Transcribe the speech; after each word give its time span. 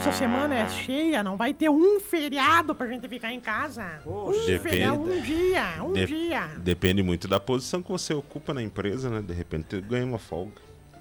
essa 0.00 0.12
semana 0.12 0.54
é 0.54 0.68
cheia? 0.68 1.22
Não 1.22 1.36
vai 1.36 1.52
ter 1.52 1.68
um 1.68 1.98
feriado 2.00 2.74
pra 2.74 2.86
gente 2.86 3.08
ficar 3.08 3.32
em 3.32 3.40
casa? 3.40 4.00
um 4.06 4.30
Depende. 4.30 4.58
feriado, 4.60 5.00
um 5.00 5.20
dia, 5.20 5.64
um 5.84 5.92
De- 5.92 6.06
dia. 6.06 6.48
Depende 6.58 7.02
muito 7.02 7.26
da 7.26 7.40
posição 7.40 7.82
que 7.82 7.90
você 7.90 8.14
ocupa 8.14 8.54
na 8.54 8.62
empresa, 8.62 9.10
né? 9.10 9.20
De 9.20 9.32
repente 9.32 9.80
ganha 9.80 10.04
uma 10.06 10.18
folga. 10.18 10.52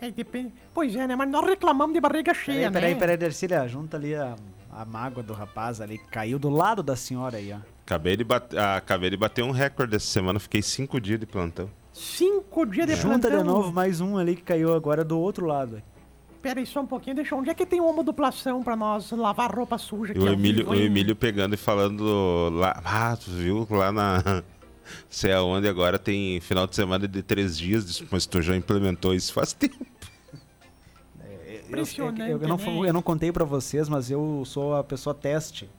É, 0.02 0.12
depende. 0.12 0.54
Pois 0.74 0.96
é, 0.96 1.08
né? 1.08 1.16
Mas 1.16 1.30
nós 1.30 1.46
reclamamos 1.46 1.94
de 1.94 2.00
barriga 2.00 2.34
cheia, 2.34 2.72
Peraí, 2.72 2.72
peraí, 2.72 2.94
né? 2.94 3.00
peraí, 3.00 3.18
Dercília, 3.18 3.68
junta 3.68 3.98
ali 3.98 4.14
a, 4.16 4.36
a 4.72 4.86
mágoa 4.86 5.24
do 5.24 5.34
rapaz 5.34 5.82
ali, 5.82 5.98
que 5.98 6.08
caiu 6.08 6.38
do 6.40 6.50
lado 6.50 6.82
da 6.84 6.96
senhora 6.96 7.38
aí, 7.38 7.52
ó. 7.54 7.58
Acabei 7.86 8.18
de, 8.18 8.24
bate- 8.24 8.58
ah, 8.58 8.76
acabei 8.78 9.10
de 9.10 9.18
bater 9.18 9.44
um 9.44 9.52
recorde 9.52 9.96
essa 9.96 10.06
semana, 10.08 10.40
fiquei 10.40 10.62
cinco 10.62 11.00
dias 11.00 11.20
de 11.20 11.26
plantão. 11.26 11.70
Cinco 11.94 12.66
dias 12.66 12.86
de 12.86 12.96
Junta 12.96 13.28
plantão. 13.28 13.38
de 13.40 13.44
novo 13.48 13.72
mais 13.72 14.02
um 14.02 14.18
ali 14.18 14.36
que 14.36 14.44
caiu 14.44 14.74
agora 14.76 15.04
do 15.04 15.18
outro 15.20 15.46
lado. 15.48 15.82
Pera 16.48 16.62
aí 16.62 16.66
só 16.66 16.80
um 16.80 16.86
pouquinho, 16.86 17.16
deixa 17.18 17.36
eu- 17.36 17.40
Onde 17.40 17.50
é 17.50 17.54
que 17.54 17.66
tem 17.66 17.82
uma 17.82 18.02
duplação 18.02 18.64
pra 18.64 18.74
nós 18.74 19.12
lavar 19.12 19.54
roupa 19.54 19.78
suja? 19.78 20.14
E 20.14 20.18
aqui 20.18 20.26
o 20.26 20.32
Emílio, 20.32 20.64
vivo, 20.64 20.72
o? 20.72 20.76
Emílio 20.76 21.14
pegando 21.14 21.56
e 21.56 21.58
falando 21.58 22.50
lá. 22.54 22.82
Ah, 22.86 23.18
tu 23.18 23.30
viu 23.32 23.68
lá 23.70 23.92
na. 23.92 24.24
Sei 25.10 25.34
aonde 25.34 25.68
agora 25.68 26.00
tem 26.00 26.40
final 26.40 26.66
de 26.66 26.74
semana 26.74 27.06
de 27.06 27.22
três 27.22 27.58
dias, 27.58 28.02
mas 28.10 28.26
tu 28.26 28.42
já 28.42 28.56
implementou 28.56 29.14
isso 29.14 29.34
faz 29.34 29.52
tempo. 29.60 29.86
Impressionante, 31.68 32.22
Eu, 32.22 32.42
eu, 32.42 32.48
não, 32.48 32.56
né? 32.58 32.90
eu 32.90 32.94
não 32.94 33.02
contei 33.02 33.30
pra 33.30 33.44
vocês, 33.44 33.90
mas 33.90 34.10
eu 34.10 34.44
sou 34.46 34.74
a 34.76 34.84
pessoa 34.86 35.14
teste. 35.14 35.70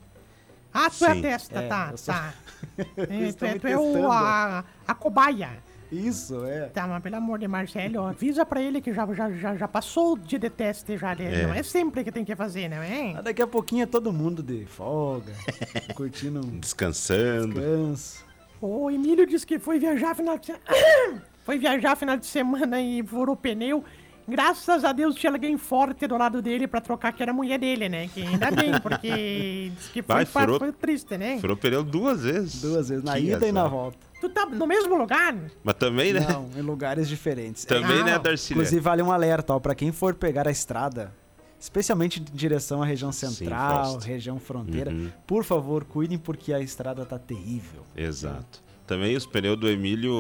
Ah, 0.75 0.91
tu 0.91 1.03
é 1.06 1.10
a 1.10 1.14
Sim. 1.14 1.22
testa, 1.22 1.58
É, 1.60 1.66
tá, 1.66 1.88
eu 1.92 1.97
sou- 1.97 2.12
tá. 2.14 2.34
É, 2.98 3.32
tu 3.32 3.44
é, 3.47 3.58
tu 3.58 3.66
é 3.66 3.78
o, 3.78 4.12
a, 4.12 4.62
a 4.86 4.94
cobaia. 4.94 5.62
Isso, 5.91 6.44
é. 6.44 6.67
Tá, 6.67 6.86
mas 6.86 7.03
pelo 7.03 7.17
amor 7.17 7.39
de 7.39 7.48
Marcelo, 7.48 8.03
avisa 8.06 8.44
pra 8.44 8.61
ele 8.61 8.81
que 8.81 8.92
já, 8.92 9.06
já, 9.14 9.31
já, 9.33 9.56
já 9.56 9.67
passou 9.69 10.17
de 10.19 10.39
teste 10.50 10.97
já. 10.98 11.14
né? 11.14 11.42
É. 11.42 11.47
Não 11.47 11.55
é 11.55 11.62
sempre 11.62 12.05
que 12.05 12.12
tem 12.12 12.25
que 12.25 12.36
fazer, 12.36 12.69
não 12.69 12.77
é? 12.83 13.14
Ah, 13.17 13.22
Daqui 13.22 13.41
a 13.41 13.47
pouquinho 13.47 13.83
é 13.84 13.86
todo 13.86 14.12
mundo 14.12 14.42
de 14.42 14.66
folga, 14.66 15.33
curtindo 15.97 16.41
um 16.41 16.59
Descansando. 16.59 17.55
descanso. 17.55 18.25
O 18.61 18.91
Emílio 18.91 19.27
disse 19.27 19.47
que 19.47 19.59
foi 19.59 19.78
viajar 19.78 20.14
final 20.14 20.36
de 20.39 20.47
semana. 20.47 20.64
foi 21.44 21.59
viajar 21.59 21.97
final 21.97 22.16
de 22.16 22.27
semana 22.27 22.81
e 22.81 23.03
furou 23.03 23.36
pneu. 23.36 23.83
Graças 24.31 24.84
a 24.84 24.92
Deus 24.92 25.14
tinha 25.14 25.33
alguém 25.33 25.56
forte 25.56 26.06
do 26.06 26.19
lado 26.19 26.42
dele 26.42 26.66
pra 26.69 26.83
trocar, 26.83 27.12
que 27.14 27.22
era 27.22 27.33
a 27.33 27.34
mulher 27.34 27.59
dele, 27.59 27.89
né? 27.89 28.09
Que 28.09 28.20
ainda 28.20 28.50
bem, 28.50 28.72
porque 28.83 29.72
disse 29.75 29.91
que 29.91 30.03
foi, 30.03 30.16
Vai, 30.16 30.27
furou- 30.27 30.59
foi 30.59 30.70
triste, 30.72 31.16
né? 31.16 31.39
Furou 31.41 31.56
pneu 31.56 31.83
duas 31.83 32.25
vezes. 32.25 32.61
Duas 32.61 32.91
vezes, 32.91 33.03
na 33.03 33.14
Que 33.14 33.20
ida 33.31 33.47
e 33.48 33.53
na 33.53 33.61
azar. 33.62 33.70
volta. 33.70 34.08
Tu 34.20 34.28
tá 34.28 34.47
no 34.47 34.66
mesmo 34.66 34.97
lugar? 34.97 35.34
Mas 35.62 35.74
também, 35.77 36.12
né? 36.12 36.27
Não, 36.28 36.48
em 36.56 36.62
lugares 36.62 37.08
diferentes. 37.08 37.64
Também, 37.64 37.98
Não. 37.98 38.05
né, 38.05 38.19
Darcília? 38.19 38.60
Inclusive, 38.60 38.80
vale 38.80 39.02
um 39.02 39.12
alerta, 39.12 39.55
ó, 39.55 39.60
pra 39.60 39.75
quem 39.75 39.92
for 39.92 40.14
pegar 40.14 40.48
a 40.48 40.50
estrada, 40.50 41.12
especialmente 41.60 42.20
em 42.20 42.25
direção 42.36 42.83
à 42.83 42.86
região 42.86 43.12
central, 43.12 43.84
Fausto. 43.92 44.06
região 44.06 44.38
fronteira, 44.41 44.91
Uhum. 44.91 45.08
por 45.27 45.44
favor, 45.44 45.84
cuidem 45.84 46.19
porque 46.19 46.52
a 46.52 46.60
estrada 46.60 47.05
tá 47.05 47.19
terrível. 47.19 47.83
Exato. 47.97 48.66
Também 48.88 49.14
os 49.14 49.27
pneus 49.27 49.58
do 49.60 49.69
Emílio, 49.69 50.12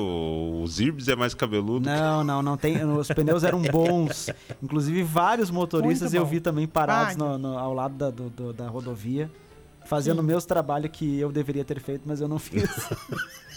os 0.62 0.78
Irbs 0.78 1.08
é 1.08 1.16
mais 1.16 1.32
cabeludo. 1.32 1.88
Não, 1.88 2.22
não, 2.22 2.42
não 2.42 2.54
tem. 2.56 2.84
Os 2.84 3.08
pneus 3.08 3.42
eram 3.42 3.62
bons. 3.62 4.28
Inclusive, 4.62 5.02
vários 5.02 5.50
motoristas 5.50 6.12
eu 6.12 6.26
vi 6.26 6.38
também 6.38 6.66
parados 6.66 7.16
no- 7.16 7.38
no- 7.38 7.58
ao 7.58 7.72
lado 7.72 7.94
da, 7.94 8.10
do- 8.10 8.28
do- 8.28 8.52
da 8.52 8.68
rodovia, 8.68 9.30
fazendo 9.88 10.20
Sim. 10.20 10.26
meus 10.26 10.44
trabalhos 10.44 10.90
que 10.92 11.18
eu 11.18 11.32
deveria 11.32 11.64
ter 11.64 11.80
feito, 11.80 12.02
mas 12.06 12.20
eu 12.20 12.28
não 12.28 12.38
fiz. 12.38 12.68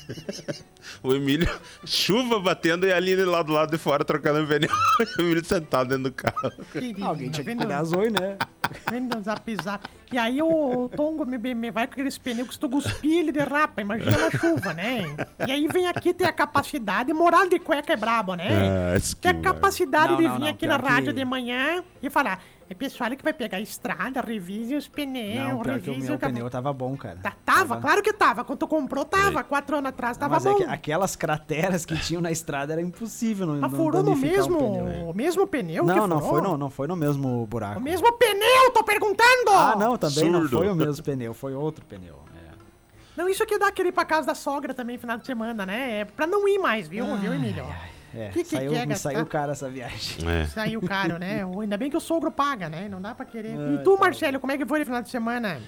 O 1.04 1.14
Emílio, 1.14 1.48
chuva 1.86 2.40
batendo 2.40 2.86
e 2.86 2.92
a 2.92 2.98
Aline 2.98 3.24
lá 3.24 3.42
do 3.44 3.54
lado 3.54 3.72
de 3.72 3.78
fora 3.78 4.04
trocando 4.04 4.46
pneu. 4.48 4.70
o 5.18 5.22
Emílio 5.22 5.46
sentado 5.46 5.90
dentro 5.90 6.06
do 6.06 6.12
carro. 6.12 6.52
Querido, 6.72 7.06
Alguém 7.06 7.30
tinha 7.30 7.44
que 7.44 7.50
vendo- 7.50 7.60
pegar 7.60 7.80
as 7.80 7.94
oi, 7.94 8.10
né? 8.10 8.38
Vendo 8.90 9.18
o 9.18 9.22
zap 9.22 9.56
zap. 9.64 9.88
E 10.12 10.18
aí 10.18 10.42
o 10.42 10.90
Tongo 10.96 11.26
me, 11.26 11.38
me- 11.38 11.54
me 11.56 11.72
vai 11.72 11.88
com 11.88 11.94
aqueles 11.94 12.18
pneus 12.18 12.48
que 12.50 12.54
se 12.56 12.60
tu 12.60 12.70
cuspir, 12.70 13.20
ele 13.20 13.32
derrapa. 13.32 13.82
Imagina 13.82 14.18
na 14.18 14.32
chuva, 14.32 14.74
né? 14.74 15.04
E 15.48 15.52
aí 15.52 15.68
vem 15.68 15.88
aqui 15.88 16.14
ter 16.14 16.26
a 16.26 16.34
capacidade, 16.34 17.14
moral 17.14 17.48
de 17.48 17.60
cueca 17.60 17.94
é 17.94 17.96
brabo, 17.96 18.36
né? 18.36 18.48
Ah, 18.94 18.98
isso 18.98 19.16
Ter 19.18 19.30
a 19.30 19.34
que 19.36 19.42
capacidade 19.42 20.12
Não, 20.14 20.18
de 20.18 20.24
não, 20.24 20.34
vir 20.36 20.40
não, 20.42 20.48
aqui 20.48 20.68
na 20.68 20.78
rádio 20.78 21.14
que- 21.14 21.20
de 21.20 21.26
manhã 21.26 21.84
e 22.02 22.10
falar. 22.10 22.44
É 22.72 22.74
pessoal 22.74 23.10
que 23.12 23.22
vai 23.22 23.34
pegar 23.34 23.58
a 23.58 23.60
estrada, 23.60 24.22
revise 24.22 24.74
os 24.78 24.88
pneus, 24.88 25.36
Não, 25.36 25.60
pior 25.62 25.82
que 25.82 25.90
o 25.90 26.00
meu 26.00 26.16
o 26.16 26.18
pneu 26.18 26.50
tava 26.50 26.72
bom, 26.72 26.96
cara. 26.96 27.18
Tá- 27.22 27.34
tava, 27.44 27.82
claro 27.82 28.02
que 28.02 28.14
tava. 28.14 28.46
Quando 28.46 28.60
tu 28.60 28.68
comprou, 28.68 29.04
tava. 29.04 29.44
Quatro 29.44 29.76
anos 29.76 29.90
atrás, 29.90 30.16
tava 30.16 30.36
Mas 30.36 30.46
é 30.46 30.52
bom. 30.52 30.56
que 30.56 30.64
aquelas 30.64 31.14
crateras 31.18 31.84
que 31.84 31.98
tinham 31.98 32.22
na 32.22 32.32
estrada 32.32 32.72
era 32.72 32.82
impossível 32.82 33.46
não, 33.46 33.56
Mas 33.60 33.70
não 33.74 33.78
furou 33.78 34.02
no 34.02 34.16
mesmo, 34.16 34.56
o 34.56 34.58
pneu. 34.72 34.84
né? 34.86 35.04
o 35.06 35.14
mesmo 35.14 35.46
pneu 35.46 35.84
que 35.84 35.92
Não, 35.92 36.08
não 36.08 36.22
foi, 36.22 36.42
no, 36.42 36.58
não 36.58 36.70
foi 36.70 36.88
no 36.88 36.96
mesmo 36.96 37.46
buraco. 37.46 37.78
O 37.78 37.84
mesmo 37.84 38.10
pneu, 38.14 38.72
tô 38.74 38.86
perguntando! 38.86 39.50
Ah, 39.50 39.76
não, 39.78 39.98
também 39.98 40.30
não 40.32 40.40
Surdo. 40.40 40.58
foi 40.60 40.70
o 40.70 40.76
mesmo 40.76 41.04
pneu, 41.04 41.34
foi 41.34 41.54
outro 41.54 41.84
pneu. 41.86 42.20
é. 42.38 42.52
Não, 43.18 43.28
isso 43.28 43.44
aqui 43.44 43.60
dá 43.60 43.68
aquele 43.68 43.90
ir 43.90 43.92
pra 43.92 44.06
casa 44.06 44.28
da 44.28 44.34
sogra 44.34 44.74
também, 44.74 44.98
final 44.98 45.18
de 45.18 45.26
semana, 45.26 45.66
né? 45.66 46.00
É 46.00 46.06
pra 46.06 46.26
não 46.26 46.48
ir 46.48 46.58
mais, 46.58 46.88
viu, 46.88 47.06
viu, 47.18 47.34
Emílio? 47.34 47.66
É, 48.14 48.30
Que 48.30 48.44
que 48.44 48.50
saiu, 48.58 48.72
que 48.72 48.78
é 48.78 48.82
me 48.82 48.88
gastar? 48.88 49.12
saiu 49.14 49.26
cara 49.26 49.52
essa 49.54 49.70
viagem. 49.70 50.28
É. 50.30 50.46
Saiu 50.54 50.82
caro, 50.82 51.18
né? 51.18 51.42
Ainda 51.62 51.78
bem 51.78 51.90
que 51.90 51.96
o 51.96 52.00
sogro 52.02 52.32
paga, 52.32 52.68
né? 52.70 52.90
Não 52.90 53.02
dá 53.02 53.16
pra 53.16 53.26
querer. 53.26 53.58
Ai, 53.58 53.76
e 53.76 53.78
tu, 53.84 53.96
tá. 53.96 54.02
Marcelo, 54.02 54.40
como 54.40 54.52
é 54.52 54.58
que 54.58 54.66
foi 54.66 54.80
no 54.80 54.86
final 54.86 55.02
de 55.02 55.10
semana? 55.10 55.62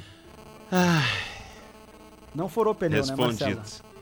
Não 2.35 2.49
furou 2.49 2.73
pneu, 2.73 3.01
né, 3.01 3.07
Respondido. 3.09 3.57
Marcelo? 3.57 3.93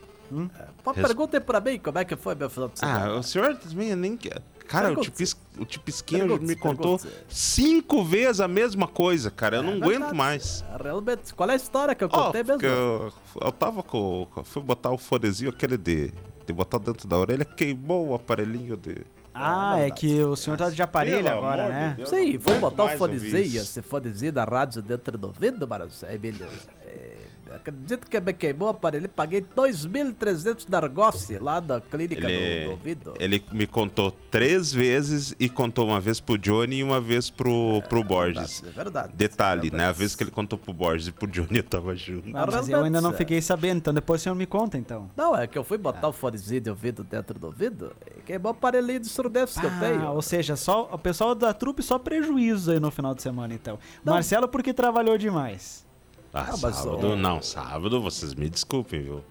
Pô, 0.82 0.92
Res- 0.92 1.06
pergunta 1.06 1.38
pra 1.42 1.60
mim 1.60 1.78
como 1.78 1.98
é 1.98 2.04
que 2.06 2.16
foi 2.16 2.34
meu 2.34 2.48
final 2.48 2.68
de 2.70 2.78
semana. 2.78 3.04
Ah, 3.06 3.18
o 3.18 3.22
senhor 3.22 3.54
também 3.56 3.94
nem. 3.94 4.16
que- 4.16 4.30
Cara, 4.66 4.90
o, 4.92 4.96
tipis, 5.02 5.36
o 5.58 5.66
Tipisquinho 5.66 6.20
Pergunte, 6.26 6.46
me 6.46 6.56
contou 6.56 6.98
cinco 7.28 8.02
vezes 8.02 8.40
a 8.40 8.48
mesma 8.48 8.88
coisa, 8.88 9.30
cara. 9.30 9.56
Eu 9.58 9.62
não 9.62 9.72
É 9.72 9.76
aguento 9.76 9.90
verdade. 9.90 10.14
mais. 10.16 10.64
Realmente, 10.82 11.34
qual 11.34 11.50
é 11.50 11.52
a 11.52 11.56
história 11.56 11.94
que 11.94 12.02
eu 12.02 12.08
contei 12.08 12.42
porque 12.42 12.64
mesmo? 12.66 12.78
eu, 12.80 13.12
eu 13.42 13.52
tava 13.52 13.82
com. 13.82 14.26
com- 14.30 14.42
Fui 14.42 14.62
botar 14.62 14.90
o 14.90 14.96
fonezinho, 14.96 15.50
aquele 15.50 15.76
de, 15.76 16.10
de 16.52 16.56
botar 16.56 16.78
dentro 16.78 17.08
da 17.08 17.18
orelha, 17.18 17.44
queimou 17.44 18.08
o 18.08 18.14
aparelhinho 18.14 18.76
de. 18.76 18.98
Ah, 19.34 19.78
é 19.80 19.90
que 19.90 20.22
o 20.22 20.36
senhor 20.36 20.58
tá 20.58 20.68
de 20.68 20.82
aparelho 20.82 21.24
Pelo 21.24 21.38
agora, 21.38 21.64
de 21.64 21.70
né? 21.70 21.94
Deus, 21.96 22.10
Sim, 22.10 22.36
vou 22.36 22.58
botar 22.60 22.84
o 22.84 22.88
fonezinho, 22.90 23.62
esse 23.62 23.80
fonezinho 23.80 24.30
da 24.30 24.44
rádio 24.44 24.82
dentro 24.82 25.16
do 25.16 25.28
ouvido, 25.28 25.66
Marcelo. 25.66 26.12
Emílio. 26.12 26.46
É, 26.84 27.16
acredito 27.56 28.08
que 28.08 28.20
me 28.20 28.32
queimou 28.32 28.68
o 28.68 28.70
aparelho. 28.70 29.08
Paguei 29.08 29.40
2.300 29.40 30.68
da 30.68 30.78
Argossi, 30.78 31.38
lá 31.38 31.60
da 31.60 31.80
clínica 31.80 32.22
do, 32.22 32.26
do 32.26 32.32
Ele, 32.32 32.66
ouvido. 32.68 33.14
ele 33.18 33.44
me 33.52 33.66
contou 33.66 34.10
três 34.30 34.72
vezes 34.72 35.34
e 35.38 35.48
contou 35.48 35.86
uma 35.86 36.00
vez 36.00 36.20
pro 36.20 36.36
Johnny 36.38 36.76
e 36.76 36.82
uma 36.82 37.00
vez 37.00 37.30
pro, 37.30 37.82
pro 37.88 38.02
Borges. 38.02 38.62
É 38.66 38.70
verdade. 38.70 39.12
Detalhe, 39.14 39.70
né? 39.70 39.84
A 39.84 39.86
Verdade. 39.86 39.98
vez 39.98 40.16
que 40.16 40.22
ele 40.24 40.30
contou 40.30 40.58
pro 40.58 40.72
Borges 40.72 41.08
e 41.08 41.12
pro 41.12 41.26
Johnny 41.26 41.58
eu 41.58 41.64
tava 41.64 41.94
junto. 41.94 42.36
Ah, 42.36 42.46
mas 42.50 42.68
eu 42.68 42.82
ainda 42.84 43.00
não 43.00 43.10
é. 43.10 43.14
fiquei 43.14 43.40
sabendo, 43.42 43.78
então 43.78 43.94
depois 43.94 44.20
o 44.20 44.24
senhor 44.24 44.34
me 44.34 44.46
conta, 44.46 44.78
então. 44.78 45.10
Não, 45.16 45.36
é 45.36 45.46
que 45.46 45.58
eu 45.58 45.64
fui 45.64 45.78
botar 45.78 46.08
o 46.08 46.12
fonezinho 46.12 46.60
de 46.60 46.70
ouvido 46.70 47.04
dentro 47.04 47.38
do 47.38 47.46
ouvido 47.46 47.92
e 48.18 48.20
queimou 48.22 48.52
o 48.52 48.54
aparelhinho 48.54 49.00
de 49.00 49.08
surdez 49.08 49.54
que 49.58 49.64
eu 49.66 49.70
Ah, 49.70 49.80
tenho. 49.80 50.10
ou 50.12 50.22
seja, 50.22 50.56
só 50.56 50.88
o 50.92 50.98
pessoal 50.98 51.34
da 51.34 51.52
trupe 51.52 51.82
só 51.82 51.98
prejuízo 51.98 52.72
aí 52.72 52.80
no 52.80 52.90
final 52.90 53.14
de 53.14 53.22
semana, 53.22 53.54
então. 53.54 53.78
Não. 54.04 54.14
Marcelo 54.14 54.48
porque 54.48 54.72
trabalhou 54.72 55.16
demais. 55.18 55.84
Ah, 56.32 56.46
Ah, 56.48 56.56
mas 56.62 56.76
sábado, 56.76 57.16
não, 57.16 57.42
sábado, 57.42 58.00
vocês 58.00 58.34
me 58.34 58.48
desculpem, 58.48 59.02
viu? 59.02 59.24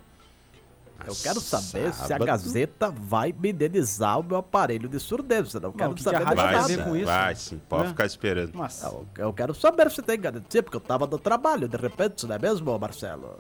Eu 1.08 1.16
quero 1.16 1.42
saber 1.42 1.92
se 1.94 2.04
a 2.04 2.08
Sábado. 2.08 2.26
Gazeta 2.28 2.92
vai 2.96 3.34
me 3.36 3.50
indenizar 3.50 4.20
o 4.20 4.24
meu 4.24 4.38
aparelho 4.38 4.88
de 4.88 5.00
surdez. 5.00 5.52
Eu 5.56 5.62
não 5.62 5.72
quero 5.72 5.90
que 5.92 5.96
que 5.96 6.04
saber 6.04 6.18
a 6.18 6.20
de 6.20 6.26
rádio 6.26 6.44
Vai, 6.44 6.54
a 6.54 6.58
nada. 6.62 6.68
sim, 6.68 6.84
com 6.84 6.96
isso? 6.96 7.06
vai 7.08 7.36
sim, 7.36 7.62
pode 7.68 7.86
É. 7.86 7.88
ficar 7.88 8.06
esperando. 8.06 8.54
Nossa. 8.54 8.86
Eu, 8.86 9.08
eu 9.18 9.34
quero 9.34 9.56
saber 9.56 9.90
se 9.90 10.00
tem 10.04 10.20
garantia, 10.20 10.62
porque 10.62 10.78
eu 10.78 10.82
tava 10.82 11.08
no 11.08 11.18
trabalho, 11.18 11.68
de 11.68 11.76
repente, 11.76 12.28
não 12.28 12.36
é 12.36 12.40
mesmo, 12.40 12.78
Marcelo? 12.78 13.40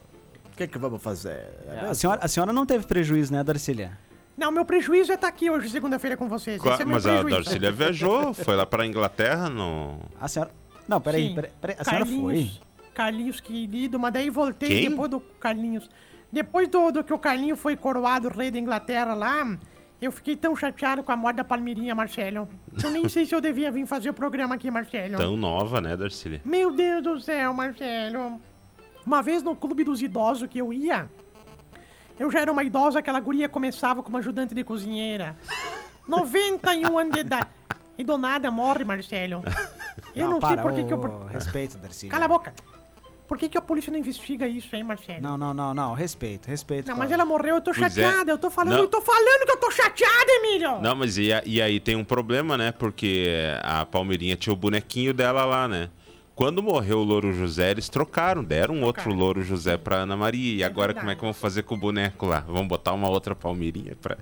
O 0.51 0.57
que 0.57 0.67
que 0.67 0.79
vamos 0.79 1.03
fazer? 1.03 1.49
É 1.67 1.71
A 1.71 1.81
mesmo? 1.83 1.95
senhora, 1.95 2.19
a 2.23 2.27
senhora 2.27 2.51
não 2.51 2.65
teve 2.65 2.83
prejuízo, 2.87 3.31
né, 3.31 3.43
Darcília? 3.43 3.95
Não, 4.35 4.51
meu 4.51 4.65
prejuízo 4.65 5.11
é 5.11 5.15
estar 5.15 5.27
aqui 5.27 5.51
hoje, 5.51 5.69
segunda-feira, 5.69 6.17
com 6.17 6.27
vocês. 6.27 6.59
Qua- 6.59 6.73
Esse 6.73 6.81
é 6.81 6.85
meu 6.85 6.95
mas 6.95 7.05
a 7.05 7.09
prejuízo. 7.11 7.35
Darcília 7.43 7.71
viajou, 7.71 8.33
foi 8.33 8.55
lá 8.55 8.65
pra 8.65 8.87
Inglaterra 8.87 9.49
no. 9.51 9.99
A 10.19 10.27
senhora. 10.27 10.49
Não, 10.87 10.99
peraí, 10.99 11.35
peraí, 11.35 11.51
peraí, 11.61 11.75
a 11.79 11.83
senhora 11.83 12.05
foi? 12.07 12.51
Carlinhos, 12.93 13.39
Carlinhos, 13.39 13.39
querido, 13.39 13.99
mas 13.99 14.13
daí 14.13 14.29
voltei 14.29 14.69
Quem? 14.69 14.89
depois 14.89 15.09
do 15.09 15.19
Carlinhos. 15.19 15.89
Depois 16.31 16.67
do, 16.67 16.91
do 16.91 17.03
que 17.03 17.13
o 17.13 17.19
Carlinho 17.19 17.55
foi 17.55 17.75
coroado 17.75 18.29
rei 18.29 18.49
da 18.49 18.57
Inglaterra 18.57 19.13
lá, 19.13 19.57
eu 20.01 20.11
fiquei 20.11 20.35
tão 20.35 20.55
chateado 20.55 21.03
com 21.03 21.11
a 21.11 21.15
morte 21.17 21.37
da 21.37 21.43
Palmeirinha, 21.43 21.93
Marcelo. 21.93 22.47
Eu 22.81 22.89
nem 22.89 23.07
sei 23.09 23.25
se 23.25 23.35
eu 23.35 23.41
devia 23.41 23.71
vir 23.71 23.85
fazer 23.85 24.09
o 24.09 24.13
programa 24.13 24.55
aqui, 24.55 24.71
Marcelo. 24.71 25.17
Tão 25.17 25.35
nova, 25.35 25.81
né, 25.81 25.95
Darcília? 25.95 26.41
Meu 26.45 26.71
Deus 26.71 27.03
do 27.03 27.19
céu, 27.19 27.53
Marcelo. 27.53 28.41
Uma 29.05 29.21
vez 29.21 29.43
no 29.43 29.55
clube 29.55 29.83
dos 29.83 30.01
idosos 30.01 30.47
que 30.47 30.59
eu 30.59 30.71
ia, 30.71 31.09
Eu 32.19 32.29
já 32.29 32.39
era 32.39 32.51
uma 32.51 32.63
idosa, 32.63 32.99
aquela 32.99 33.19
guria 33.19 33.49
começava 33.49 34.03
como 34.03 34.17
ajudante 34.17 34.53
de 34.53 34.63
cozinheira. 34.63 35.35
91 36.07 36.97
anos 36.97 37.13
de 37.13 37.21
idade. 37.21 37.47
E 37.97 38.03
do 38.03 38.17
nada 38.17 38.49
morre, 38.51 38.83
Marcelo. 38.83 39.43
Eu 40.15 40.29
não, 40.29 40.39
sei 40.39 40.49
para, 40.49 40.61
por 40.61 40.73
que, 40.73 40.81
eu. 40.81 41.27
Respeito, 41.27 41.77
Darcy. 41.77 42.07
Cala 42.07 42.25
a 42.25 42.27
boca. 42.27 42.53
Por 43.31 43.37
que, 43.37 43.47
que 43.47 43.57
a 43.57 43.61
polícia 43.61 43.89
não 43.89 43.97
investiga 43.97 44.45
isso, 44.45 44.75
hein, 44.75 44.83
Marcelo? 44.83 45.21
Não, 45.21 45.37
não, 45.37 45.53
não, 45.53 45.73
não. 45.73 45.93
Respeito, 45.93 46.49
respeito. 46.49 46.89
Não, 46.89 46.97
mas 46.97 47.09
ela 47.13 47.23
morreu, 47.23 47.55
eu 47.55 47.61
tô 47.61 47.71
Pois 47.71 47.97
é. 47.97 48.03
chateada, 48.03 48.29
eu 48.29 48.37
tô 48.37 48.51
falando, 48.51 48.73
Não. 48.73 48.79
eu 48.81 48.87
tô 48.89 48.99
falando 48.99 49.45
que 49.45 49.51
eu 49.53 49.57
tô 49.57 49.71
chateada, 49.71 50.25
Emílio! 50.43 50.81
Não, 50.81 50.93
mas 50.93 51.17
e, 51.17 51.31
a- 51.31 51.41
e 51.45 51.61
aí 51.61 51.79
tem 51.79 51.95
um 51.95 52.03
problema, 52.03 52.57
né? 52.57 52.73
Porque 52.73 53.29
a 53.63 53.85
Palmeirinha 53.85 54.35
tinha 54.35 54.51
o 54.51 54.55
bonequinho 54.57 55.13
dela 55.13 55.45
lá, 55.45 55.65
né? 55.65 55.89
Quando 56.35 56.61
morreu 56.61 56.97
o 56.99 57.03
Louro 57.05 57.31
José, 57.31 57.71
eles 57.71 57.87
trocaram, 57.87 58.43
deram 58.43 58.75
um 58.75 58.83
outro. 58.83 59.13
Louro 59.13 59.41
José 59.41 59.77
pra 59.77 59.99
Ana 59.99 60.17
Maria. 60.17 60.55
E 60.57 60.61
agora 60.65 60.93
como 60.93 61.09
é 61.09 61.15
que 61.15 61.21
vão 61.21 61.33
fazer 61.33 61.63
com 61.63 61.75
o 61.75 61.79
boneco 61.79 62.25
lá? 62.25 62.41
Vão 62.41 62.67
botar 62.67 62.91
uma 62.91 63.09
outra 63.09 63.33
Palmeirinha 63.33 63.95
pra. 64.01 64.17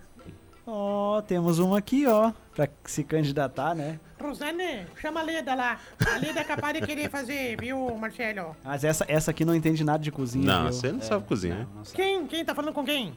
Ó, 1.10 1.22
temos 1.24 1.58
um 1.58 1.74
aqui, 1.74 2.06
ó. 2.06 2.32
Pra 2.56 2.68
se 2.86 3.04
candidatar, 3.04 3.74
né? 3.74 4.00
Rosane, 4.22 4.86
chama 5.02 5.22
a 5.22 5.24
Leda 5.24 5.56
lá. 5.56 5.80
A 6.06 6.18
Leda 6.18 6.42
é 6.42 6.44
capaz 6.44 6.74
de 6.80 6.86
querer 6.86 7.10
fazer, 7.10 7.58
viu, 7.60 7.96
Marcelo? 7.98 8.56
Mas 8.64 8.84
essa, 8.84 9.06
essa 9.08 9.32
aqui 9.32 9.44
não 9.44 9.56
entende 9.56 9.84
nada 9.84 10.04
de 10.04 10.12
cozinha. 10.12 10.46
Não, 10.46 10.64
viu? 10.66 10.74
você 10.74 10.92
não 10.92 11.00
É, 11.00 11.02
sabe 11.02 11.26
cozinhar. 11.26 11.68
não 11.76 11.84
sabe. 11.84 11.96
Quem? 11.96 12.28
Quem 12.28 12.46
tá 12.46 12.54
falando 12.54 12.74
com 12.74 12.86
quem? 12.86 13.16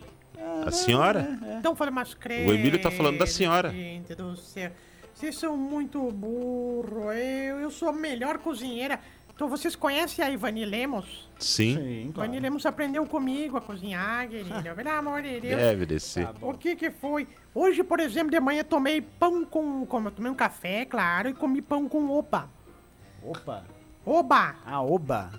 A 0.66 0.70
senhora? 0.70 1.38
Então 1.58 1.76
fala 1.76 1.90
mais 1.90 2.14
credo. 2.14 2.50
O 2.50 2.54
Emílio 2.54 2.80
tá 2.80 2.90
falando 2.90 3.18
da 3.18 3.26
senhora. 3.26 3.70
Gente 3.70 4.14
do 4.14 4.34
céu. 4.36 4.70
Vocês 5.14 5.36
são 5.36 5.54
muito 5.56 6.00
burro. 6.10 7.12
Eu, 7.12 7.60
eu 7.60 7.70
sou 7.70 7.88
a 7.90 7.92
melhor 7.92 8.38
cozinheira. 8.38 8.98
Então 9.42 9.50
vocês 9.50 9.74
conhecem 9.74 10.24
a 10.24 10.30
Ivani 10.30 10.64
Lemos? 10.64 11.28
Sim. 11.36 11.74
Sim, 11.74 12.12
claro. 12.14 12.30
Ivani 12.30 12.38
Lemos 12.38 12.64
aprendeu 12.64 13.04
comigo 13.04 13.56
a 13.56 13.60
cozinhar, 13.60 14.28
querido. 14.28 14.62
Pelo 14.76 14.88
amor 14.88 15.20
de 15.20 15.40
Deus. 15.40 15.60
Deve 15.60 15.84
descer. 15.84 16.28
Tá 16.28 16.34
O 16.40 16.54
que 16.54 16.76
que 16.76 16.92
foi? 16.92 17.26
Hoje, 17.52 17.82
por 17.82 17.98
exemplo, 17.98 18.30
de 18.30 18.38
manhã 18.38 18.62
tomei 18.62 19.00
pão 19.00 19.44
com... 19.44 19.84
com 19.84 20.04
eu 20.04 20.12
tomei 20.12 20.30
um 20.30 20.34
café, 20.36 20.84
claro, 20.84 21.28
e 21.28 21.34
comi 21.34 21.60
pão 21.60 21.88
com 21.88 22.08
oba. 22.08 22.48
Opa. 23.20 23.64
Oba! 24.06 24.54
Ah, 24.64 24.80
oba. 24.80 25.32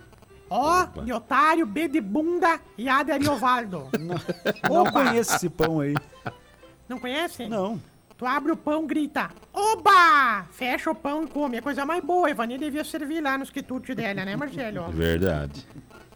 O 0.49 1.01
de 1.01 1.13
otário, 1.13 1.65
B 1.65 1.87
de 1.87 2.01
bunda 2.01 2.59
e 2.77 2.89
A 2.89 3.03
de 3.03 3.13
Ariovaldo. 3.13 3.87
Não 4.69 4.91
conheço 4.91 5.37
esse 5.37 5.49
pão 5.49 5.79
aí. 5.79 5.95
Não 6.89 6.99
conhece? 6.99 7.47
Não. 7.47 7.81
Tu 8.17 8.25
abre 8.25 8.51
o 8.51 8.57
pão, 8.57 8.85
grita, 8.85 9.31
oba! 9.77 10.45
Fecha 10.51 10.91
o 10.91 10.95
pão 10.95 11.23
e 11.23 11.27
come. 11.27 11.55
É 11.55 11.59
a 11.59 11.61
coisa 11.61 11.85
mais 11.85 12.03
boa. 12.03 12.27
A 12.27 12.31
Ivani 12.31 12.57
devia 12.57 12.83
servir 12.83 13.21
lá 13.21 13.37
nos 13.37 13.49
quitutes 13.49 13.95
dela, 13.95 14.25
né, 14.25 14.35
Marcelo? 14.35 14.89
Verdade. 14.91 15.65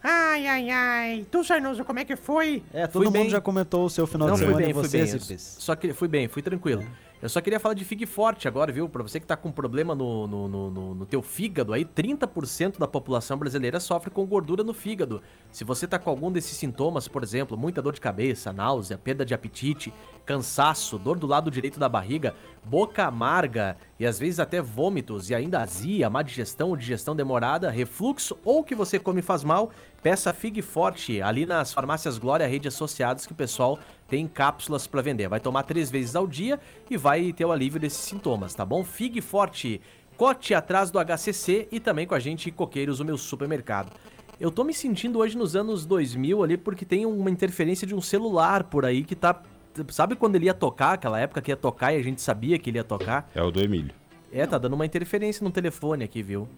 Ai, 0.02 0.46
ai, 0.46 0.70
ai. 0.70 1.26
Tu, 1.30 1.42
Sarnoso, 1.42 1.84
como 1.84 1.98
é 1.98 2.04
que 2.04 2.14
foi? 2.16 2.62
É, 2.72 2.86
todo 2.86 3.02
Fui 3.02 3.06
mundo 3.06 3.12
bem. 3.14 3.30
já 3.30 3.40
comentou 3.40 3.84
o 3.84 3.90
seu 3.90 4.06
final 4.06 4.28
Não, 4.28 4.34
de 4.36 4.40
fui 4.44 4.46
semana 4.54 4.66
bem, 4.66 4.70
e 4.70 4.88
fui 4.88 4.88
bem. 5.28 5.38
Só 5.38 5.74
que 5.74 5.92
fui 5.92 6.08
bem, 6.08 6.28
fui 6.28 6.40
tranquilo. 6.42 6.84
Eu 7.20 7.28
só 7.28 7.40
queria 7.40 7.58
falar 7.58 7.74
de 7.74 7.84
Fig 7.84 8.06
Forte 8.06 8.46
agora, 8.46 8.70
viu? 8.70 8.88
Pra 8.88 9.02
você 9.02 9.18
que 9.18 9.26
tá 9.26 9.36
com 9.36 9.50
problema 9.50 9.92
no, 9.92 10.28
no, 10.28 10.46
no, 10.48 10.70
no- 10.70 10.94
no 10.94 11.04
teu 11.04 11.20
fígado 11.20 11.72
aí, 11.72 11.84
30% 11.84 12.78
da 12.78 12.86
população 12.86 13.36
brasileira 13.36 13.80
sofre 13.80 14.08
com 14.08 14.24
gordura 14.24 14.62
no 14.62 14.72
fígado. 14.72 15.20
Se 15.50 15.64
você 15.64 15.88
tá 15.88 15.98
com 15.98 16.08
algum 16.10 16.30
desses 16.30 16.56
sintomas, 16.56 17.08
por 17.08 17.24
exemplo, 17.24 17.56
muita 17.58 17.82
dor 17.82 17.92
de 17.92 18.00
cabeça, 18.00 18.52
náusea, 18.52 18.96
perda 18.96 19.24
de 19.26 19.34
apetite, 19.34 19.92
cansaço, 20.28 20.98
dor 20.98 21.18
do 21.18 21.26
lado 21.26 21.50
direito 21.50 21.80
da 21.80 21.88
barriga, 21.88 22.34
boca 22.62 23.06
amarga 23.06 23.78
e 23.98 24.04
às 24.04 24.18
vezes 24.18 24.38
até 24.38 24.60
vômitos 24.60 25.30
e 25.30 25.34
ainda 25.34 25.62
azia, 25.62 26.10
má 26.10 26.20
digestão 26.20 26.68
ou 26.68 26.76
digestão 26.76 27.16
demorada, 27.16 27.70
refluxo 27.70 28.36
ou 28.44 28.62
que 28.62 28.74
você 28.74 28.98
come 28.98 29.22
faz 29.22 29.42
mal, 29.42 29.70
peça 30.02 30.30
Fig 30.34 30.60
Forte 30.60 31.22
ali 31.22 31.46
nas 31.46 31.72
farmácias 31.72 32.18
Glória 32.18 32.46
Rede 32.46 32.68
Associados 32.68 33.24
que 33.24 33.32
o 33.32 33.34
pessoal 33.34 33.78
tem 34.06 34.28
cápsulas 34.28 34.86
para 34.86 35.00
vender. 35.00 35.28
Vai 35.28 35.40
tomar 35.40 35.62
três 35.62 35.90
vezes 35.90 36.14
ao 36.14 36.26
dia 36.26 36.60
e 36.90 36.98
vai 36.98 37.32
ter 37.32 37.46
o 37.46 37.52
alívio 37.52 37.80
desses 37.80 38.04
sintomas, 38.04 38.52
tá 38.52 38.66
bom? 38.66 38.84
Fig 38.84 39.22
Forte, 39.22 39.80
cote 40.18 40.52
atrás 40.52 40.90
do 40.90 40.98
HCC 40.98 41.68
e 41.72 41.80
também 41.80 42.06
com 42.06 42.14
a 42.14 42.20
gente 42.20 42.50
Coqueiros, 42.50 43.00
o 43.00 43.04
meu 43.04 43.16
supermercado. 43.16 43.90
Eu 44.38 44.50
tô 44.50 44.62
me 44.62 44.74
sentindo 44.74 45.20
hoje 45.20 45.38
nos 45.38 45.56
anos 45.56 45.86
2000 45.86 46.44
ali 46.44 46.58
porque 46.58 46.84
tem 46.84 47.06
uma 47.06 47.30
interferência 47.30 47.86
de 47.86 47.94
um 47.94 48.00
celular 48.02 48.64
por 48.64 48.84
aí 48.84 49.02
que 49.02 49.16
tá... 49.16 49.42
Sabe 49.90 50.16
quando 50.16 50.36
ele 50.36 50.46
ia 50.46 50.54
tocar, 50.54 50.92
aquela 50.94 51.18
época 51.20 51.40
que 51.40 51.50
ia 51.52 51.56
tocar 51.56 51.92
e 51.92 51.96
a 51.96 52.02
gente 52.02 52.20
sabia 52.20 52.58
que 52.58 52.70
ele 52.70 52.78
ia 52.78 52.84
tocar? 52.84 53.30
É 53.34 53.42
o 53.42 53.50
do 53.50 53.60
Emílio. 53.60 53.94
É, 54.32 54.44
tá 54.46 54.58
dando 54.58 54.74
uma 54.74 54.84
interferência 54.84 55.42
no 55.44 55.50
telefone 55.50 56.04
aqui, 56.04 56.22
viu? 56.22 56.48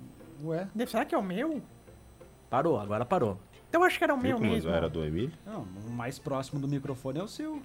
Ué? 0.42 0.66
Será 0.86 1.04
que 1.04 1.14
é 1.14 1.18
o 1.18 1.22
meu? 1.22 1.60
Parou, 2.48 2.78
agora 2.80 3.04
parou. 3.04 3.38
Então 3.68 3.84
acho 3.84 3.98
que 3.98 4.04
era 4.04 4.14
o 4.14 4.18
Viu 4.18 4.30
meu 4.30 4.38
como 4.38 4.50
mesmo. 4.50 4.70
era 4.70 4.88
do 4.88 5.04
Emílio? 5.04 5.32
Não, 5.46 5.64
o 5.86 5.90
mais 5.90 6.18
próximo 6.18 6.58
do 6.60 6.66
microfone 6.66 7.20
é 7.20 7.22
o 7.22 7.28
seu. 7.28 7.60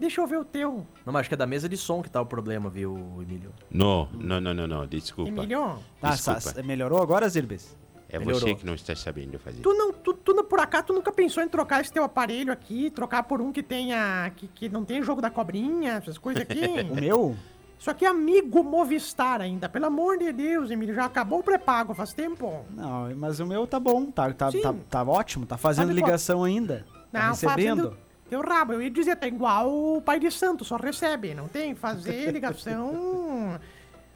Deixa 0.00 0.20
eu 0.20 0.26
ver 0.26 0.38
o 0.38 0.44
teu. 0.44 0.84
Não, 1.06 1.12
mas 1.12 1.20
acho 1.20 1.28
que 1.30 1.34
é 1.34 1.38
da 1.38 1.46
mesa 1.46 1.68
de 1.68 1.76
som 1.76 2.02
que 2.02 2.10
tá 2.10 2.20
o 2.20 2.26
problema, 2.26 2.68
viu, 2.68 2.96
Emílio? 3.22 3.50
Não, 3.70 4.08
não, 4.12 4.40
não, 4.40 4.52
não, 4.52 4.66
não. 4.66 4.86
Desculpa. 4.86 5.30
Emílio, 5.30 5.78
Tá, 6.00 6.10
Desculpa. 6.10 6.40
sa- 6.40 6.62
melhorou 6.62 7.00
agora, 7.00 7.28
Zirbes? 7.28 7.76
É 8.08 8.18
melhorou. 8.18 8.40
você 8.40 8.54
que 8.54 8.64
não 8.64 8.74
está 8.74 8.94
sabendo 8.94 9.38
fazer. 9.38 9.60
tu 9.60 9.74
não, 9.74 9.92
tu, 9.92 10.14
tu 10.14 10.44
por 10.44 10.60
acaso, 10.60 10.86
tu 10.86 10.92
nunca 10.92 11.10
pensou 11.10 11.42
em 11.42 11.48
trocar 11.48 11.80
esse 11.80 11.92
teu 11.92 12.04
aparelho 12.04 12.52
aqui, 12.52 12.90
trocar 12.90 13.24
por 13.24 13.40
um 13.40 13.52
que 13.52 13.62
tenha, 13.62 14.30
que, 14.36 14.46
que 14.46 14.68
não 14.68 14.84
tem 14.84 15.02
jogo 15.02 15.20
da 15.20 15.28
cobrinha, 15.28 15.94
essas 15.94 16.16
coisas 16.18 16.42
aqui? 16.42 16.60
O 16.90 16.94
meu? 16.94 17.36
Isso 17.78 17.90
aqui 17.90 18.06
é 18.06 18.08
amigo 18.08 18.62
Movistar 18.62 19.40
ainda, 19.40 19.68
pelo 19.68 19.86
amor 19.86 20.18
de 20.18 20.32
Deus, 20.32 20.70
Emílio, 20.70 20.94
já 20.94 21.04
acabou 21.04 21.40
o 21.40 21.42
pré-pago 21.42 21.94
faz 21.94 22.12
tempo. 22.12 22.64
Não, 22.70 23.14
mas 23.14 23.38
o 23.38 23.46
meu 23.46 23.66
tá 23.66 23.78
bom, 23.78 24.10
tá, 24.10 24.32
tá, 24.32 24.50
tá, 24.50 24.74
tá 24.88 25.02
ótimo, 25.02 25.44
tá 25.44 25.58
fazendo 25.58 25.92
ligação 25.92 26.42
ainda. 26.42 26.86
Tá 27.12 27.20
Não, 27.20 27.28
recebendo. 27.30 27.96
teu 28.30 28.40
rabo, 28.40 28.72
eu 28.72 28.82
ia 28.82 28.90
dizer, 28.90 29.16
tá 29.16 29.26
igual 29.26 29.70
o 29.70 30.00
pai 30.00 30.18
de 30.18 30.30
santo, 30.30 30.64
só 30.64 30.76
recebe, 30.76 31.34
não 31.34 31.48
tem 31.48 31.74
fazer 31.74 32.30
ligação... 32.30 33.60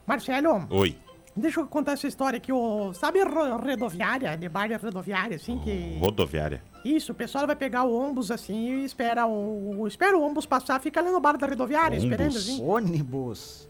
Marcelo, 0.06 0.66
Oi. 0.70 0.98
Deixa 1.36 1.60
eu 1.60 1.66
contar 1.66 1.92
essa 1.92 2.06
história 2.06 2.36
aqui, 2.36 2.52
o, 2.52 2.92
sabe 2.92 3.22
ro- 3.22 3.56
rodoviária, 3.56 4.36
de 4.36 4.48
bar 4.48 4.68
de 4.68 4.74
rodoviária, 4.74 5.36
assim, 5.36 5.58
que... 5.58 5.96
Rodoviária. 6.00 6.62
Isso, 6.84 7.12
o 7.12 7.14
pessoal 7.14 7.46
vai 7.46 7.56
pegar 7.56 7.84
o 7.84 7.92
ônibus 7.94 8.30
assim 8.30 8.80
e 8.80 8.84
espera 8.84 9.26
o, 9.26 9.86
espera 9.86 10.16
o 10.16 10.22
ônibus 10.22 10.46
passar, 10.46 10.80
fica 10.80 11.00
ali 11.00 11.10
no 11.10 11.20
bar 11.20 11.36
da 11.36 11.46
rodoviária, 11.46 11.98
Ônibus? 11.98 12.04
esperando 12.10 12.36
assim. 12.36 12.62
Ônibus. 12.64 13.68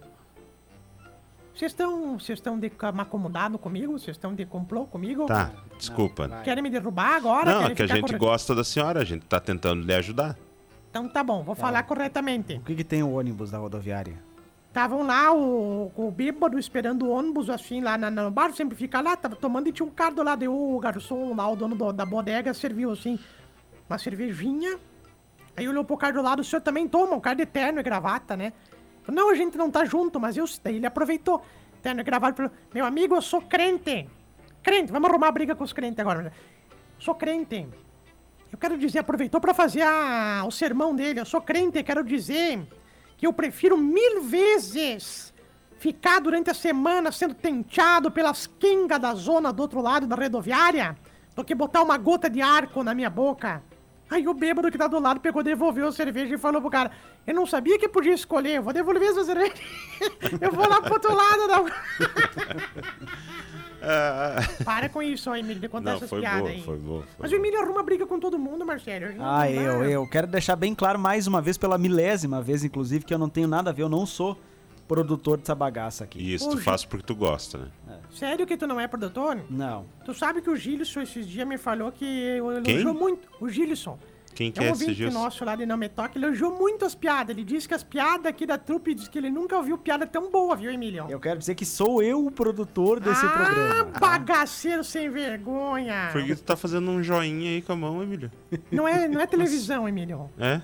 Vocês 1.54 1.72
estão, 1.72 2.18
vocês 2.18 2.38
estão 2.38 2.58
de 2.58 2.70
cama 2.70 3.02
acomodado 3.02 3.58
comigo? 3.58 3.92
Vocês 3.98 4.16
estão 4.16 4.34
de 4.34 4.46
complô 4.46 4.86
comigo? 4.86 5.26
Tá, 5.26 5.50
desculpa. 5.76 6.26
vai. 6.26 6.42
Querem 6.42 6.62
me 6.62 6.70
derrubar 6.70 7.16
agora? 7.16 7.52
Não, 7.52 7.66
é 7.66 7.74
que 7.74 7.82
a 7.82 7.86
gente 7.86 8.00
corre- 8.06 8.18
gosta 8.18 8.54
da 8.54 8.64
senhora, 8.64 9.00
a 9.00 9.04
gente 9.04 9.26
tá 9.26 9.38
tentando 9.38 9.82
lhe 9.84 9.92
ajudar. 9.94 10.38
Então 10.88 11.06
tá 11.08 11.22
bom, 11.22 11.42
vou 11.42 11.54
falar 11.54 11.82
corretamente. 11.82 12.54
O 12.54 12.60
que, 12.62 12.74
que 12.76 12.84
tem 12.84 13.02
o 13.02 13.12
ônibus 13.12 13.50
da 13.50 13.58
rodoviária? 13.58 14.14
Estavam 14.70 15.02
lá 15.04 15.32
o, 15.34 15.90
o 15.96 16.10
bêbado 16.12 16.56
esperando 16.56 17.04
o 17.06 17.10
ônibus 17.10 17.50
assim 17.50 17.80
lá 17.80 17.98
na- 17.98 18.08
no 18.08 18.30
bar, 18.30 18.52
sempre 18.54 18.76
fica 18.76 19.00
lá, 19.00 19.16
tava 19.16 19.34
tomando 19.34 19.68
e 19.68 19.72
tinha 19.72 19.84
um 19.84 19.90
cara 19.90 20.14
do 20.14 20.22
lado, 20.22 20.46
o 20.48 20.78
garçom 20.78 21.34
lá, 21.34 21.48
o 21.50 21.56
dono 21.56 21.74
do- 21.74 21.92
da 21.92 22.06
bodega, 22.06 22.54
serviu 22.54 22.92
assim 22.92 23.18
uma 23.88 23.98
cervejinha. 23.98 24.78
Aí 25.56 25.68
olhou 25.68 25.84
pro 25.84 25.96
cara 25.96 26.12
do 26.12 26.22
lado, 26.22 26.38
o 26.38 26.44
senhor 26.44 26.62
também 26.62 26.86
toma, 26.86 27.16
o 27.16 27.20
cara 27.20 27.34
de 27.34 27.46
terno 27.46 27.80
e 27.80 27.82
gravata, 27.82 28.36
né? 28.36 28.52
Não, 29.08 29.28
a 29.28 29.34
gente 29.34 29.58
não 29.58 29.68
tá 29.72 29.84
junto, 29.84 30.20
mas 30.20 30.36
eu. 30.36 30.44
Daí 30.62 30.76
ele 30.76 30.86
aproveitou. 30.86 31.42
Terno 31.82 32.00
e 32.00 32.04
gravata 32.04 32.36
falou: 32.36 32.52
Meu 32.72 32.84
amigo, 32.86 33.16
eu 33.16 33.22
sou 33.22 33.42
crente. 33.42 34.08
Crente, 34.62 34.92
vamos 34.92 35.10
arrumar 35.10 35.32
briga 35.32 35.56
com 35.56 35.64
os 35.64 35.72
crentes 35.72 35.98
agora. 35.98 36.32
Sou 36.96 37.16
crente. 37.16 37.66
Eu 38.52 38.58
quero 38.58 38.78
dizer, 38.78 39.00
aproveitou 39.00 39.40
pra 39.40 39.52
fazer 39.52 39.82
a- 39.82 40.44
o 40.46 40.50
sermão 40.52 40.94
dele. 40.94 41.18
Eu 41.18 41.24
sou 41.26 41.40
crente, 41.40 41.82
quero 41.82 42.04
dizer 42.04 42.62
que 43.20 43.26
eu 43.26 43.34
prefiro 43.34 43.76
mil 43.76 44.22
vezes 44.22 45.30
ficar 45.78 46.20
durante 46.20 46.48
a 46.48 46.54
semana 46.54 47.12
sendo 47.12 47.34
tenteado 47.34 48.10
pelas 48.10 48.46
quengas 48.46 48.98
da 48.98 49.14
zona 49.14 49.52
do 49.52 49.60
outro 49.60 49.82
lado 49.82 50.06
da 50.06 50.16
rodoviária 50.16 50.96
do 51.36 51.44
que 51.44 51.54
botar 51.54 51.82
uma 51.82 51.98
gota 51.98 52.30
de 52.30 52.40
arco 52.40 52.82
na 52.82 52.94
minha 52.94 53.10
boca. 53.10 53.62
Aí 54.08 54.26
o 54.26 54.32
bêbado 54.32 54.70
que 54.70 54.78
tá 54.78 54.86
do 54.86 54.98
lado 54.98 55.20
pegou, 55.20 55.42
devolveu 55.42 55.88
a 55.88 55.92
cerveja 55.92 56.34
e 56.34 56.38
falou 56.38 56.62
pro 56.62 56.70
cara: 56.70 56.90
Eu 57.26 57.34
não 57.34 57.44
sabia 57.44 57.78
que 57.78 57.90
podia 57.90 58.14
escolher, 58.14 58.56
eu 58.56 58.62
vou 58.62 58.72
devolver 58.72 59.10
essa 59.10 59.22
cerveja. 59.22 59.52
eu 60.40 60.50
vou 60.50 60.66
lá 60.66 60.80
pro 60.80 60.94
outro 60.94 61.14
lado 61.14 61.46
da. 61.46 61.62
Para 64.64 64.88
com 64.88 65.02
isso, 65.02 65.30
ó, 65.30 65.36
Emílio, 65.36 65.60
de 65.60 65.68
contar 65.68 65.90
Não, 65.90 65.96
essas 65.96 66.08
foi 66.10 66.20
piadas 66.20 66.40
boa, 66.40 66.50
aí. 66.52 66.62
foi 66.62 66.76
boa. 66.78 67.02
Foi 67.02 67.10
Mas 67.18 67.32
o 67.32 67.34
Emílio 67.34 67.60
arruma 67.60 67.82
briga 67.82 68.06
com 68.06 68.18
todo 68.20 68.38
mundo, 68.38 68.64
Marcelo. 68.64 69.06
Ah, 69.18 69.44
não 69.46 69.50
eu, 69.50 69.84
eu 69.84 70.06
quero 70.08 70.26
deixar 70.26 70.56
bem 70.56 70.74
claro 70.74 70.98
mais 70.98 71.26
uma 71.26 71.40
vez, 71.40 71.56
pela 71.56 71.78
milésima 71.78 72.40
vez, 72.42 72.64
inclusive, 72.64 73.04
que 73.04 73.12
eu 73.14 73.18
não 73.18 73.28
tenho 73.28 73.48
nada 73.48 73.70
a 73.70 73.72
ver, 73.72 73.82
eu 73.82 73.88
não 73.88 74.04
sou 74.06 74.38
produtor 74.86 75.38
dessa 75.38 75.54
bagaça 75.54 76.02
aqui. 76.04 76.34
Isso, 76.34 76.48
tu 76.50 76.56
Hoje- 76.56 76.64
faz 76.64 76.84
porque 76.84 77.06
tu 77.06 77.14
gosta, 77.14 77.58
né? 77.58 77.98
Sério 78.12 78.44
que 78.46 78.56
tu 78.56 78.66
não 78.66 78.80
é 78.80 78.88
produtor? 78.88 79.38
Não. 79.48 79.84
Tu 80.04 80.12
sabe 80.14 80.42
que 80.42 80.50
o 80.50 80.56
Gilson 80.56 81.02
esses 81.02 81.28
dias 81.28 81.46
me 81.46 81.56
falou 81.56 81.92
que 81.92 82.04
eu 82.04 82.60
Quem? 82.62 82.74
elogiou 82.74 82.94
muito. 82.94 83.28
O 83.40 83.48
Gilson. 83.48 83.96
Quem 84.34 84.50
que 84.50 84.60
É 84.60 84.66
é 84.68 84.70
um 84.70 84.72
esse 84.72 84.94
Gilson? 84.94 85.18
nosso 85.18 85.44
lá 85.44 85.54
de 85.56 85.66
Não 85.66 85.76
Me 85.76 85.88
Toque, 85.88 86.16
elogiou 86.18 86.56
muito 86.58 86.84
as 86.84 86.94
piadas. 86.94 87.36
Ele 87.36 87.44
disse 87.44 87.68
que 87.68 87.74
as 87.74 87.82
piadas 87.82 88.26
aqui 88.26 88.46
da 88.46 88.56
trupe, 88.56 88.94
diz 88.94 89.08
que 89.08 89.18
ele 89.18 89.30
nunca 89.30 89.56
ouviu 89.56 89.76
piada 89.76 90.06
tão 90.06 90.30
boa, 90.30 90.56
viu, 90.56 90.70
Emílio? 90.72 91.06
Eu 91.08 91.20
quero 91.20 91.38
dizer 91.38 91.54
que 91.54 91.66
sou 91.66 92.02
eu 92.02 92.24
o 92.24 92.30
produtor 92.30 93.00
desse 93.00 93.24
ah, 93.26 93.28
programa. 93.28 93.84
bagaceiro 93.98 94.82
sem 94.84 95.10
vergonha. 95.10 96.08
Por 96.12 96.24
que 96.24 96.34
tu 96.36 96.42
tá 96.42 96.56
fazendo 96.56 96.90
um 96.90 97.02
joinha 97.02 97.50
aí 97.50 97.62
com 97.62 97.72
a 97.72 97.76
mão, 97.76 98.02
Emílio? 98.02 98.30
Não 98.70 98.86
é, 98.86 99.06
não 99.08 99.20
é 99.20 99.26
televisão, 99.28 99.88
Emílio. 99.88 100.30
É? 100.38 100.60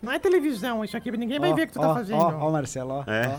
Não 0.00 0.12
é 0.12 0.18
televisão 0.18 0.84
isso 0.84 0.96
aqui, 0.96 1.10
ninguém 1.10 1.40
vai 1.40 1.50
Ó, 1.50 1.54
ver 1.54 1.64
o 1.64 1.66
que 1.66 1.72
tu 1.72 1.80
ó, 1.80 1.88
tá 1.88 1.94
fazendo. 1.94 2.20
Ó, 2.20 2.46
ó, 2.46 2.50
Marcelo, 2.52 3.04
ó. 3.06 3.10
É. 3.10 3.36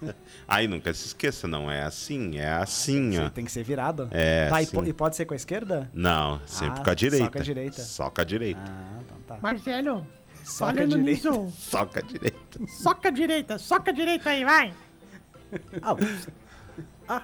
Aí 0.46 0.66
nunca 0.68 0.92
se 0.94 1.06
esqueça, 1.06 1.46
não 1.48 1.70
é 1.70 1.82
assim, 1.82 2.38
é 2.38 2.48
assim, 2.50 3.18
ó. 3.18 3.28
Tem 3.30 3.44
que 3.44 3.52
ser 3.52 3.62
virado. 3.64 4.08
É, 4.10 4.48
Tá, 4.48 4.60
e, 4.60 4.64
assim. 4.64 4.76
po- 4.76 4.84
e 4.84 4.92
pode 4.92 5.16
ser 5.16 5.24
com 5.24 5.34
a 5.34 5.36
esquerda? 5.36 5.90
Não, 5.92 6.40
sempre 6.46 6.80
Ah, 6.80 6.84
com 6.84 6.90
a 6.90 6.94
direita. 6.94 7.24
só 7.26 7.30
com 7.30 7.38
a 7.38 7.42
direita. 7.42 7.82
Só 7.82 8.10
com 8.10 8.20
a 8.20 8.24
direita. 8.24 8.60
Ah, 8.64 9.00
então 9.04 9.16
tá. 9.26 9.38
Marcelo, 9.42 10.06
Só 10.44 10.66
com 10.66 10.70
a 10.80 10.84
direita. 10.84 10.98
nisso, 10.98 11.48
Só 11.58 11.84
com 11.86 11.98
a 11.98 12.02
direita. 12.02 12.60
soca 12.82 13.08
a 13.08 13.12
direita, 13.12 13.58
soca 13.58 13.90
a 13.90 13.94
direita 13.94 14.30
aí, 14.30 14.44
vai. 14.44 14.74
Ah, 15.82 15.96
ah 17.08 17.22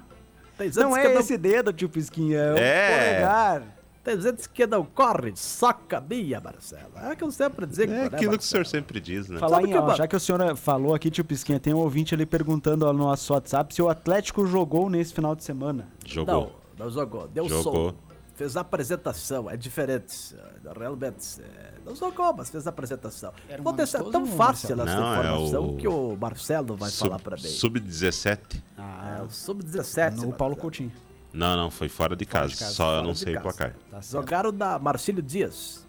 gente 0.61 0.77
Não 0.77 0.97
é 0.97 1.15
esse 1.15 1.37
dedo, 1.37 1.73
tio 1.73 1.89
Pisquinha, 1.89 2.39
é 2.39 2.53
o 2.53 2.57
É. 2.57 2.91
polegar. 3.15 3.63
Tem 4.05 4.21
gente 4.21 4.49
que 4.51 4.67
não 4.67 4.85
corre, 4.85 5.33
soca 5.35 5.99
minha, 5.99 6.39
Marcelo. 6.39 6.93
É 6.97 7.17
que 7.17 7.25
eu 7.25 7.31
sempre 7.33 7.65
digo, 7.67 7.91
É 7.91 7.97
né, 8.01 8.05
aquilo 8.05 8.37
que 8.37 8.45
o 8.45 8.47
senhor 8.47 8.61
Marcelo? 8.61 8.67
sempre 8.67 9.01
diz, 9.01 9.29
né? 9.31 9.39
Falar 9.41 9.57
Sabe 9.57 9.69
em, 9.69 9.73
que 9.73 9.79
ó, 9.79 9.95
já 9.95 10.07
que 10.07 10.15
o 10.15 10.21
senhor 10.21 10.57
falou 10.57 10.95
aqui, 10.95 11.11
tio 11.11 11.25
Pisquinha, 11.25 11.59
tem 11.59 11.73
um 11.73 11.79
ouvinte 11.79 12.15
ali 12.15 12.27
perguntando 12.27 12.85
ó, 12.87 12.93
no 12.93 12.99
nosso 13.05 13.33
WhatsApp 13.33 13.75
se 13.75 13.81
o 13.81 13.89
Atlético 13.89 14.47
jogou 14.47 14.91
nesse 14.91 15.15
final 15.15 15.35
de 15.35 15.43
semana. 15.43 15.89
Jogou. 16.05 16.53
Não, 16.79 16.85
não 16.85 16.93
jogou. 16.93 17.27
Deu 17.29 17.49
Jogou. 17.49 17.91
som. 17.93 17.95
Fez 18.35 18.57
a 18.57 18.61
apresentação, 18.63 19.49
é 19.49 19.57
diferente. 19.57 20.35
é, 20.37 20.79
Realmente, 20.79 21.41
é, 21.41 21.75
não 21.87 21.95
jogou, 21.95 22.35
mas 22.37 22.51
fez 22.51 22.67
a 22.67 22.71
apresentação. 22.71 23.33
Era 23.49 23.61
um 23.61 23.65
Vou 23.65 23.73
deixar 23.73 23.99
amistoso, 24.01 24.13
tão 24.25 24.29
não, 24.31 24.37
fácil 24.37 24.77
Marcelo? 24.77 24.83
essa 24.91 25.01
Não, 25.01 25.15
é 25.15 25.19
informação 25.21 25.67
o- 25.71 25.77
que 25.77 25.89
o 25.89 26.17
Marcelo 26.21 26.77
vai 26.77 26.91
falar 26.91 27.21
pra 27.21 27.37
mim. 27.37 27.43
Sub-17. 27.45 28.39
É 28.57 28.61
Ah, 28.77 29.23
o 29.27 29.31
Sub-17. 29.31 30.11
no 30.11 30.17
Marcelo. 30.17 30.33
Paulo 30.35 30.57
Coutinho. 30.57 30.93
Não, 31.35 31.57
não, 31.57 31.71
foi 31.71 31.89
fora 31.89 32.15
de 32.17 32.25
casa. 32.25 32.49
de 32.53 32.57
casa, 32.59 32.73
Só 32.73 32.85
eu 32.85 32.91
Fora 32.95 33.07
não 33.07 33.13
de 33.13 33.19
sei 33.19 33.37
o 33.37 33.41
placar. 33.43 33.75
Tá. 33.91 34.01
Jogaram 34.01 34.53
da 34.53 34.79
Marcílio 34.79 35.21
Dias. 35.23 35.85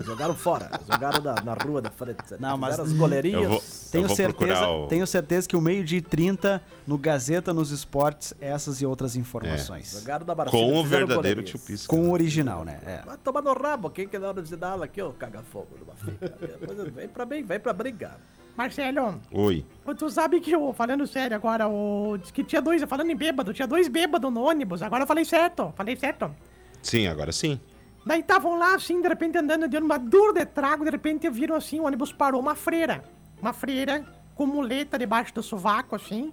Jogaram 0.00 0.34
fora. 0.34 0.68
Jogaram 0.90 1.22
na, 1.22 1.34
na 1.42 1.54
rua 1.54 1.80
da 1.80 1.90
frente. 1.90 2.18
Não, 2.40 2.56
mas- 2.58 2.80
as 2.80 2.92
goleirinhas. 2.92 3.42
Eu 3.42 3.48
vou- 3.50 3.62
Tenho 3.92 4.06
vou 4.08 4.16
certeza, 4.16 4.68
o- 4.68 4.86
tenho 4.88 5.06
certeza 5.06 5.46
que 5.48 5.54
o 5.56 5.60
meio 5.60 5.84
de 5.84 6.00
30 6.00 6.60
no 6.86 6.98
Gazeta 6.98 7.54
nos 7.54 7.70
Esportes, 7.70 8.34
essas 8.40 8.80
e 8.82 8.86
outras 8.86 9.14
É. 9.14 9.20
informações. 9.20 9.92
Jogaram 9.92 10.26
da 10.26 10.34
Marcílio 10.34 10.66
Com 10.66 10.76
o 10.80 10.84
verdadeiro 10.84 11.40
tio 11.42 11.58
Pisca. 11.60 11.86
Com 11.88 12.08
o 12.08 12.12
original, 12.12 12.64
né? 12.64 12.80
É. 12.84 13.02
Vai 13.06 13.16
tomar 13.18 13.42
no 13.42 13.52
rabo, 13.52 13.88
quem 13.90 14.08
que 14.08 14.16
é 14.16 14.18
na 14.18 14.28
original 14.30 14.82
aqui, 14.82 15.00
ó, 15.00 15.10
caga 15.12 15.40
fogo 15.52 15.68
numa 15.78 15.94
fica. 15.94 16.34
Depois 16.58 16.92
Vem 16.92 17.08
pra 17.08 17.24
mim, 17.24 17.44
vem 17.44 17.60
pra 17.60 17.72
brigar. 17.72 18.18
Marcelo, 18.56 19.20
Oi. 19.30 19.64
tu 19.98 20.08
sabe 20.08 20.40
que 20.40 20.50
eu, 20.50 20.72
falando 20.72 21.06
sério 21.06 21.36
agora, 21.36 21.68
o, 21.68 22.16
diz 22.16 22.30
que 22.30 22.42
tinha 22.42 22.62
dois, 22.62 22.82
falando 22.84 23.10
em 23.10 23.16
bêbado, 23.16 23.52
tinha 23.52 23.68
dois 23.68 23.86
bêbados 23.86 24.32
no 24.32 24.40
ônibus, 24.40 24.82
agora 24.82 25.02
eu 25.02 25.06
falei 25.06 25.24
certo, 25.24 25.72
falei 25.76 25.94
certo. 25.94 26.34
Sim, 26.82 27.06
agora 27.06 27.32
sim. 27.32 27.60
Daí 28.06 28.20
estavam 28.20 28.56
lá, 28.58 28.76
assim, 28.76 29.02
de 29.02 29.08
repente 29.08 29.36
andando, 29.36 29.68
dando 29.68 29.84
uma 29.84 29.98
dor 29.98 30.32
de 30.32 30.46
trago, 30.46 30.84
de 30.84 30.90
repente 30.90 31.28
viram 31.28 31.56
assim, 31.56 31.80
o 31.80 31.84
ônibus 31.84 32.12
parou, 32.12 32.40
uma 32.40 32.54
freira. 32.54 33.04
Uma 33.42 33.52
freira 33.52 34.06
com 34.34 34.46
muleta 34.46 34.98
debaixo 34.98 35.34
do 35.34 35.42
sovaco, 35.42 35.96
assim. 35.96 36.32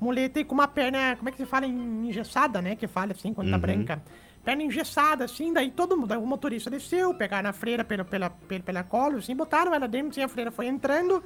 Muleta 0.00 0.40
e 0.40 0.44
com 0.44 0.54
uma 0.54 0.68
perna, 0.68 1.16
como 1.16 1.28
é 1.28 1.32
que 1.32 1.38
se 1.38 1.46
fala? 1.46 1.66
Engessada, 1.66 2.62
né? 2.62 2.76
Que 2.76 2.86
fala 2.86 3.12
assim, 3.12 3.34
quando 3.34 3.50
tá 3.50 3.58
branca. 3.58 4.02
Perna 4.44 4.62
engessada, 4.62 5.24
assim, 5.24 5.52
daí 5.52 5.70
todo 5.70 5.96
mundo, 5.96 6.18
o 6.18 6.26
motorista 6.26 6.70
desceu, 6.70 7.12
pegaram 7.12 7.50
a 7.50 7.52
freira 7.52 7.84
pela, 7.84 8.04
pela, 8.04 8.30
pela, 8.30 8.62
pela 8.62 8.82
colo, 8.82 9.18
assim, 9.18 9.36
botaram 9.36 9.74
ela 9.74 9.86
dentro, 9.86 10.10
assim, 10.10 10.22
a 10.22 10.28
freira 10.28 10.50
foi 10.50 10.66
entrando, 10.66 11.22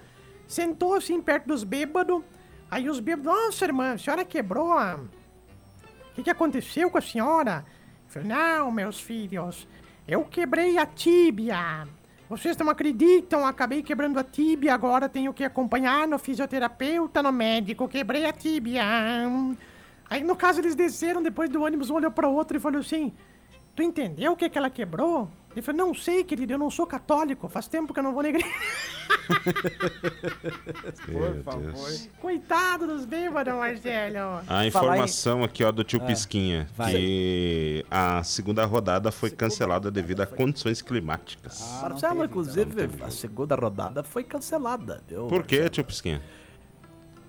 sentou, 0.47 0.95
assim, 0.95 1.21
perto 1.21 1.47
dos 1.47 1.65
bêbados. 1.65 2.23
Aí 2.71 2.89
os 2.89 3.01
bêbados, 3.01 3.33
nossa, 3.33 3.65
irmã, 3.65 3.93
a 3.93 3.99
senhora 3.99 4.25
quebrou 4.25 4.73
a... 4.73 4.97
O 4.97 6.15
que, 6.15 6.23
que 6.23 6.31
aconteceu 6.31 6.91
com 6.91 6.99
a 6.99 7.01
senhora? 7.03 7.65
Eu 8.07 8.11
falei, 8.11 8.29
não, 8.29 8.71
meus 8.71 9.01
filhos, 9.01 9.67
eu 10.07 10.25
quebrei 10.25 10.79
a 10.79 10.87
tíbia. 10.87 11.89
Vocês 12.29 12.57
não 12.57 12.71
acreditam, 12.71 13.47
acabei 13.47 13.83
quebrando 13.83 14.19
a 14.19 14.25
tíbia, 14.25 14.73
agora 14.75 15.09
tenho 15.09 15.33
que 15.33 15.45
acompanhar 15.45 16.09
no 16.09 16.19
fisioterapeuta, 16.19 17.23
no 17.23 17.31
médico, 17.31 17.87
quebrei 17.87 18.27
a 18.27 18.33
tíbia. 18.33 18.83
Aí, 20.09 20.23
no 20.23 20.35
caso, 20.35 20.61
eles 20.61 20.75
desceram 20.75 21.23
depois 21.23 21.51
do 21.51 21.63
ônibus, 21.63 21.91
um 21.91 21.95
olhou 21.95 22.11
para 22.11 22.29
o 22.29 22.35
outro 22.35 22.57
e 22.57 22.61
falou 22.61 22.81
assim, 22.81 23.13
tu 23.75 23.83
entendeu 23.83 24.33
o 24.33 24.37
que, 24.37 24.49
que 24.49 24.57
ela 24.57 24.71
quebrou? 24.71 25.31
Ele 25.55 25.63
falou, 25.63 25.87
não 25.87 25.95
sei, 25.95 26.25
querido, 26.25 26.53
eu 26.53 26.59
não 26.59 26.69
sou 26.69 26.85
católico, 26.85 27.49
faz 27.49 27.69
tempo 27.69 27.95
que 27.95 28.01
eu 28.01 28.03
não 28.03 28.13
vou 28.13 28.25
na 28.25 28.31
igreja. 28.31 28.49
Meu 31.07 31.33
Deus. 31.33 32.09
Coitado 32.21 32.89
dos 32.89 33.05
bêbados, 33.05 33.55
Marcelo. 33.55 34.43
A 34.49 34.67
informação 34.67 35.45
aqui, 35.45 35.63
ó, 35.63 35.71
do 35.71 35.85
tio 35.85 36.01
Pisquinha, 36.01 36.67
vai. 36.77 36.91
que 36.91 37.87
a 37.89 38.25
segunda 38.25 38.65
rodada 38.65 39.13
foi 39.13 39.31
cancelada 39.31 39.93
devido 39.93 40.23
a 40.23 40.27
condições 40.27 40.83
climáticas. 40.83 41.63
Ah, 41.63 41.89
Marcelo, 41.89 42.25
inclusive, 42.25 42.91
a 43.01 43.11
segunda 43.11 43.55
rodada 43.55 44.03
foi 44.03 44.25
cancelada, 44.25 45.05
viu? 45.07 45.29
Por 45.29 45.45
quê, 45.45 45.69
tio 45.69 45.85
Pisquinha? 45.85 46.21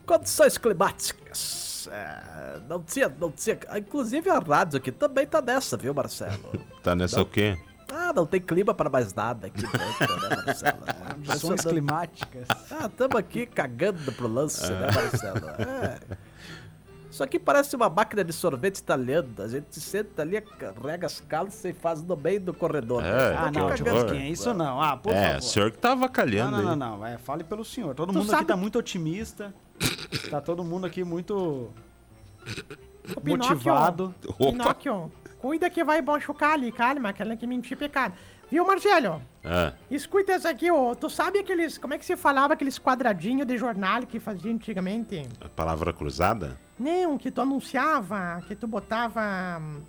Condições 0.03 0.57
climáticas. 0.57 1.87
É, 1.91 2.59
não 2.67 2.81
tinha, 2.81 3.07
não 3.19 3.31
tinha. 3.31 3.59
Inclusive 3.77 4.31
a 4.31 4.39
rádio 4.39 4.77
aqui 4.77 4.91
também 4.91 5.27
tá 5.27 5.39
nessa, 5.41 5.77
viu, 5.77 5.93
Marcelo? 5.93 6.59
Tá 6.81 6.95
nessa 6.95 7.21
o 7.21 7.25
quê? 7.25 7.55
Ah, 7.97 8.11
não 8.13 8.25
tem 8.25 8.41
clima 8.41 8.73
para 8.73 8.89
mais 8.89 9.13
nada 9.13 9.47
aqui 9.47 9.61
dentro, 9.61 10.29
né, 10.29 10.43
Marcelo? 10.45 10.79
É, 10.85 11.11
impressionante. 11.17 11.67
climáticas. 11.67 12.47
Ah, 12.71 12.85
estamos 12.87 13.15
aqui 13.15 13.45
cagando 13.45 14.11
pro 14.11 14.27
lance, 14.27 14.69
né, 14.69 14.87
Marcelo? 14.93 15.47
É. 15.49 15.99
Isso 17.09 17.23
aqui 17.23 17.39
parece 17.39 17.73
uma 17.77 17.89
máquina 17.89 18.25
de 18.25 18.33
sorvete 18.33 18.79
italiano. 18.79 19.29
A 19.37 19.47
gente 19.47 19.79
senta 19.79 20.21
ali, 20.23 20.43
rega 20.83 21.05
as 21.05 21.21
calças 21.21 21.63
e 21.63 21.71
faz 21.71 22.03
no 22.03 22.17
meio 22.17 22.41
do 22.41 22.53
corredor. 22.53 23.01
É, 23.05 23.33
Ah, 23.37 23.49
que 23.49 23.57
não, 23.57 23.73
tio 23.73 23.85
horror. 23.87 24.03
Pisquinha, 24.05 24.29
isso 24.29 24.53
não. 24.53 24.81
Ah, 24.81 24.97
por 24.97 25.13
é, 25.13 25.27
favor. 25.27 25.39
o 25.39 25.41
senhor 25.41 25.71
que 25.71 25.77
tá 25.77 25.95
Não, 25.95 25.97
avacalhando 26.03 26.57
não, 26.57 26.75
não, 26.75 26.93
aí. 26.93 26.99
não. 26.99 27.05
É, 27.05 27.17
fale 27.17 27.45
pelo 27.45 27.63
senhor. 27.63 27.95
Todo 27.95 28.11
Tu 28.11 28.17
mundo 28.17 28.25
sabe- 28.25 28.39
aqui 28.39 28.47
tá 28.47 28.57
muito 28.57 28.77
otimista. 28.77 29.53
Tá 30.29 30.41
todo 30.41 30.61
mundo 30.65 30.85
aqui 30.85 31.05
muito 31.05 31.33
O 33.15 33.21
Pinóquio- 33.21 33.49
motivado. 33.55 34.13
Opa! 34.37 34.51
Pinóquio, 34.51 35.11
cuida 35.39 35.69
que 35.69 35.83
vai 35.83 36.01
machucar 36.01 36.53
ali, 36.53 36.71
calma, 36.71 37.09
aquela 37.09 37.35
que 37.35 37.45
mentir 37.47 37.77
pecado. 37.77 38.13
Viu, 38.51 38.65
Marcelo? 38.65 39.21
Ah, 39.43 39.73
Escuta 39.89 40.33
essa 40.33 40.49
aqui, 40.49 40.69
ó. 40.69 40.93
Tu 40.93 41.09
sabe 41.09 41.39
aqueles. 41.39 41.77
Como 41.79 41.93
é 41.95 41.97
que 41.97 42.05
se 42.05 42.15
falava 42.15 42.53
aqueles 42.53 42.77
quadradinhos 42.77 43.47
de 43.47 43.57
jornal 43.57 44.03
que 44.03 44.19
fazia 44.19 44.51
antigamente? 44.51 45.27
a 45.41 45.49
palavra 45.49 45.91
cruzada? 45.91 46.55
Não, 46.77 47.17
que 47.17 47.31
tu 47.31 47.41
anunciava, 47.41 48.43
que 48.47 48.55
tu 48.55 48.67
botava. 48.67 49.59
hum, 49.59 49.81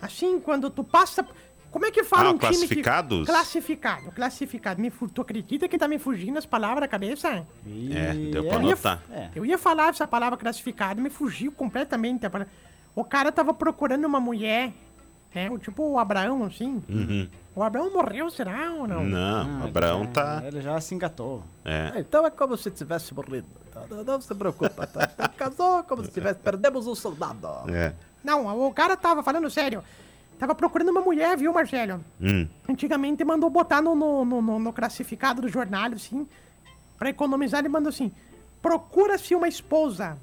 Assim, 0.00 0.40
quando 0.40 0.70
tu 0.70 0.82
passa. 0.84 1.26
Como 1.70 1.86
é 1.86 1.90
que 1.90 2.02
fala 2.02 2.30
Ah, 2.30 2.32
um 2.32 2.38
time 2.38 2.50
classificados? 2.50 3.20
que. 3.20 3.26
Classificado, 3.26 4.10
classificado. 4.12 4.80
Me 4.82 4.90
Tu 4.90 5.20
acredita 5.20 5.68
que 5.68 5.78
tá 5.78 5.86
me 5.86 5.98
fugindo 5.98 6.36
as 6.38 6.44
palavras 6.46 6.80
da 6.80 6.88
cabeça? 6.88 7.28
É, 7.66 8.14
E 8.14 8.30
deu 8.32 8.44
pra 8.44 8.56
Eu 8.56 8.62
ia. 8.62 8.76
É. 9.12 9.30
eu 9.36 9.46
ia 9.46 9.56
falar 9.56 9.90
essa 9.90 10.06
palavra 10.06 10.36
classificado, 10.36 11.00
me 11.00 11.10
fugiu 11.10 11.52
completamente. 11.52 12.26
a 12.26 12.30
palavra. 12.30 12.52
O 12.94 13.04
cara 13.04 13.30
tava 13.32 13.54
procurando 13.54 14.04
uma 14.04 14.20
mulher, 14.20 14.72
né? 15.34 15.50
o 15.50 15.58
Tipo 15.58 15.82
o 15.84 15.98
Abraão, 15.98 16.44
assim. 16.44 16.82
Uhum. 16.88 17.28
O 17.54 17.62
Abraão 17.62 17.92
morreu, 17.92 18.30
será 18.30 18.72
ou 18.72 18.86
não? 18.86 19.02
Não, 19.04 19.60
o 19.62 19.64
Abraão 19.64 20.04
É, 20.04 20.06
tá. 20.06 20.42
Ele 20.44 20.60
já 20.60 20.80
se 20.80 20.94
engatou. 20.94 21.42
É. 21.64 21.92
Então 21.96 22.24
é 22.26 22.30
como 22.30 22.56
se 22.56 22.70
tivesse 22.70 23.12
morrido. 23.14 23.46
Não, 23.90 24.04
não 24.04 24.20
se 24.20 24.34
preocupa. 24.34 24.86
Tá, 24.86 25.06
tá, 25.06 25.28
casou 25.28 25.82
como 25.84 26.04
se 26.04 26.10
tivesse. 26.10 26.38
Perdemos 26.40 26.86
um 26.86 26.94
soldado. 26.94 27.48
É. 27.72 27.92
Não, 28.22 28.66
o 28.66 28.72
cara 28.72 28.96
tava 28.96 29.22
falando 29.22 29.48
sério. 29.50 29.82
Tava 30.38 30.54
procurando 30.54 30.88
uma 30.90 31.00
mulher, 31.00 31.36
viu, 31.36 31.52
Marcelo? 31.52 32.02
Hum. 32.20 32.46
Antigamente 32.68 33.22
mandou 33.24 33.50
botar 33.50 33.82
no, 33.82 33.94
no, 33.94 34.24
no- 34.24 34.40
no- 34.42 34.58
no 34.58 34.72
classificado 34.72 35.42
do 35.42 35.48
jornal, 35.48 35.90
assim, 35.92 36.26
pra 36.98 37.10
economizar, 37.10 37.60
ele 37.60 37.68
mandou 37.68 37.90
assim: 37.90 38.10
procura-se 38.62 39.34
uma 39.34 39.48
esposa. 39.48 40.16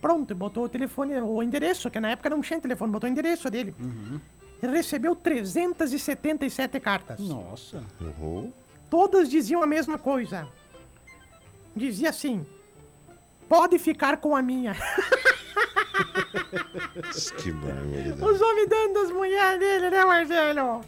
Pronto, 0.00 0.34
botou 0.34 0.64
o 0.64 0.68
telefone, 0.68 1.20
o 1.20 1.42
endereço, 1.42 1.90
que 1.90 2.00
na 2.00 2.10
época 2.10 2.30
não 2.30 2.40
tinha 2.40 2.60
telefone, 2.60 2.92
botou 2.92 3.08
o 3.08 3.12
endereço 3.12 3.50
dele. 3.50 3.74
Ele 4.62 4.72
recebeu 4.72 5.14
377 5.14 6.80
cartas. 6.80 7.20
Nossa. 7.20 7.82
Uhum. 8.00 8.52
Todas 8.88 9.28
diziam 9.28 9.62
a 9.62 9.66
mesma 9.66 9.98
coisa. 9.98 10.48
Dizia 11.74 12.10
assim: 12.10 12.44
pode 13.48 13.78
ficar 13.78 14.18
com 14.18 14.36
a 14.36 14.42
minha. 14.42 14.76
Que 17.42 17.50
barbaridade. 17.52 18.22
Os 18.24 18.40
homens 18.40 18.68
dando 18.68 18.98
as 19.00 19.10
mulheres 19.10 19.58
dele, 19.60 19.90
né, 19.90 20.04
Marcelo? 20.04 20.80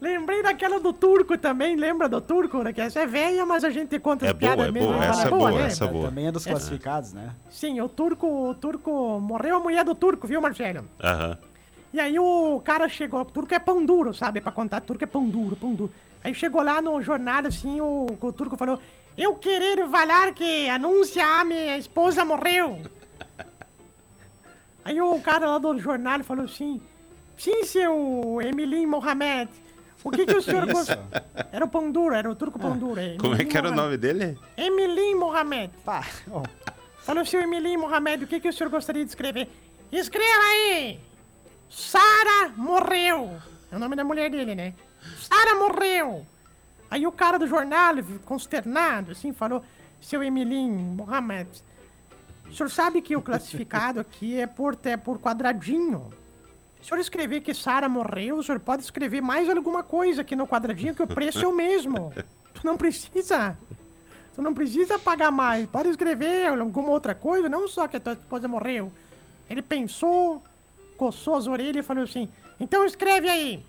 Lembrei 0.00 0.42
daquela 0.42 0.80
do 0.80 0.92
turco 0.92 1.36
também, 1.38 1.76
lembra 1.76 2.08
do 2.08 2.20
turco? 2.20 2.62
né, 2.62 2.72
Que 2.72 2.80
essa 2.80 3.00
é 3.00 3.06
velha, 3.06 3.44
mas 3.46 3.64
a 3.64 3.70
gente 3.70 3.98
conta 3.98 4.26
É 4.26 4.30
as 4.30 4.34
piadas 4.34 4.56
boa, 4.56 4.68
é 4.68 4.72
mesmo. 4.72 4.92
boa, 4.92 5.04
essa 5.04 5.26
é 5.26 5.30
boa, 5.30 5.50
né? 5.52 5.66
essa 5.66 5.84
é 5.84 5.88
boa. 5.88 6.08
Também 6.08 6.26
é 6.26 6.32
dos 6.32 6.44
classificados, 6.44 7.12
né? 7.12 7.30
Sim, 7.50 7.80
o 7.80 7.88
turco, 7.88 8.26
o 8.50 8.54
turco. 8.54 9.20
Morreu 9.20 9.56
a 9.56 9.60
mulher 9.60 9.84
do 9.84 9.94
turco, 9.94 10.26
viu, 10.26 10.40
Marcelo? 10.40 10.84
Aham. 11.02 11.38
E 11.92 12.00
aí 12.00 12.18
o 12.18 12.60
cara 12.64 12.88
chegou, 12.88 13.24
turco 13.24 13.54
é 13.54 13.58
pão 13.60 13.84
duro, 13.84 14.12
sabe? 14.12 14.40
Pra 14.40 14.50
contar, 14.50 14.80
turco 14.80 15.04
é 15.04 15.06
pão 15.06 15.28
duro, 15.28 15.54
pão 15.54 15.72
duro. 15.72 15.92
Aí 16.24 16.34
chegou 16.34 16.60
lá 16.62 16.82
no 16.82 17.00
jornal, 17.00 17.46
assim, 17.46 17.80
o, 17.80 18.06
o 18.20 18.32
turco 18.32 18.56
falou, 18.56 18.80
eu 19.16 19.34
querer 19.36 19.86
falar 19.88 20.32
que 20.32 20.68
anuncia 20.68 21.24
a 21.24 21.44
minha 21.44 21.78
esposa 21.78 22.24
morreu. 22.24 22.80
Aí 24.84 25.00
o 25.00 25.18
cara 25.20 25.46
lá 25.46 25.58
do 25.58 25.78
jornal 25.78 26.22
falou 26.22 26.44
assim, 26.44 26.80
sim, 27.36 27.64
seu 27.64 28.38
Emilim 28.42 28.86
Mohamed, 28.86 29.50
o 30.02 30.10
que 30.10 30.26
que 30.26 30.36
o 30.36 30.42
senhor 30.42 30.66
gosta? 30.70 31.02
Era 31.50 31.64
o 31.64 31.68
pão 31.68 31.90
duro, 31.90 32.14
era 32.14 32.30
o 32.30 32.34
turco 32.34 32.58
pão 32.58 32.76
duro. 32.76 33.00
Como 33.18 33.34
é 33.34 33.44
que 33.44 33.56
era 33.56 33.70
o 33.70 33.74
Mohamed. 33.74 33.76
nome 33.76 33.96
dele? 33.96 34.38
Emilim 34.56 35.14
Mohamed. 35.14 35.72
Pá, 35.84 36.04
ó, 36.30 36.42
Falou, 37.04 37.24
seu 37.24 37.40
Emilim 37.40 37.76
Mohamed, 37.76 38.24
o 38.24 38.26
que, 38.26 38.40
que 38.40 38.48
o 38.48 38.52
senhor 38.52 38.70
gostaria 38.70 39.04
de 39.04 39.10
escrever? 39.10 39.48
Escreva 39.92 40.42
aí! 40.42 40.98
Sara 41.68 42.50
morreu! 42.56 43.30
É 43.70 43.76
o 43.76 43.78
nome 43.78 43.94
da 43.94 44.04
mulher 44.04 44.30
dele, 44.30 44.54
né? 44.54 44.72
Sara 45.20 45.54
morreu! 45.54 46.24
Aí 46.90 47.06
o 47.06 47.12
cara 47.12 47.38
do 47.38 47.46
jornal, 47.46 47.94
consternado, 48.24 49.12
assim, 49.12 49.32
falou, 49.32 49.62
seu 50.00 50.22
Emilim 50.22 50.70
Mohamed, 50.70 51.48
o 52.54 52.56
senhor 52.56 52.70
sabe 52.70 53.02
que 53.02 53.16
o 53.16 53.20
classificado 53.20 53.98
aqui 53.98 54.38
é 54.38 54.46
por, 54.46 54.78
é 54.84 54.96
por 54.96 55.18
quadradinho. 55.18 56.12
Se 56.76 56.82
o 56.82 56.88
senhor 56.90 57.00
escrever 57.00 57.40
que 57.40 57.52
Sara 57.52 57.88
morreu, 57.88 58.36
o 58.36 58.44
senhor 58.44 58.60
pode 58.60 58.84
escrever 58.84 59.20
mais 59.20 59.48
alguma 59.48 59.82
coisa 59.82 60.20
aqui 60.20 60.36
no 60.36 60.46
quadradinho, 60.46 60.94
que 60.94 61.02
o 61.02 61.06
preço 61.06 61.44
é 61.44 61.48
o 61.48 61.52
mesmo. 61.52 62.12
Tu 62.54 62.64
não 62.64 62.76
precisa. 62.76 63.58
Tu 64.36 64.40
não 64.40 64.54
precisa 64.54 65.00
pagar 65.00 65.32
mais. 65.32 65.68
Pode 65.68 65.88
escrever 65.88 66.46
alguma 66.46 66.90
outra 66.90 67.12
coisa, 67.12 67.48
não 67.48 67.66
só 67.66 67.88
que 67.88 67.96
a 67.96 68.00
tua 68.00 68.12
esposa 68.12 68.46
morreu. 68.46 68.92
Ele 69.50 69.60
pensou, 69.60 70.40
coçou 70.96 71.34
as 71.34 71.48
orelhas 71.48 71.84
e 71.84 71.88
falou 71.88 72.04
assim: 72.04 72.28
então 72.60 72.84
escreve 72.84 73.28
aí. 73.28 73.66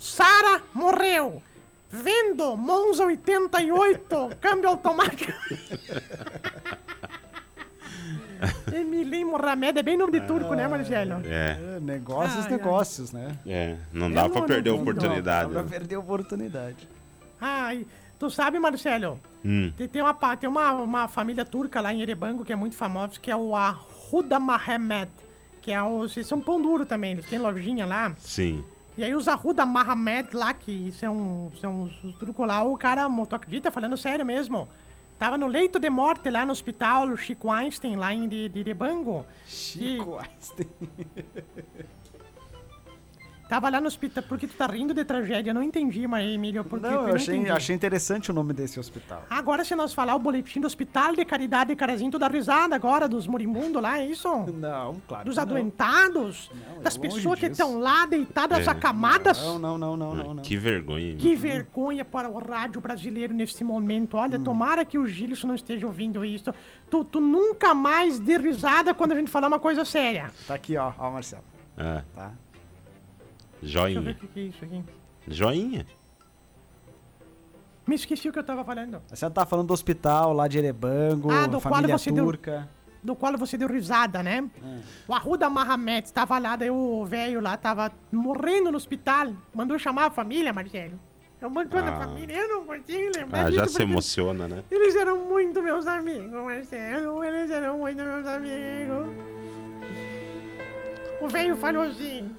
Sara 0.00 0.60
morreu. 0.74 1.40
Vendo 1.88 2.56
Monza 2.56 3.04
88, 3.06 4.36
câmbio 4.40 4.70
automático. 4.70 5.32
Mohamed 9.44 9.78
é 9.78 9.82
bem 9.82 9.96
nome 9.96 10.12
de 10.12 10.26
turco, 10.26 10.54
né, 10.54 10.66
Marcelo? 10.66 11.20
É, 11.24 11.76
é, 11.76 11.80
negócios, 11.80 12.46
negócios, 12.46 13.12
né? 13.12 13.36
é. 13.46 13.76
Não 13.92 14.10
dá 14.10 14.22
Eu 14.24 14.30
pra 14.30 14.40
não- 14.40 14.46
perder 14.48 14.70
a 14.70 14.72
não- 14.72 14.78
não- 14.84 14.90
oportunidade. 14.90 15.44
Só 15.46 15.52
pra 15.52 15.62
né? 15.62 15.68
perder 15.68 15.94
a 15.94 15.98
oportunidade. 16.00 16.88
Ai, 17.40 17.86
tu 18.18 18.30
sabe, 18.30 18.58
Marcelo? 18.58 19.20
Hum. 19.44 19.72
Tem, 19.76 19.86
tem, 19.88 20.02
uma, 20.02 20.14
tem 20.36 20.48
uma, 20.48 20.72
uma 20.72 21.08
família 21.08 21.44
turca 21.44 21.80
lá 21.80 21.92
em 21.92 22.00
Erebango 22.00 22.44
que 22.44 22.52
é 22.52 22.56
muito 22.56 22.74
famosa, 22.76 23.12
que 23.20 23.30
é 23.30 23.36
o 23.36 23.54
Arruda 23.54 24.38
Mahomet. 24.40 25.10
Que 25.60 25.72
é 25.72 25.82
os. 25.82 26.16
Eles 26.16 26.26
são 26.26 26.40
pão 26.40 26.60
duro 26.60 26.84
também, 26.84 27.12
eles 27.12 27.26
têm 27.26 27.38
lojinha 27.38 27.86
lá. 27.86 28.14
Sim. 28.18 28.62
E 28.96 29.02
aí 29.02 29.14
os 29.14 29.26
Arruda 29.28 29.64
Mahomet 29.66 30.34
lá, 30.36 30.52
que 30.54 30.92
são, 30.92 31.50
são 31.60 31.82
os, 31.84 32.04
os 32.04 32.14
turcos 32.16 32.46
lá, 32.46 32.62
o 32.62 32.76
cara, 32.76 33.08
tu 33.28 33.34
acredita, 33.34 33.70
falando 33.70 33.96
sério 33.96 34.24
mesmo. 34.24 34.68
Tava 35.24 35.38
no 35.38 35.46
leito 35.46 35.78
de 35.78 35.88
morte 35.88 36.28
lá 36.28 36.44
no 36.44 36.52
hospital 36.52 37.16
Chico 37.16 37.50
Einstein, 37.50 37.96
lá 37.96 38.12
em 38.12 38.28
de, 38.28 38.46
de 38.46 38.60
Erebango. 38.60 39.24
Chico 39.46 40.18
Einstein. 40.18 40.68
Tava 43.48 43.68
lá 43.68 43.78
no 43.80 43.86
hospital. 43.86 44.24
Por 44.24 44.38
que 44.38 44.46
tu 44.46 44.54
tá 44.56 44.66
rindo 44.66 44.94
de 44.94 45.04
tragédia? 45.04 45.50
Eu 45.50 45.54
não 45.54 45.62
entendi, 45.62 46.06
mas, 46.06 46.26
Emílio, 46.26 46.64
porque 46.64 46.86
Não, 46.88 47.08
eu 47.08 47.14
achei, 47.14 47.36
entendi. 47.36 47.50
achei 47.50 47.76
interessante 47.76 48.30
o 48.30 48.34
nome 48.34 48.52
desse 48.54 48.80
hospital. 48.80 49.22
Agora, 49.28 49.62
se 49.64 49.74
nós 49.76 49.92
falar 49.92 50.14
o 50.14 50.18
boletim 50.18 50.60
do 50.60 50.66
Hospital 50.66 51.14
de 51.14 51.24
Caridade 51.26 51.68
de 51.68 51.76
Carazinho, 51.76 52.10
tu 52.10 52.18
dá 52.18 52.26
risada 52.26 52.74
agora 52.74 53.06
dos 53.06 53.26
moribundos 53.26 53.82
lá, 53.82 53.98
é 53.98 54.06
isso? 54.06 54.28
Não, 54.54 54.96
claro. 55.06 55.26
Dos 55.26 55.36
adoentados? 55.38 56.50
Não, 56.54 56.80
é 56.80 56.82
das 56.84 56.96
longe 56.96 57.08
pessoas 57.16 57.38
que 57.38 57.46
estão 57.46 57.78
lá 57.78 58.06
deitadas 58.06 58.66
É. 58.66 58.70
acamadas? 58.70 59.38
Não, 59.40 59.58
não, 59.58 59.78
não, 59.78 59.96
não, 59.96 60.14
não. 60.14 60.34
não. 60.34 60.42
Que 60.42 60.56
vergonha. 60.56 61.10
hein? 61.10 61.16
Que 61.18 61.36
vergonha 61.36 62.04
para 62.04 62.28
o 62.30 62.38
rádio 62.38 62.80
brasileiro 62.80 63.34
nesse 63.34 63.62
momento. 63.62 64.16
Olha, 64.16 64.38
Hum. 64.38 64.42
tomara 64.44 64.84
que 64.84 64.98
o 64.98 65.06
Gilson 65.06 65.48
não 65.48 65.54
esteja 65.54 65.86
ouvindo 65.86 66.24
isso. 66.24 66.52
Tu, 66.90 67.04
tu 67.04 67.20
nunca 67.20 67.74
mais 67.74 68.18
dê 68.18 68.38
risada 68.38 68.94
quando 68.94 69.12
a 69.12 69.16
gente 69.16 69.30
falar 69.30 69.48
uma 69.48 69.60
coisa 69.60 69.84
séria. 69.84 70.30
Tá 70.46 70.54
aqui, 70.54 70.76
ó, 70.76 70.92
ó, 70.98 71.10
Marcelo. 71.10 71.44
Ah, 71.76 72.02
Tá? 72.14 72.32
Joinha. 73.64 74.14
que 74.14 74.26
que 74.28 74.40
é 74.40 74.42
isso 74.44 74.64
aqui. 74.64 74.84
Joinha. 75.28 75.86
Me 77.86 77.94
esqueci 77.96 78.28
o 78.28 78.32
que 78.32 78.38
eu 78.38 78.44
tava 78.44 78.64
falando. 78.64 79.02
Você 79.08 79.28
tá 79.30 79.44
falando 79.44 79.68
do 79.68 79.74
hospital 79.74 80.32
lá 80.32 80.48
de 80.48 80.58
Erebango, 80.58 81.30
Ah, 81.30 81.46
do 81.46 81.60
qual 81.60 81.74
família 81.74 81.98
você 81.98 82.10
deu- 82.10 82.24
turca. 82.24 82.68
do 83.02 83.14
qual 83.14 83.36
você 83.36 83.58
deu 83.58 83.68
risada, 83.68 84.22
né? 84.22 84.48
O 85.06 85.12
Arruda 85.12 85.50
Mahamed 85.50 86.06
estava 86.06 86.38
lá, 86.38 86.56
daí 86.56 86.70
o 86.70 87.04
velho 87.04 87.40
lá 87.40 87.56
tava 87.58 87.92
morrendo 88.10 88.70
no 88.70 88.76
hospital. 88.78 89.32
Mandou 89.54 89.78
chamar 89.78 90.06
a 90.06 90.10
família, 90.10 90.52
Marcelo. 90.52 90.98
Eu 91.40 91.50
mandou 91.50 91.78
a 91.78 91.88
Ah. 91.88 91.98
família, 91.98 92.34
eu 92.38 92.48
não 92.48 92.64
consigo 92.64 93.10
lembrar 93.14 93.46
Ah, 93.46 93.50
já 93.50 93.66
se 93.68 93.82
emociona, 93.82 94.48
né? 94.48 94.64
Eles 94.70 94.94
eram 94.96 95.26
muito 95.28 95.62
meus 95.62 95.86
amigos, 95.86 96.30
Marcelo. 96.30 97.22
Eles 97.22 97.50
eram 97.50 97.76
muito 97.78 98.02
meus 98.02 98.26
amigos. 98.26 99.08
O 101.20 101.28
velho 101.28 101.54
falou 101.56 101.82
assim: 101.82 102.34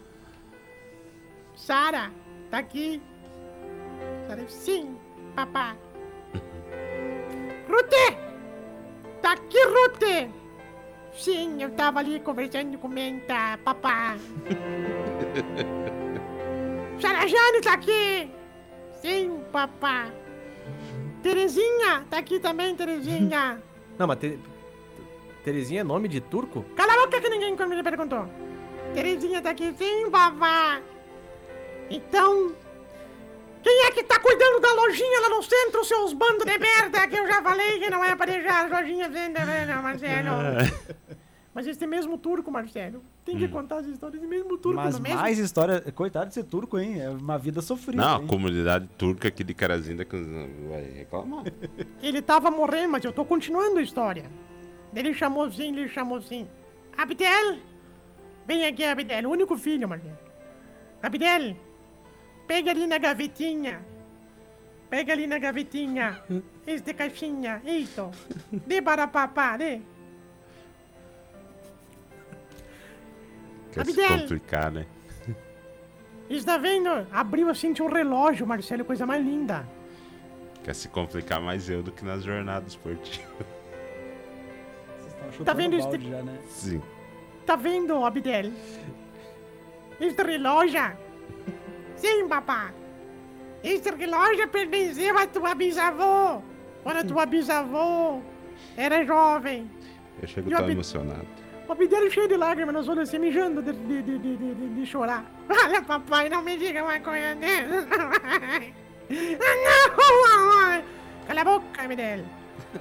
Sara, 1.66 2.12
tá 2.52 2.60
aqui? 2.60 3.02
Sara, 4.28 4.48
sim, 4.48 4.96
papá. 5.36 5.76
Rute! 7.68 8.18
Tá 9.20 9.32
aqui, 9.32 9.58
Rute! 9.66 10.30
Sim, 11.18 11.64
eu 11.64 11.72
tava 11.72 12.02
ali 12.02 12.20
conversando 12.20 12.78
com 12.78 12.88
Menta, 12.88 13.58
papá. 13.64 14.16
Sara 17.02 17.28
Jane 17.28 17.62
tá 17.64 17.74
aqui! 17.74 18.30
Sim, 19.02 19.42
papá. 19.52 20.12
Terezinha, 21.24 22.06
tá 22.12 22.20
aqui 22.20 22.40
também, 22.40 22.76
Terezinha. 22.76 23.60
Não, 23.98 24.06
mas 24.06 24.20
Te- 24.20 24.38
Terezinha 25.44 25.82
é 25.82 25.84
nome 25.84 26.08
de 26.08 26.22
turco? 26.22 26.64
Cala 26.76 26.94
a 26.94 26.98
boca 27.08 27.20
que 27.20 27.28
ninguém 27.28 27.56
me 27.56 27.82
perguntou. 27.82 28.30
Terezinha 28.94 29.42
tá 29.42 29.50
aqui, 29.50 29.74
sim, 29.76 30.12
papá. 30.12 30.80
Então, 31.90 32.54
quem 33.64 33.86
é 33.86 33.92
que 33.92 34.04
tá 34.04 34.20
cuidando 34.20 34.60
da 34.60 34.74
lojinha 34.74 35.22
lá 35.22 35.30
no 35.30 35.44
centro, 35.44 35.84
seus 35.84 36.14
bandos 36.14 36.46
de 36.46 36.58
merda? 36.58 37.08
Que 37.08 37.16
eu 37.16 37.28
já 37.28 37.42
falei 37.42 37.80
que 37.80 37.90
não 37.90 38.04
é 38.04 38.16
pra 38.16 38.26
deixar 38.26 38.66
as 38.66 38.72
lojinhas 38.72 39.12
venda, 39.12 39.46
velho, 39.46 39.82
Marcelo. 39.84 40.30
Mas 41.54 41.66
esse 41.68 41.88
mesmo 41.88 42.18
turco, 42.18 42.52
Marcelo, 42.52 43.02
tem 43.24 43.38
que 43.38 43.48
contar 43.48 43.78
as 43.78 43.86
histórias 43.86 44.20
desse 44.20 44.30
mesmo 44.30 44.58
turco 44.58 44.76
Mas 44.76 44.96
no 44.96 45.02
mesmo. 45.02 45.18
mais 45.20 45.40
história. 45.40 45.80
Coitado 45.94 46.28
de 46.28 46.34
ser 46.34 46.44
turco, 46.44 46.78
hein? 46.78 47.00
É 47.02 47.10
uma 47.10 47.38
vida 47.38 47.62
sofrida. 47.62 48.02
Não, 48.04 48.18
a 48.18 48.22
hein? 48.22 48.28
comunidade 48.28 48.90
turca 48.98 49.30
aqui 49.30 49.42
de 49.42 49.54
Carazinda 49.54 50.04
que 50.04 50.18
vai 50.70 50.82
reclamar. 50.82 51.46
Ele 52.04 52.22
tava 52.22 52.52
morrendo, 52.52 52.92
mas 52.92 53.06
eu 53.06 53.14
tô 53.14 53.24
continuando 53.24 53.78
a 53.78 53.82
história. 53.82 54.30
Ele 54.94 55.14
chamou 55.14 55.44
assim, 55.44 55.70
ele 55.70 55.88
chamou 55.88 56.18
assim. 56.18 56.46
Abdel! 56.98 57.58
Vem 58.46 58.66
aqui, 58.66 58.84
Abdel, 58.84 59.30
o 59.30 59.32
único 59.32 59.58
filho, 59.58 59.88
Marcelo. 59.88 60.20
Abdel, 61.02 61.56
pega 62.48 62.72
ali 62.72 62.88
na 62.88 62.98
gavetinha. 62.98 63.86
Pega 64.90 65.14
ali 65.14 65.28
na 65.28 65.40
gavetinha. 65.40 66.22
Este 66.66 66.94
caixinha, 66.94 67.62
isso. 67.66 68.12
Dê 68.52 68.82
para 68.82 69.08
papá, 69.08 69.58
dê. 69.58 69.82
Quer 73.72 73.86
se 73.86 74.08
complicar, 74.08 74.72
né? 74.72 74.86
Está 76.30 76.58
vendo? 76.58 76.90
Abriu 77.12 77.50
assim, 77.50 77.74
tinha 77.74 77.88
um 77.88 77.92
relógio, 77.92 78.48
Marcelo, 78.48 78.86
coisa 78.86 79.06
mais 79.06 79.24
linda. 79.24 79.68
Quer 80.64 80.74
se 80.74 80.88
complicar 80.88 81.40
mais 81.40 81.70
eu 81.70 81.84
do 81.84 81.92
que 81.92 82.04
nas 82.04 82.24
jornadas 82.24 82.70
esportivas. 82.70 83.28
Vocês 84.98 85.14
estão 85.14 85.32
chutando 85.32 85.46
Tá 85.46 85.54
vendo 85.54 85.78
balde 85.78 86.10
já, 86.10 86.24
né? 86.24 86.40
Sim. 86.50 86.82
Tá 87.46 87.56
vendo, 87.56 88.04
Abdel? 88.04 88.52
Este 90.00 90.24
relógio? 90.24 90.98
Sim, 91.96 92.28
papá. 92.28 92.72
Este 93.64 93.90
relógio 93.92 94.48
pertenceu 94.50 95.18
a 95.18 95.26
tua 95.28 95.56
bisavó. 95.56 96.42
Quando 96.84 96.98
a 96.98 97.04
tua 97.04 97.26
bisavó 97.26 98.22
era 98.78 99.04
jovem. 99.06 99.70
Eu 100.22 100.28
chego 100.28 100.50
tão 100.50 100.70
emocionado. 100.70 101.26
O 101.68 101.72
Abdel 101.72 102.12
cheio 102.12 102.28
de 102.28 102.38
lágrimas 102.38 102.76
nos 102.76 102.88
olhos, 102.88 103.10
assim, 103.10 103.18
mijando 103.18 103.60
de, 103.62 103.74
de, 103.74 104.02
de, 104.04 104.20
de, 104.20 104.38
de, 104.38 104.54
de- 104.54 104.70
de 104.76 104.86
chorar. 104.86 105.26
Olha, 105.50 105.82
papai, 105.82 106.30
não 106.30 106.44
me 106.44 106.56
diga 106.58 106.84
uma 106.84 107.00
coisa 107.00 107.34
dessa. 107.36 107.88
Não, 109.10 110.48
mamãe. 110.48 110.84
Cala 111.28 111.42
a 111.42 111.44
boca, 111.44 111.82
Abdel. 111.84 112.26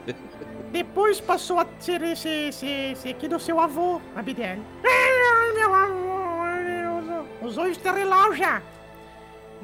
Depois 0.73 1.21
passou 1.21 1.61
a 1.61 1.67
ser 1.79 2.03
esse, 2.03 2.29
esse, 2.29 2.67
esse 2.67 3.09
aqui 3.09 3.27
do 3.29 3.39
seu 3.39 3.59
avô, 3.61 4.01
Abdel. 4.17 4.59
Ai, 4.85 5.53
meu 5.55 5.75
avô, 5.75 6.43
meu 6.63 7.03
Deus. 7.03 7.27
Usou 7.43 7.67
este 7.69 7.91
relógio. 7.91 8.63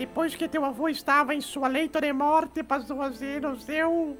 Depois 0.00 0.34
que 0.34 0.48
teu 0.48 0.64
avô 0.64 0.88
estava 0.88 1.34
em 1.34 1.42
sua 1.42 1.68
leito 1.68 2.00
de 2.00 2.10
morte, 2.10 2.62
passou 2.62 3.02
a 3.02 3.12
ser 3.12 3.44
o 3.44 3.54
seu 3.60 4.16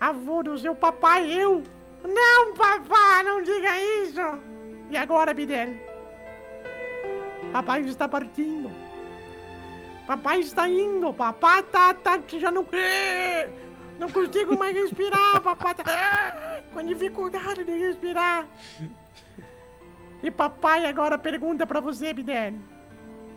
avô 0.00 0.42
do 0.42 0.58
seu 0.58 0.74
papai, 0.74 1.30
eu. 1.30 1.62
Não, 2.02 2.52
papá, 2.54 3.22
não 3.22 3.40
diga 3.40 3.80
isso. 4.02 4.20
E 4.90 4.96
agora, 4.96 5.30
Abdel? 5.30 5.76
Papai 7.52 7.82
está 7.82 8.08
partindo. 8.08 8.68
Papai 10.08 10.40
está 10.40 10.68
indo. 10.68 11.14
Papai 11.14 11.62
tá, 11.62 11.94
tá 11.94 12.20
já 12.26 12.50
não. 12.50 12.66
Não 14.00 14.10
consigo 14.10 14.58
mais 14.58 14.74
respirar. 14.74 15.40
Papai 15.40 15.72
tá 15.76 16.62
com 16.74 16.82
dificuldade 16.82 17.62
de 17.62 17.78
respirar. 17.78 18.48
E 20.20 20.32
papai 20.32 20.84
agora 20.84 21.16
pergunta 21.16 21.64
pra 21.64 21.78
você, 21.78 22.12
Bidel. 22.12 22.54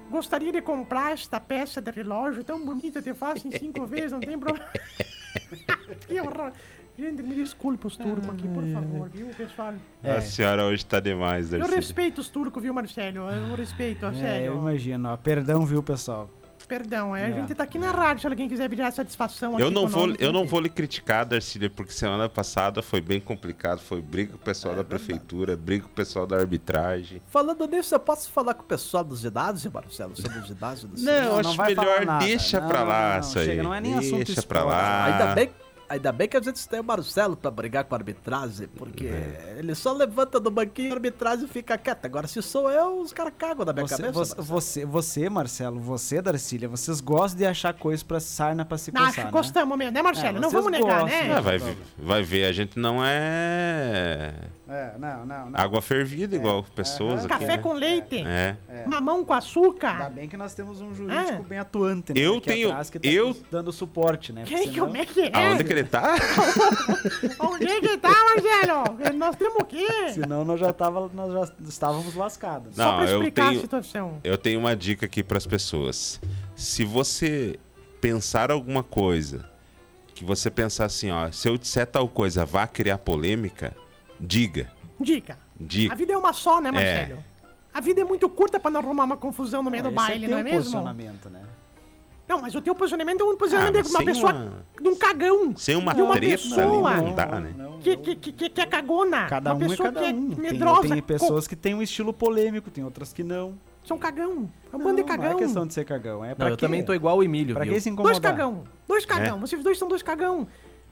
Gostaria 0.09 0.51
de 0.51 0.61
comprar 0.61 1.11
esta 1.13 1.39
peça 1.39 1.81
de 1.81 1.91
relógio 1.91 2.43
tão 2.43 2.63
bonita, 2.65 3.01
te 3.01 3.13
faço 3.13 3.47
em 3.47 3.51
cinco 3.51 3.85
vezes, 3.87 4.11
não 4.11 4.19
tem 4.19 4.37
problema. 4.39 4.67
que 6.07 6.19
horror. 6.19 6.51
Gente, 6.97 7.23
me 7.23 7.33
desculpe 7.33 7.87
os 7.87 7.95
turcos 7.95 8.27
aqui, 8.29 8.45
por 8.47 8.63
favor, 8.73 9.07
viu, 9.09 9.27
pessoal? 9.27 9.73
A 10.03 10.19
senhora 10.19 10.65
hoje 10.65 10.85
tá 10.85 10.99
demais, 10.99 11.53
Eu 11.53 11.59
Darcy. 11.59 11.75
respeito 11.75 12.19
os 12.19 12.27
turcos, 12.27 12.61
viu, 12.61 12.73
Marcelo? 12.73 13.29
Eu 13.29 13.55
respeito, 13.55 14.05
a 14.05 14.09
É, 14.09 14.13
sério. 14.15 14.45
eu 14.47 14.57
imagino. 14.57 15.07
Ó. 15.09 15.15
Perdão, 15.15 15.65
viu, 15.65 15.81
pessoal? 15.81 16.29
Perdão, 16.69 17.15
é, 17.15 17.25
a 17.25 17.31
gente 17.31 17.55
tá 17.55 17.63
aqui 17.63 17.79
na 17.79 17.89
rádio, 17.89 18.21
se 18.21 18.27
alguém 18.27 18.47
quiser 18.47 18.69
pedir 18.69 18.83
satisfação 18.91 19.53
aqui 19.53 19.63
Eu 19.63 19.71
não, 19.71 19.87
vou, 19.87 20.13
eu 20.19 20.31
não 20.31 20.45
vou 20.45 20.59
lhe 20.59 20.69
criticar, 20.69 21.25
Darcília, 21.25 21.67
porque 21.67 21.91
semana 21.91 22.29
passada 22.29 22.83
foi 22.83 23.01
bem 23.01 23.19
complicado. 23.19 23.79
Foi 23.79 23.99
briga 23.99 24.33
com 24.33 24.37
o 24.37 24.41
pessoal 24.41 24.75
da 24.75 24.83
prefeitura, 24.83 25.57
briga 25.57 25.85
com 25.85 25.89
o 25.89 25.95
pessoal 25.95 26.27
da 26.27 26.37
arbitragem. 26.37 27.23
Falando 27.25 27.65
nisso, 27.65 27.95
eu 27.95 27.99
posso 27.99 28.29
falar 28.29 28.53
com 28.53 28.61
o 28.61 28.65
pessoal 28.67 29.03
dos 29.03 29.21
ginásios, 29.21 29.73
Marcelo, 29.73 30.15
sobre 30.15 30.37
os 30.37 30.47
do 30.49 31.01
Não, 31.01 31.11
eu 31.11 31.37
acho 31.37 31.57
vai 31.57 31.73
falar 31.73 31.87
melhor 31.87 32.05
nada. 32.05 32.25
deixa 32.25 32.61
Não, 32.61 32.67
pra 32.67 32.83
lá 32.83 33.13
não, 33.13 33.19
isso 33.21 33.39
aí. 33.39 33.45
chega, 33.45 33.63
não 33.63 33.73
é 33.73 33.81
nem 33.81 33.95
assunto 33.95 34.25
deixa 34.25 34.43
pra 34.43 34.63
lá. 34.63 35.05
Ainda 35.05 35.33
bem, 35.33 35.49
ainda 35.89 36.11
bem 36.11 36.27
que 36.27 36.37
a 36.37 36.41
gente 36.41 36.67
tem 36.69 36.79
o 36.79 36.83
Marcelo 36.83 37.35
pra 37.35 37.49
brigar 37.51 37.83
com 37.83 37.95
a 37.95 37.97
arbitragem, 37.97 38.67
porque 38.75 39.07
É. 39.07 39.55
ele 39.57 39.73
só 39.75 39.91
levanta 39.91 40.39
do 40.39 40.49
banquinho, 40.51 40.91
a 40.91 40.95
arbitragem 40.95 41.47
fica 41.47 41.77
quieta. 41.77 42.07
Agora, 42.07 42.27
se 42.27 42.41
sou 42.41 42.71
eu, 42.71 42.99
os 43.01 43.11
caras 43.11 43.33
cagam 43.37 43.65
na 43.65 43.73
minha 43.73 43.87
Você, 43.87 43.97
cabeça. 43.97 44.13
você, 44.13 44.35
Marcelo. 44.35 44.45
você, 44.47 44.85
você, 44.85 45.29
Marcelo, 45.29 45.79
você, 45.79 46.21
Darcília, 46.21 46.69
vocês 46.69 47.01
gostam 47.01 47.39
de 47.39 47.45
achar 47.45 47.73
coisa 47.73 48.05
pra 48.05 48.19
sarna 48.19 48.63
pra 48.63 48.77
se 48.77 48.91
coçar, 48.91 49.25
né? 49.25 49.31
gostamos 49.31 49.77
mesmo, 49.77 49.91
né, 49.93 50.01
Marcelo? 50.01 50.37
É, 50.37 50.41
não 50.41 50.49
vamos 50.49 50.71
negar, 50.71 51.01
gostam, 51.01 51.27
né? 51.27 51.33
Ah, 51.35 51.41
vai, 51.41 51.57
ver, 51.57 51.77
vai 51.97 52.21
ver, 52.23 52.45
a 52.45 52.51
gente 52.51 52.77
não 52.77 53.03
é 53.03 54.33
É, 54.69 54.93
não, 54.99 55.25
não, 55.25 55.49
não. 55.49 55.59
água 55.59 55.81
fervida 55.81 56.35
igual 56.35 56.63
pessoas 56.75 57.21
aqui. 57.25 57.29
Café 57.29 57.47
né? 57.47 57.57
com 57.57 57.73
leite, 57.73 58.21
É. 58.23 58.55
mamão 58.85 59.25
com 59.25 59.33
Ainda 59.33 59.43
açúcar. 59.45 60.09
bem 60.11 60.29
que 60.29 60.37
nós 60.37 60.53
temos 60.53 60.79
um 60.79 60.93
jurídico 60.93 61.41
Ah. 61.43 61.47
bem 61.49 61.57
atuante, 61.57 62.13
né? 62.13 62.19
Eu 62.21 62.37
aqui 62.37 62.45
tenho- 62.47 62.67
atrás, 62.69 62.89
que 62.91 62.99
tá 62.99 63.07
eu- 63.09 63.35
dando 63.49 63.71
suporte, 63.71 64.31
né? 64.31 64.43
Que, 64.43 64.53
Porque 64.55 64.69
senão- 64.71 64.85
como 64.85 64.97
é 64.97 65.05
que 65.05 65.21
é? 65.21 65.31
Aonde 65.33 65.63
que 65.63 65.73
ele 65.73 65.83
tá? 65.85 66.13
Onde 67.39 67.67
é 67.67 67.81
que 67.81 67.97
tá, 67.97 68.09
Marcelo? 68.09 69.17
Nós 69.17 69.35
temos 69.35 69.55
o 69.59 69.65
quê? 69.65 69.87
Senão 70.13 70.45
nós 70.45 70.59
já, 70.59 70.71
tava, 70.71 71.09
nós 71.13 71.33
já 71.33 71.53
estávamos 71.67 72.13
lascados. 72.15 72.77
Não, 72.77 72.85
Só 72.85 72.97
pra 72.97 73.05
eu 73.09 73.17
explicar 73.17 73.45
a 73.45 73.49
tenho- 73.49 73.61
situação. 73.61 74.19
Eu 74.23 74.37
tenho 74.37 74.59
uma 74.59 74.75
dica 74.75 75.05
aqui 75.05 75.23
pras 75.23 75.45
pessoas. 75.47 76.19
Se 76.55 76.85
você 76.85 77.59
pensar 77.99 78.51
alguma 78.51 78.83
coisa, 78.83 79.49
que 80.13 80.23
você 80.23 80.49
pensar 80.51 80.85
assim, 80.85 81.09
ó, 81.11 81.31
se 81.31 81.47
eu 81.47 81.57
disser 81.57 81.85
tal 81.87 82.07
coisa 82.07 82.45
vá 82.45 82.67
criar 82.67 82.97
polêmica, 82.97 83.73
diga. 84.19 84.71
Dica. 84.99 85.33
A 85.33 85.37
Diga. 85.63 85.95
vida 85.95 86.13
é 86.13 86.17
uma 86.17 86.33
só, 86.33 86.59
né, 86.59 86.71
Marcelo? 86.71 87.23
A 87.73 87.79
vida 87.81 88.01
é 88.01 88.03
muito 88.03 88.27
curta 88.29 88.59
pra 88.59 88.69
não 88.71 88.79
arrumar 88.81 89.03
uma 89.05 89.17
confusão 89.17 89.61
no 89.63 89.69
meio 89.71 89.83
do 89.83 89.89
Esse 89.89 89.95
baile, 89.95 90.19
teu 90.27 90.31
não 90.31 90.37
é 90.39 90.43
mesmo? 90.43 90.57
posicionamento, 90.59 91.29
né? 91.29 91.41
Não, 92.27 92.41
mas 92.41 92.53
o 92.53 92.61
teu 92.61 92.75
posicionamento 92.75 93.21
é 93.21 93.23
um 93.23 93.37
posicionamento 93.37 93.77
Ah, 93.77 93.81
de 93.81 93.89
uma 93.89 94.03
pessoa, 94.05 94.31
uma- 94.33 94.65
de 94.81 94.87
um 94.89 94.95
cagão. 94.95 95.53
Sem 95.57 95.75
uma 95.75 95.93
de 95.95 96.01
uma 96.01 96.15
treta 96.15 96.31
pessoa 96.43 96.89
ali, 96.91 97.01
não 97.05 97.15
dá, 97.15 97.25
né? 97.39 97.53
que, 97.81 97.97
que, 97.97 98.15
que, 98.15 98.49
que, 98.49 98.61
é 98.61 98.65
cagona. 98.65 99.25
Cada 99.27 99.53
uma 99.53 99.61
um 99.61 99.65
é 99.65 99.69
pessoa 99.69 99.91
cada 99.91 99.99
que 100.01 100.05
é 100.05 100.13
um. 100.13 100.29
Tem, 100.31 100.51
medrosa. 100.51 100.81
tem 100.89 101.01
co- 101.01 101.07
pessoas 101.07 101.47
que 101.47 101.55
têm 101.55 101.73
um 101.73 101.81
estilo 101.81 102.13
polêmico, 102.13 102.69
tem 102.69 102.83
outras 102.83 103.11
que 103.13 103.23
não. 103.23 103.57
São 103.83 103.97
cagão. 103.97 104.49
É 104.71 104.75
um 104.75 104.79
Não, 104.79 104.85
bando 104.85 104.97
de 104.97 105.01
não 105.01 105.07
cagão. 105.07 105.31
é 105.31 105.35
questão 105.35 105.65
de 105.65 105.73
ser 105.73 105.85
cagão. 105.85 106.23
É 106.23 106.35
pra 106.35 106.45
Não, 106.45 106.51
eu 106.51 106.57
também 106.57 106.83
tô 106.83 106.93
igual 106.93 107.17
o 107.17 107.23
Emílio, 107.23 107.55
Pra 107.55 107.63
viu? 107.63 107.73
que 107.73 107.79
se 107.81 107.89
incomodar? 107.89 108.19
Dois 108.19 108.31
cagão. 108.31 108.63
Dois 108.87 109.05
cagão. 109.05 109.37
É? 109.37 109.39
Vocês 109.39 109.63
dois 109.63 109.79
são 109.79 109.87
dois 109.87 110.03
cagão. 110.03 110.47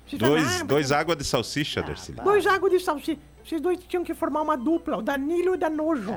Vocês 0.08 0.20
Dois, 0.22 0.62
ah, 0.62 0.64
dois 0.64 0.92
águas 0.92 1.18
de 1.18 1.24
salsicha, 1.26 1.82
Darcy. 1.82 2.12
Dois 2.14 2.46
águas 2.48 2.72
de 2.72 2.80
salsicha. 2.80 3.20
Vocês 3.44 3.62
dois 3.62 3.80
tinham 3.88 4.04
que 4.04 4.14
formar 4.14 4.42
uma 4.42 4.56
dupla, 4.58 4.98
o 4.98 5.02
Danilo 5.02 5.50
e 5.54 5.56
o 5.56 5.58
Danojo. 5.58 6.14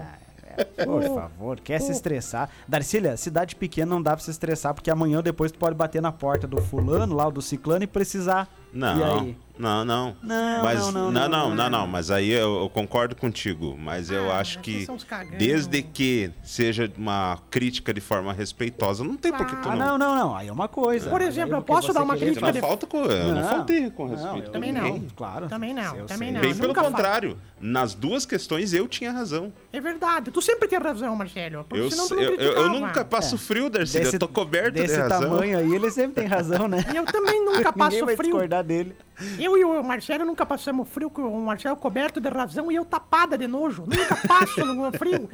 Por 0.84 1.02
O- 1.04 1.14
favor, 1.14 1.60
quer 1.60 1.80
se 1.80 1.92
estressar. 1.92 2.50
Darcília, 2.66 3.16
cidade 3.16 3.54
pequena 3.54 3.86
não 3.94 4.02
dá 4.02 4.12
pra 4.16 4.20
se 4.24 4.30
estressar, 4.30 4.74
porque 4.74 4.90
amanhã 4.90 5.18
ou 5.18 5.22
depois 5.22 5.52
tu 5.52 5.58
pode 5.58 5.74
bater 5.76 6.02
na 6.02 6.10
porta 6.12 6.46
do 6.46 6.60
fulano, 6.60 7.14
lá, 7.14 7.30
do 7.30 7.40
ciclano, 7.40 7.84
e 7.84 7.86
precisar. 7.86 8.48
E 8.72 8.78
Não, 8.78 9.20
aí? 9.20 9.36
Não, 9.60 9.84
não. 9.84 10.16
Não, 10.22 10.62
mas, 10.64 10.80
não, 10.80 10.92
não, 10.92 11.10
não, 11.10 11.28
não, 11.28 11.28
não, 11.50 11.54
não, 11.54 11.70
não, 11.70 11.86
Mas 11.86 12.10
aí 12.10 12.30
eu, 12.30 12.60
eu 12.62 12.70
concordo 12.70 13.14
contigo. 13.14 13.76
Mas 13.78 14.10
eu 14.10 14.30
Ah, 14.30 14.38
acho 14.40 14.58
vocês 14.60 14.86
que 15.04 15.36
desde 15.36 15.82
que 15.82 16.30
seja 16.42 16.90
uma 16.96 17.38
crítica 17.50 17.92
de 17.94 18.00
forma 18.00 18.32
respeitosa, 18.32 19.04
não 19.04 19.16
tem 19.16 19.32
por 19.32 19.46
que 19.46 19.56
tu 19.56 19.68
Ah, 19.68 19.76
não. 19.76 19.98
não, 19.98 19.98
não, 19.98 20.16
não. 20.16 20.36
Aí 20.36 20.48
é 20.48 20.52
uma 20.52 20.68
coisa. 20.68 21.08
Por 21.10 21.20
Mas 21.20 21.28
exemplo, 21.28 21.56
eu 21.56 21.62
posso 21.62 21.92
dar 21.92 22.02
uma 22.02 22.14
Eu 22.14 22.18
crítica 22.20 22.46
não 22.46 22.52
de- 22.52 22.60
falta 22.60 22.86
com, 22.86 22.98
eu 23.04 23.34
não, 23.34 23.40
Não. 23.42 23.48
faltei 23.48 23.90
com 23.90 24.06
respeito. 24.06 24.46
eu- 24.46 24.52
Também 24.52 24.74
eu- 24.76 24.82
não. 24.82 25.00
Claro. 25.16 25.48
Também 25.48 25.74
não, 25.74 25.96
Eu 25.96 26.06
também 26.06 26.28
sei. 26.28 26.32
não. 26.32 26.40
Bem 26.40 26.54
pelo 26.54 26.68
nunca 26.68 26.80
falo. 26.82 26.92
contrário, 26.94 27.38
nas 27.60 27.94
duas 27.94 28.24
questões 28.26 28.72
eu 28.72 28.88
tinha 28.88 29.12
razão. 29.12 29.52
É 29.72 29.80
verdade. 29.80 30.30
Tu 30.30 30.40
sempre 30.42 30.66
tem 30.68 30.78
razão, 30.78 31.14
Marcelo. 31.14 31.64
Porque 31.68 31.84
Eu, 31.84 31.90
senão 31.90 32.08
tu 32.08 32.14
não 32.14 32.22
eu, 32.22 32.34
eu, 32.36 32.52
eu 32.52 32.68
nunca 32.70 33.04
passo 33.04 33.36
frio, 33.36 33.68
Darcy. 33.68 33.98
Eu 34.02 34.18
tô 34.18 34.28
coberto 34.28 34.74
desse 34.74 34.94
de 34.94 35.00
razão. 35.00 35.20
tamanho 35.30 35.58
aí, 35.58 35.74
ele 35.74 35.90
sempre 35.90 36.14
tem 36.22 36.26
razão, 36.26 36.66
né? 36.68 36.84
E 36.92 36.96
eu 36.96 37.04
também 37.04 37.44
nunca 37.44 37.72
passo 37.72 37.90
Ninguém 37.90 38.04
vai 38.06 38.16
frio. 38.16 38.30
discordar 38.30 38.64
dele. 38.64 38.94
Eu 39.38 39.56
e 39.56 39.64
o 39.64 39.82
Marcelo 39.82 40.24
nunca 40.24 40.46
passamos 40.46 40.88
frio, 40.88 41.10
com 41.10 41.22
o 41.22 41.40
Marcelo 41.44 41.76
coberto 41.76 42.20
de 42.20 42.28
razão 42.28 42.70
e 42.70 42.76
eu 42.76 42.84
tapada 42.84 43.36
de 43.36 43.46
nojo. 43.46 43.84
Nunca 43.86 44.16
passo 44.26 44.64
no 44.64 44.90
frio. 44.92 45.28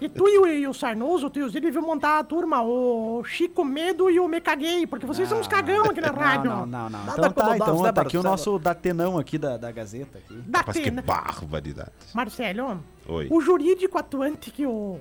E 0.00 0.08
tu 0.08 0.28
e 0.28 0.38
o, 0.38 0.46
e 0.46 0.66
o 0.66 0.72
Sarnoso, 0.72 1.26
o 1.26 1.30
tiozinho, 1.30 1.62
deviam 1.62 1.82
montar 1.82 2.18
a 2.18 2.24
turma, 2.24 2.62
o 2.62 3.22
Chico 3.24 3.64
Medo 3.64 4.08
e 4.10 4.18
o 4.18 4.26
Me 4.26 4.40
Caguei, 4.40 4.86
porque 4.86 5.04
vocês 5.04 5.28
são 5.28 5.40
uns 5.40 5.48
cagão 5.48 5.84
aqui 5.84 6.00
na 6.00 6.08
rádio. 6.08 6.50
Não, 6.50 6.66
não, 6.66 6.90
não. 6.90 7.04
não. 7.04 7.12
Então 7.12 7.32
tá, 7.32 7.56
então 7.56 7.82
né, 7.82 7.92
tá 7.92 8.02
aqui 8.02 8.16
o 8.16 8.22
nosso 8.22 8.58
datenão 8.58 9.18
aqui 9.18 9.36
da, 9.36 9.56
da 9.56 9.70
Gazeta. 9.70 10.18
Aqui. 10.18 10.34
Da 10.46 10.58
Rapaz, 10.60 10.78
que 10.78 10.90
barbaridade. 10.90 11.92
Marcelo, 12.14 12.82
Oi. 13.06 13.28
o 13.30 13.40
jurídico 13.40 13.98
atuante 13.98 14.50
que 14.50 14.66
o, 14.66 15.00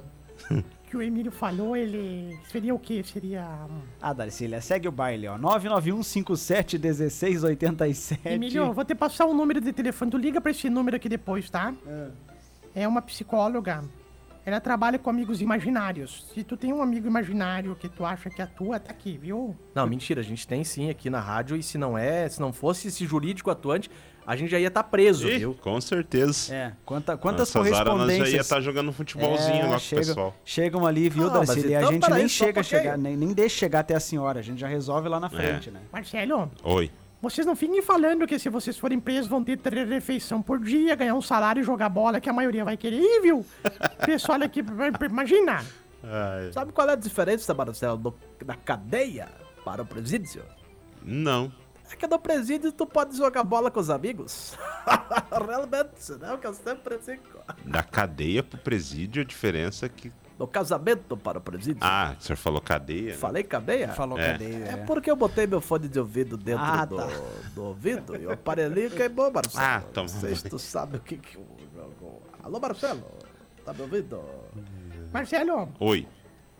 que 0.90 0.98
o 0.98 1.02
Emílio 1.02 1.32
falou, 1.32 1.76
ele 1.78 2.38
seria 2.52 2.74
o 2.74 2.80
quê? 2.80 3.04
Seria... 3.04 3.46
hum, 3.70 3.82
Ah, 4.02 4.14
Darcília, 4.14 4.60
segue 4.62 4.88
o 4.88 4.92
baile, 4.92 5.28
ó. 5.28 5.38
991571687. 5.38 8.20
Emílio, 8.26 8.64
eu 8.66 8.74
vou 8.74 8.84
te 8.86 8.96
passar 8.96 9.26
o 9.26 9.34
número 9.34 9.62
de 9.62 9.72
telefone. 9.72 10.12
Tu 10.12 10.18
liga 10.18 10.42
pra 10.42 10.52
esse 10.52 10.70
número 10.70 10.96
aqui 10.98 11.08
depois, 11.10 11.50
tá? 11.50 11.74
É 12.76 12.88
uma 12.88 13.02
psicóloga. 13.02 13.84
Ela 14.46 14.60
trabalha 14.60 14.98
com 14.98 15.10
amigos 15.10 15.42
imaginários. 15.42 16.26
Se 16.34 16.44
tu 16.44 16.58
tem 16.58 16.74
um 16.74 16.82
amigo 16.82 17.08
imaginário 17.08 17.76
que 17.76 17.88
tu 17.88 18.04
acha 18.04 18.30
que 18.30 18.42
atua, 18.42 18.80
tá 18.80 18.90
aqui, 18.92 19.18
viu? 19.18 19.56
Não, 19.76 19.86
mentira, 19.86 20.22
a 20.22 20.24
gente 20.24 20.48
tem 20.48 20.64
sim 20.64 20.90
aqui 20.90 21.10
na 21.10 21.20
rádio 21.20 21.56
e 21.56 21.62
se 21.62 21.78
não 21.78 21.98
é, 21.98 22.28
se 22.28 22.40
não 22.40 22.52
fosse 22.52 22.88
esse 22.88 23.06
jurídico 23.06 23.52
atuante, 23.52 23.92
a 24.26 24.36
gente 24.36 24.50
já 24.50 24.60
ia 24.60 24.68
estar 24.68 24.84
preso, 24.84 25.28
Ih, 25.28 25.38
viu? 25.40 25.54
com 25.62 25.80
certeza. 25.82 26.54
É, 26.54 26.74
quanta, 26.86 27.18
quantas 27.18 27.54
Nessas 27.54 27.56
horas 27.56 27.74
nós 27.74 27.80
já 27.80 27.92
ia 27.94 27.98
correspondências... 27.98 28.46
estar 28.46 28.62
jogando 28.62 28.90
um 28.90 28.94
futebolzinho 28.94 29.62
É, 29.62 29.66
lá 29.66 29.74
com 29.74 29.80
chega- 29.80 30.02
o 30.02 30.06
pessoal. 30.06 30.36
Chegam 30.46 30.86
ali, 30.86 31.10
viu, 31.10 31.28
Ah? 31.30 31.44
E 31.68 31.76
a 31.76 31.80
então, 31.80 31.92
gente 31.92 32.10
nem 32.12 32.26
um 32.26 32.30
chega 32.30 32.60
a 32.60 32.64
chegar, 32.64 32.98
nem, 32.98 33.16
nem 33.18 33.34
deixa 33.34 33.56
chegar 33.58 33.80
até 33.80 33.96
a 33.96 34.00
senhora. 34.00 34.40
A 34.40 34.44
gente 34.44 34.60
já 34.60 34.68
resolve 34.68 35.10
lá 35.10 35.20
na 35.20 35.30
frente, 35.30 35.72
né? 35.72 35.80
Marcelo, 35.92 36.52
Oi. 36.64 36.92
vocês 37.22 37.46
não 37.46 37.56
fiquem 37.56 37.82
falando 37.82 38.26
que 38.28 38.38
se 38.40 38.50
vocês 38.50 38.78
forem 38.78 39.00
presos 39.00 39.28
vão 39.28 39.44
ter 39.44 39.58
três 39.58 39.88
refeição 39.90 40.42
por 40.42 40.60
dia, 40.60 40.96
ganhar 40.96 41.16
um 41.16 41.22
salário 41.22 41.62
e 41.62 41.64
jogar 41.64 41.90
bola, 41.90 42.22
que 42.22 42.30
a 42.30 42.34
maioria 42.34 42.64
vai 42.64 42.78
querer 42.78 42.98
ir, 43.00 43.22
viu? 43.22 43.46
Pessoal 44.06 44.42
aqui, 44.44 44.64
imagina. 45.10 45.64
Ai, 46.04 46.52
Sabe 46.54 46.72
qual 46.72 46.88
é 46.90 46.94
a 46.94 46.96
diferença, 46.96 47.54
Marcelo, 47.54 47.98
do- 47.98 48.16
da 48.46 48.56
cadeia 48.56 49.28
para 49.66 49.82
o 49.82 49.86
presídio? 49.86 50.44
não. 51.04 51.52
É 51.92 51.96
que 51.96 52.06
no 52.08 52.20
presídio 52.20 52.72
tu 52.72 52.86
pode 52.86 53.18
jogar 53.18 53.44
bola 53.44 53.72
com 53.72 53.80
os 53.80 53.90
amigos. 53.90 54.56
Realmente, 55.32 56.12
não, 56.20 56.38
que 56.38 56.46
eu 56.48 56.54
sempre 56.54 56.98
digo. 57.00 57.24
Da 57.66 57.82
cadeia 57.84 58.44
pro 58.44 58.58
presídio, 58.60 59.22
a 59.22 59.26
diferença 59.26 59.86
é 59.86 59.90
que. 59.90 60.12
No 60.38 60.48
casamento 60.48 61.18
para 61.18 61.38
o 61.38 61.42
presídio. 61.42 61.80
Ah, 61.82 62.16
o 62.18 62.24
senhor 62.24 62.38
falou 62.38 62.62
cadeia? 62.62 63.12
né? 63.12 63.18
Falei 63.18 63.44
cadeia? 63.44 63.90
Falou 63.90 64.18
É. 64.18 64.32
cadeia. 64.32 64.66
É 64.66 64.72
É. 64.72 64.78
porque 64.78 65.12
eu 65.12 65.16
botei 65.16 65.46
meu 65.46 65.60
fone 65.60 65.90
de 65.90 66.00
ouvido 66.00 66.38
dentro 66.38 66.64
Ah, 66.64 66.86
do, 66.86 66.96
tá. 66.96 67.08
do 67.54 67.64
ouvido 67.66 68.16
e 68.16 68.26
o 68.26 68.32
aparelhinho 68.32 68.90
queimou, 68.92 69.30
Marcelo. 69.32 69.66
Ah, 69.66 69.82
tá 69.94 70.02
Não 70.02 70.08
sei 70.08 70.36
se 70.36 70.50
tu 70.50 70.58
sabe 70.58 70.96
o 70.96 71.00
que 71.02 71.18
que... 71.18 71.38
Alô, 72.42 72.58
Marcelo? 72.58 73.04
Tá 73.66 73.74
me 73.74 73.82
ouvindo? 73.82 74.24
Marcelo, 75.12 75.68
Oi. 75.78 76.08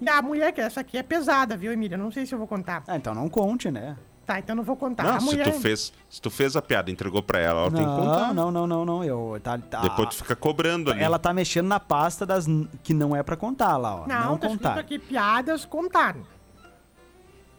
a 0.06 0.22
mulher 0.22 0.52
que 0.52 0.60
essa 0.60 0.82
aqui 0.82 0.98
é 0.98 1.04
pesada, 1.04 1.56
viu, 1.56 1.72
Emília? 1.72 1.98
Não 1.98 2.12
sei 2.12 2.26
se 2.26 2.36
eu 2.36 2.38
vou 2.40 2.48
contar. 2.48 2.84
Ah, 2.86 2.98
então 2.98 3.16
não 3.16 3.30
conte, 3.30 3.72
né? 3.72 3.96
Tá, 4.30 4.38
então 4.38 4.56
não 4.56 4.64
vou 4.64 4.76
contar. 4.76 5.06
Não, 5.06 5.16
a 5.16 5.20
se 5.20 5.26
mulher... 5.26 5.52
tu, 5.52 5.60
fez, 5.60 5.92
se 6.08 6.22
tu 6.22 6.30
fez 6.30 6.56
a 6.56 6.62
piada 6.62 6.92
e 6.92 6.94
entregou 6.94 7.24
pra 7.24 7.40
ela, 7.40 7.62
ela 7.62 7.72
tem 7.72 7.80
que 7.84 7.96
contar. 7.96 8.32
Não, 8.32 8.52
não, 8.52 8.68
não, 8.68 8.68
não, 8.68 8.86
não. 8.86 9.04
Eu, 9.04 9.42
tá, 9.42 9.58
tá- 9.58 9.82
Depois 9.82 10.10
tu 10.10 10.16
fica 10.18 10.36
cobrando 10.36 10.92
ali. 10.92 11.02
Ela 11.02 11.18
tá 11.18 11.34
mexendo 11.34 11.66
na 11.66 11.80
pasta 11.80 12.28
das 12.28 12.46
que 12.84 12.94
não 12.94 13.16
é 13.16 13.24
pra 13.24 13.36
contar 13.36 13.76
lá, 13.78 14.04
ó. 14.04 14.06
Não, 14.08 14.26
Não, 14.26 14.38
tá 14.38 14.48
contar. 14.48 14.78
aqui 14.78 15.00
piadas 15.00 15.66
contar. 15.66 16.16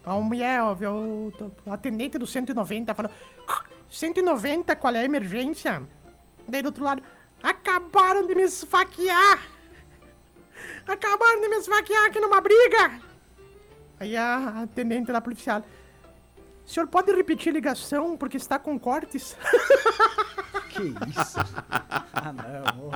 A 0.06 0.14
mulher, 0.14 0.62
ó, 0.62 0.72
viu, 0.72 0.92
o, 0.92 1.33
o 1.66 1.72
atendente 1.72 2.16
do 2.16 2.24
190 2.24 2.94
falou: 2.94 3.11
190, 3.90 4.76
qual 4.76 4.94
é 4.94 5.00
a 5.00 5.04
emergência? 5.04 5.83
Daí 6.46 6.62
do 6.62 6.66
outro 6.66 6.85
lado, 6.85 7.02
acabaram 7.42 8.28
de 8.28 8.35
me 8.37 8.44
esfaquear. 8.44 9.40
Acabaram 10.87 11.40
de 11.40 11.48
me 11.48 11.56
esfaquear 11.56 12.04
aqui 12.06 12.20
numa 12.20 12.40
briga. 12.40 12.92
Aí 13.98 14.16
a 14.16 14.62
atendente 14.62 15.11
lá 15.11 15.20
policial. 15.20 15.64
O 16.70 16.72
senhor 16.72 16.87
pode 16.87 17.11
repetir 17.12 17.50
a 17.50 17.52
ligação 17.52 18.16
porque 18.16 18.37
está 18.37 18.56
com 18.56 18.78
cortes? 18.78 19.37
Que 20.70 20.85
isso? 21.11 21.38
ah, 22.12 22.33
não. 22.33 22.92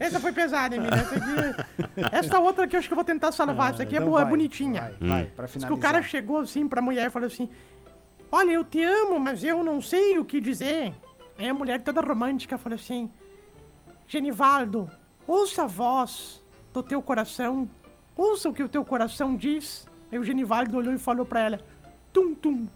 Essa 0.00 0.18
foi 0.18 0.32
pesada, 0.32 0.74
Emília. 0.74 0.96
Essa, 0.96 1.14
aqui, 1.16 2.16
essa 2.16 2.40
outra 2.40 2.66
que 2.66 2.74
eu 2.74 2.78
acho 2.78 2.88
que 2.88 2.94
eu 2.94 2.96
vou 2.96 3.04
tentar 3.04 3.30
salvar. 3.30 3.74
Essa 3.74 3.82
aqui 3.82 3.94
é 3.94 3.98
Então 3.98 4.08
boa, 4.08 4.20
é 4.20 4.24
vai, 4.24 4.30
bonitinha. 4.30 4.96
Vai, 4.98 5.08
vai, 5.08 5.24
pra 5.26 5.44
Diz 5.44 5.52
que 5.52 5.58
finalizar. 5.60 5.78
o 5.78 5.80
cara 5.80 6.02
chegou 6.02 6.38
assim 6.40 6.66
pra 6.66 6.80
mulher 6.80 7.08
e 7.08 7.10
falou 7.10 7.26
assim: 7.26 7.50
Olha, 8.32 8.52
eu 8.52 8.64
te 8.64 8.82
amo, 8.82 9.20
mas 9.20 9.44
eu 9.44 9.62
não 9.62 9.82
sei 9.82 10.18
o 10.18 10.24
que 10.24 10.40
dizer. 10.40 10.94
Aí 11.38 11.46
a 11.46 11.52
mulher 11.52 11.82
toda 11.82 12.00
romântica 12.00 12.56
falou 12.56 12.76
assim: 12.76 13.10
Genivaldo, 14.08 14.90
ouça 15.26 15.64
a 15.64 15.66
voz 15.66 16.42
do 16.72 16.82
teu 16.82 17.02
coração. 17.02 17.68
Ouça 18.16 18.48
o 18.48 18.54
que 18.54 18.62
o 18.62 18.68
teu 18.68 18.82
coração 18.82 19.36
diz. 19.36 19.86
Aí 20.10 20.18
o 20.18 20.24
Genivaldo 20.24 20.74
olhou 20.78 20.94
e 20.94 20.98
falou 20.98 21.26
pra 21.26 21.40
ela: 21.40 21.60
Tum, 22.16 22.34
tum, 22.34 22.66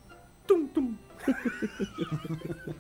tum, 0.47 0.67
tum. 0.67 0.95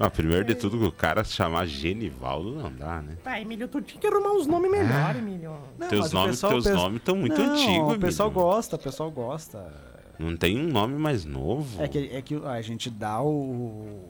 Ah, 0.00 0.08
primeiro 0.10 0.44
de 0.44 0.54
tudo, 0.54 0.86
o 0.86 0.92
cara 0.92 1.24
se 1.24 1.32
chamar 1.34 1.66
Genivaldo 1.66 2.54
não 2.54 2.72
dá, 2.72 3.02
né? 3.02 3.16
Pai, 3.24 3.42
Emílio, 3.42 3.66
tu 3.66 3.80
tinha 3.80 4.00
que 4.00 4.06
arrumar 4.06 4.30
uns 4.30 4.46
nomes 4.46 4.70
melhores, 4.70 5.20
Emílio. 5.20 5.56
Não, 5.76 5.88
teus 5.88 6.12
nomes, 6.12 6.36
pessoal- 6.36 6.52
teus 6.52 6.66
o 6.66 6.68
pes- 6.68 6.78
nomes 6.78 6.96
estão 6.98 7.16
muito 7.16 7.36
Não, 7.40 7.52
antigos, 7.52 7.94
O 7.94 7.98
pessoal 7.98 8.30
gosta, 8.30 8.76
o 8.76 8.78
pessoal 8.78 9.10
gosta. 9.10 9.72
Não 10.16 10.36
tem 10.36 10.56
um 10.58 10.68
nome 10.68 10.96
mais 10.96 11.24
novo. 11.24 11.82
É 11.82 11.88
que, 11.88 11.98
é 12.12 12.22
que 12.22 12.36
a 12.36 12.60
gente 12.62 12.88
dá 12.90 13.20
o- 13.20 14.04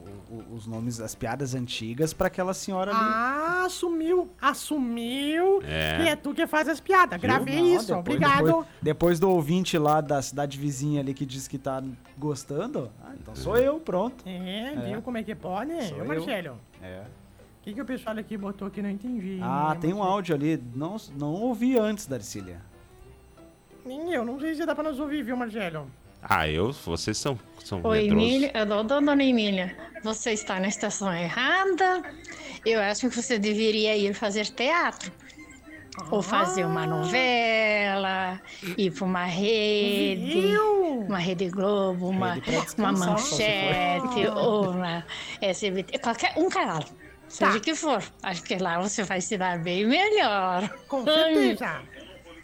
os 0.59 0.67
nomes, 0.67 0.99
as 0.99 1.15
piadas 1.15 1.55
antigas 1.55 2.13
pra 2.13 2.27
aquela 2.27 2.53
senhora 2.53 2.91
ali. 2.91 2.99
Ah, 3.01 3.63
assumiu, 3.65 4.29
assumiu 4.41 5.61
É. 5.63 5.97
que 5.97 6.09
é 6.09 6.15
tu 6.15 6.33
que 6.33 6.45
faz 6.45 6.67
as 6.67 6.79
piadas. 6.79 7.19
Gravei 7.19 7.55
Não, 7.61 7.75
isso, 7.75 7.87
depois- 7.87 7.99
obrigado. 7.99 8.45
Depois, 8.45 8.65
depois 8.81 9.19
do 9.19 9.29
ouvinte 9.29 9.77
lá 9.77 10.01
da 10.01 10.21
cidade 10.21 10.57
vizinha 10.57 10.99
ali 11.01 11.13
que 11.13 11.25
diz 11.25 11.47
que 11.47 11.57
tá 11.57 11.81
gostando, 12.17 12.91
ah, 13.03 13.11
então 13.19 13.35
sou 13.35 13.57
eu, 13.57 13.79
pronto. 13.79 14.23
É, 14.27 14.75
viu 14.87 15.01
como 15.01 15.17
é 15.17 15.23
que 15.23 15.33
pode? 15.33 15.71
Sou 15.87 15.97
eu. 15.99 16.05
Marcelo, 16.05 16.57
É. 16.81 17.01
o 17.01 17.63
que, 17.63 17.73
que 17.73 17.81
o 17.81 17.85
pessoal 17.85 18.17
aqui 18.17 18.37
botou 18.37 18.69
que 18.69 18.81
não 18.81 18.89
entendi? 18.89 19.39
Ah, 19.41 19.71
né, 19.73 19.79
tem 19.79 19.93
um 19.93 20.03
áudio 20.03 20.35
ali, 20.35 20.61
não, 20.75 20.97
não 21.17 21.33
ouvi 21.33 21.77
antes, 21.77 22.05
Darcília. 22.05 22.61
Nem 23.85 24.11
eu, 24.13 24.25
não 24.25 24.39
sei 24.39 24.53
se 24.55 24.65
dá 24.65 24.75
pra 24.75 24.83
nós 24.83 24.99
ouvir, 24.99 25.23
viu, 25.23 25.37
Marcelo? 25.37 25.87
Ah, 26.21 26.49
eu, 26.49 26.73
vocês 26.73 27.17
são, 27.17 27.39
são 27.63 27.79
Oi, 27.83 28.01
medrosos. 28.03 28.23
Emília. 28.27 28.51
Eu 28.53 28.65
dou 28.65 28.83
dona 28.83 29.13
Emília. 29.23 29.73
Você 30.03 30.31
está 30.31 30.59
na 30.59 30.67
estação 30.67 31.13
errada. 31.13 32.03
Eu 32.65 32.79
acho 32.81 33.09
que 33.09 33.15
você 33.15 33.37
deveria 33.37 33.95
ir 33.97 34.13
fazer 34.13 34.47
teatro. 34.47 35.11
Ou 36.11 36.21
fazer 36.21 36.65
uma 36.65 36.87
novela, 36.87 38.39
ir 38.77 38.91
para 38.91 39.05
uma 39.05 39.25
rede, 39.25 40.41
Viu? 40.41 41.01
uma 41.01 41.17
Rede 41.17 41.49
Globo, 41.49 42.07
uma, 42.07 42.35
Rede 42.35 42.67
uma 42.77 42.93
manchete, 42.93 44.27
ou 44.33 44.71
uma 44.71 45.05
SBT, 45.41 45.99
qualquer 45.99 46.33
um 46.37 46.47
canal. 46.47 46.81
Seja 47.27 47.57
o 47.57 47.61
que 47.61 47.75
for. 47.75 48.01
Acho 48.23 48.43
que 48.43 48.55
lá 48.57 48.79
você 48.79 49.03
vai 49.03 49.19
se 49.19 49.37
dar 49.37 49.59
bem 49.59 49.85
melhor. 49.85 50.69
Com 50.87 51.03
certeza. 51.03 51.81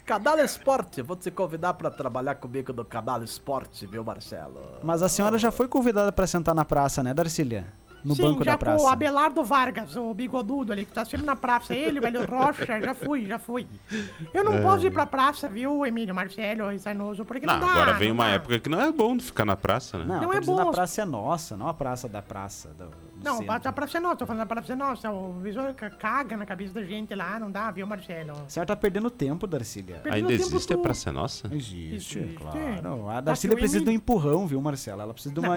Canal 0.06 0.38
Esporte, 0.38 1.02
vou 1.02 1.16
te 1.16 1.30
convidar 1.32 1.74
pra 1.74 1.90
trabalhar 1.90 2.36
comigo 2.36 2.72
no 2.72 2.84
Canal 2.84 3.22
Esporte, 3.24 3.86
viu, 3.86 4.04
Marcelo? 4.04 4.60
Mas 4.82 5.02
a 5.02 5.08
senhora 5.08 5.36
já 5.36 5.50
foi 5.50 5.66
convidada 5.66 6.12
pra 6.12 6.26
sentar 6.28 6.54
na 6.54 6.64
praça, 6.64 7.02
né, 7.02 7.12
Darcília? 7.12 7.66
No 8.04 8.14
Sim, 8.14 8.22
banco 8.22 8.44
já 8.44 8.52
da 8.52 8.58
praça. 8.58 8.78
com 8.78 8.84
o 8.84 8.88
Abelardo 8.88 9.42
Vargas, 9.42 9.96
o 9.96 10.14
bigodudo 10.14 10.72
ali, 10.72 10.84
que 10.84 10.92
tá 10.92 11.04
sempre 11.04 11.26
na 11.26 11.34
praça. 11.34 11.74
Ele, 11.74 11.98
o 11.98 12.02
velho 12.02 12.24
Rocha, 12.24 12.80
já 12.80 12.94
fui, 12.94 13.26
já 13.26 13.36
fui. 13.36 13.66
Eu 14.32 14.44
não 14.44 14.62
posso 14.62 14.86
ir 14.86 14.92
pra 14.92 15.04
praça, 15.06 15.48
viu, 15.48 15.84
Emílio, 15.84 16.14
Marcelo 16.14 16.70
e 16.70 16.78
Sarnoso, 16.78 17.24
porque 17.24 17.44
não, 17.44 17.54
Não, 17.58 17.66
dá. 17.66 17.72
agora 17.72 17.94
vem 17.94 18.12
uma 18.12 18.26
dá. 18.26 18.30
época 18.34 18.60
que 18.60 18.68
não 18.68 18.80
é 18.80 18.92
bom 18.92 19.18
ficar 19.18 19.44
na 19.44 19.56
praça, 19.56 19.98
né? 19.98 20.04
Não, 20.04 20.20
Não 20.22 20.32
é 20.32 20.40
bom. 20.40 20.68
a 20.68 20.70
praça 20.70 21.02
é 21.02 21.04
nossa, 21.04 21.56
não 21.56 21.66
a 21.66 21.74
praça 21.74 22.08
da 22.08 22.22
praça. 22.22 22.68
Do 22.78 22.88
Não, 23.26 23.40
a 23.50 23.72
praça 23.72 23.98
é 23.98 24.00
nossa, 24.00 24.16
tô 24.16 24.26
falando 24.26 24.40
da 24.40 24.46
praça 24.46 24.72
é 24.72 24.76
nossa. 24.76 25.10
O 25.10 25.34
visor 25.40 25.74
ca- 25.74 25.90
caga 25.90 26.36
na 26.36 26.46
cabeça 26.46 26.72
da 26.74 26.82
gente 26.84 27.14
lá, 27.14 27.38
não 27.38 27.50
dá, 27.50 27.70
viu, 27.70 27.86
Marcelo? 27.86 28.32
A 28.32 28.48
senhora 28.48 28.66
tá 28.68 28.76
perdendo 28.76 29.10
tempo, 29.10 29.46
Darcília. 29.46 29.96
Perdendo 29.96 30.14
Ainda 30.14 30.28
tempo 30.28 30.42
existe 30.56 30.72
a. 30.72 30.78
Praça 30.78 31.10
Nossa? 31.12 31.48
Existe, 31.52 32.18
Existe. 32.18 32.34
claro. 32.36 33.08
A 33.08 33.14
Mas 33.14 33.24
Darcília 33.24 33.56
precisa 33.56 33.84
de 33.84 33.90
um 33.90 33.92
empurrão, 33.92 34.46
viu, 34.46 34.60
Marcela? 34.60 35.02
Ela 35.02 35.12
precisa 35.12 35.34
de 35.34 35.40
uma... 35.40 35.56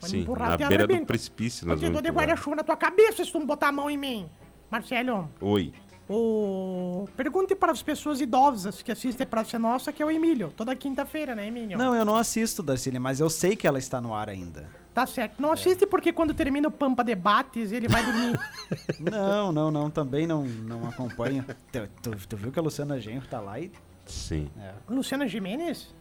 Sim, 0.00 0.20
empurrar 0.20 0.48
na 0.48 0.54
até 0.56 0.68
beira 0.68 0.86
do 0.86 1.06
precipício. 1.06 1.66
Nós 1.66 1.80
Eu 1.82 1.88
vamos 1.88 2.02
de 2.02 2.10
guarda-chuva 2.10 2.56
na 2.56 2.62
tua 2.62 2.76
cabeça 2.76 3.24
se 3.24 3.32
tu 3.32 3.38
não 3.38 3.46
botar 3.46 3.68
a 3.68 3.72
mão 3.72 3.88
em 3.88 3.96
mim. 3.96 4.28
Marcelo, 4.70 5.30
Oi. 5.40 5.72
o... 6.08 7.08
pergunte 7.16 7.54
para 7.54 7.72
as 7.72 7.82
pessoas 7.82 8.20
idosas 8.20 8.82
que 8.82 8.90
assistem 8.92 9.26
Praça 9.26 9.58
Nossa, 9.58 9.92
que 9.92 10.02
é 10.02 10.06
o 10.06 10.10
Emílio. 10.10 10.52
Toda 10.56 10.74
quinta-feira, 10.76 11.34
né, 11.34 11.46
Emílio? 11.46 11.78
Não, 11.78 11.94
eu 11.94 12.04
não 12.04 12.16
assisto, 12.16 12.62
Darcília, 12.62 13.00
mas 13.00 13.20
eu 13.20 13.30
sei 13.30 13.56
que 13.56 13.66
ela 13.66 13.78
está 13.78 14.00
no 14.00 14.14
ar 14.14 14.28
ainda. 14.28 14.68
Tá 14.94 15.04
certo. 15.06 15.42
Não 15.42 15.50
assiste 15.50 15.86
porque 15.86 16.12
quando 16.12 16.32
termina 16.32 16.68
o 16.68 16.70
Pampa 16.70 17.02
Debates, 17.02 17.72
ele 17.72 17.88
vai 17.88 18.04
dormir. 18.04 18.38
Não, 19.00 19.50
não, 19.52 19.70
não, 19.70 19.90
também 19.90 20.26
não, 20.26 20.44
não 20.44 20.86
acompanho. 20.88 21.44
Tu, 21.72 21.88
tu- 22.00 22.28
tu 22.28 22.36
viu 22.36 22.52
que 22.52 22.58
a 22.58 22.62
Luciana 22.62 22.98
Genro 23.00 23.26
tá 23.26 23.40
lá 23.40 23.58
e... 23.58 23.70
Sim. 24.06 24.48
Luciana 24.88 25.26
Jimenez? 25.26 25.92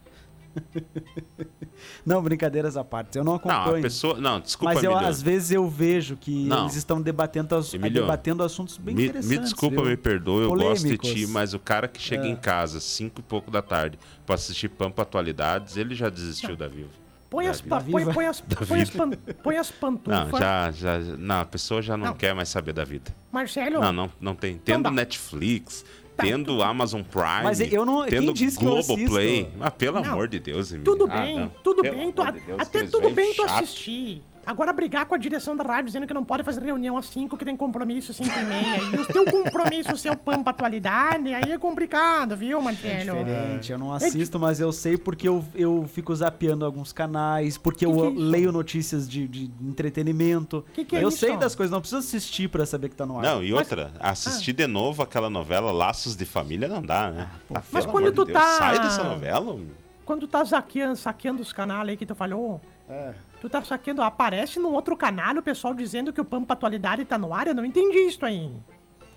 Não, 2.05 2.21
brincadeiras 2.21 2.77
à 2.77 2.83
parte, 2.83 3.17
eu 3.17 3.23
não 3.23 3.33
Não, 3.33 3.37
acompanho. 3.39 3.77
a 3.79 3.81
pessoa. 3.81 4.19
Não, 4.19 4.39
desculpa, 4.39 4.75
Mas 4.75 4.83
eu, 4.83 4.95
às 4.95 5.21
vezes 5.21 5.49
eu 5.51 5.67
vejo 5.67 6.15
que 6.15 6.45
Não. 6.45 6.61
eles 6.63 6.75
estão 6.75 7.01
debatendo, 7.01 7.55
as, 7.55 7.71
debatendo 7.71 8.43
assuntos 8.43 8.77
bem 8.77 8.93
Me, 8.93 9.05
interessantes. 9.05 9.29
me 9.37 9.43
desculpa, 9.43 9.77
viu? 9.77 9.85
me 9.85 9.97
perdoe, 9.97 10.43
eu 10.43 10.53
gosto 10.55 10.87
de 10.87 10.97
ti, 10.97 11.25
mas 11.27 11.53
o 11.55 11.59
cara 11.59 11.87
que 11.87 11.99
chega 11.99 12.25
É. 12.25 12.29
em 12.29 12.35
casa 12.35 12.79
cinco 12.79 13.19
e 13.19 13.23
pouco 13.23 13.49
da 13.49 13.61
tarde 13.63 13.97
pra 14.25 14.35
assistir 14.35 14.69
Pampa 14.69 15.01
Atualidades, 15.01 15.75
ele 15.77 15.95
já 15.95 16.09
desistiu 16.09 16.55
da 16.55 16.67
Viva. 16.67 16.89
Põe 17.33 17.47
as, 17.47 17.61
pa- 17.61 17.81
põe, 17.81 18.05
põe 18.13 18.27
as, 18.27 18.41
põe 18.41 18.81
as, 18.81 18.89
pan- 18.91 19.09
põe 19.41 19.57
as 19.57 19.71
pantufas. 19.71 20.31
Não, 20.31 20.39
já, 20.39 20.71
já, 20.71 20.99
não, 21.17 21.41
a 21.41 21.45
pessoa 21.45 21.81
já 21.81 21.97
não, 21.97 22.05
Não. 22.07 22.13
quer 22.13 22.35
mais 22.35 22.47
saber 22.47 22.73
da 22.73 22.83
vida. 22.83 23.11
Marcelo, 23.31 23.81
Não, 23.81 23.91
não, 23.91 24.11
não 24.21 24.35
tem. 24.35 24.59
Tendo 24.63 24.83
dá. 24.83 24.91
Netflix, 24.91 25.83
tendo 26.15 26.61
Amazon 26.61 27.01
Prime, 27.01 27.41
Mas 27.43 27.59
eu 27.59 27.83
não- 27.87 28.05
tendo 28.05 28.31
Globoplay. 28.59 29.49
Ah, 29.59 29.71
pelo 29.71 29.99
Não. 29.99 30.11
amor 30.11 30.27
de 30.27 30.39
Deus, 30.39 30.71
Emílio. 30.71 30.85
tudo 30.93 31.11
Ah, 31.11 31.21
bem, 31.21 31.39
não. 31.39 31.49
tudo 31.63 31.81
Pelo 31.81 31.97
bem. 31.97 32.11
Tu, 32.11 32.31
de 32.33 32.39
Deus, 32.41 32.61
até 32.61 32.83
tudo 32.85 33.09
bem 33.09 33.33
tu 33.33 33.37
chatos. 33.37 33.53
assistir. 33.55 34.21
Agora 34.45 34.73
brigar 34.73 35.05
com 35.05 35.15
a 35.15 35.17
direção 35.17 35.55
da 35.55 35.63
rádio 35.63 35.85
dizendo 35.85 36.05
que 36.05 36.13
não 36.13 36.23
pode 36.23 36.43
fazer 36.43 36.61
reunião 36.61 36.97
às 36.97 37.05
5, 37.07 37.37
que 37.37 37.45
tem 37.45 37.55
compromisso 37.55 38.11
às 38.11 38.17
5 38.17 38.29
e 38.29 38.43
meia. 38.43 38.77
E 38.93 38.95
o 38.97 39.05
teu 39.05 39.25
compromisso 39.25 39.95
ser 39.97 40.11
o 40.11 40.17
Pampa 40.17 40.51
Atualidade, 40.51 41.33
aí 41.33 41.51
é 41.51 41.57
complicado, 41.57 42.35
viu, 42.35 42.61
Marcelo? 42.61 43.19
Diferente, 43.23 43.71
eu 43.71 43.77
não 43.77 43.93
assisto, 43.93 44.37
mas 44.39 44.59
eu 44.59 44.71
sei 44.73 44.97
porque 44.97 45.27
eu, 45.27 45.43
eu 45.55 45.85
fico 45.91 46.13
zapeando 46.15 46.65
alguns 46.65 46.91
canais, 46.91 47.57
porque 47.57 47.85
eu 47.85 47.93
que 47.93 48.01
é 48.01 48.09
leio 48.21 48.51
notícias 48.51 49.07
de, 49.07 49.27
de 49.27 49.49
entretenimento. 49.61 50.65
Que 50.73 50.83
que 50.85 50.95
é 50.95 51.03
eu 51.03 51.09
isso? 51.09 51.19
sei 51.19 51.37
das 51.37 51.55
coisas, 51.55 51.71
não 51.71 51.79
preciso 51.79 51.99
assistir 51.99 52.49
pra 52.49 52.65
saber 52.65 52.89
que 52.89 52.95
tá 52.95 53.05
no 53.05 53.17
ar. 53.17 53.23
Não, 53.23 53.43
e 53.43 53.53
outra, 53.53 53.91
assistir 53.99 54.53
de 54.53 54.67
novo 54.67 55.01
aquela 55.01 55.29
novela 55.29 55.71
Laços 55.71 56.15
de 56.15 56.25
Família 56.25 56.67
não 56.67 56.81
dá, 56.81 57.09
né? 57.11 57.29
Ah, 57.53 57.61
Mas 57.71 57.85
pelo 57.85 57.91
quando 57.93 58.03
amor 58.05 58.11
de 58.11 58.15
tu 58.15 58.25
Deus, 58.25 58.37
tá- 58.39 58.57
Sai 58.57 58.79
dessa 58.79 59.03
novela. 59.03 59.57
Quando 60.05 60.21
tu 60.21 60.27
tá 60.27 60.43
saqueando, 60.45 60.95
saqueando 60.97 61.41
os 61.41 61.53
canais 61.53 61.87
aí 61.87 61.95
que 61.97 62.05
tu 62.05 62.13
falou, 62.13 62.59
É. 62.89 63.13
tu 63.39 63.49
tá 63.49 63.63
saqueando, 63.63 64.01
aparece 64.01 64.59
num 64.59 64.73
outro 64.73 64.95
canal 64.97 65.37
o 65.37 65.41
pessoal 65.41 65.73
dizendo 65.73 66.11
que 66.11 66.19
o 66.19 66.25
Pampa 66.25 66.53
Atualidade 66.53 67.05
tá 67.05 67.17
no 67.17 67.33
ar, 67.33 67.47
eu 67.47 67.55
não 67.55 67.63
entendi 67.63 67.97
isso 67.99 68.25
aí. 68.25 68.51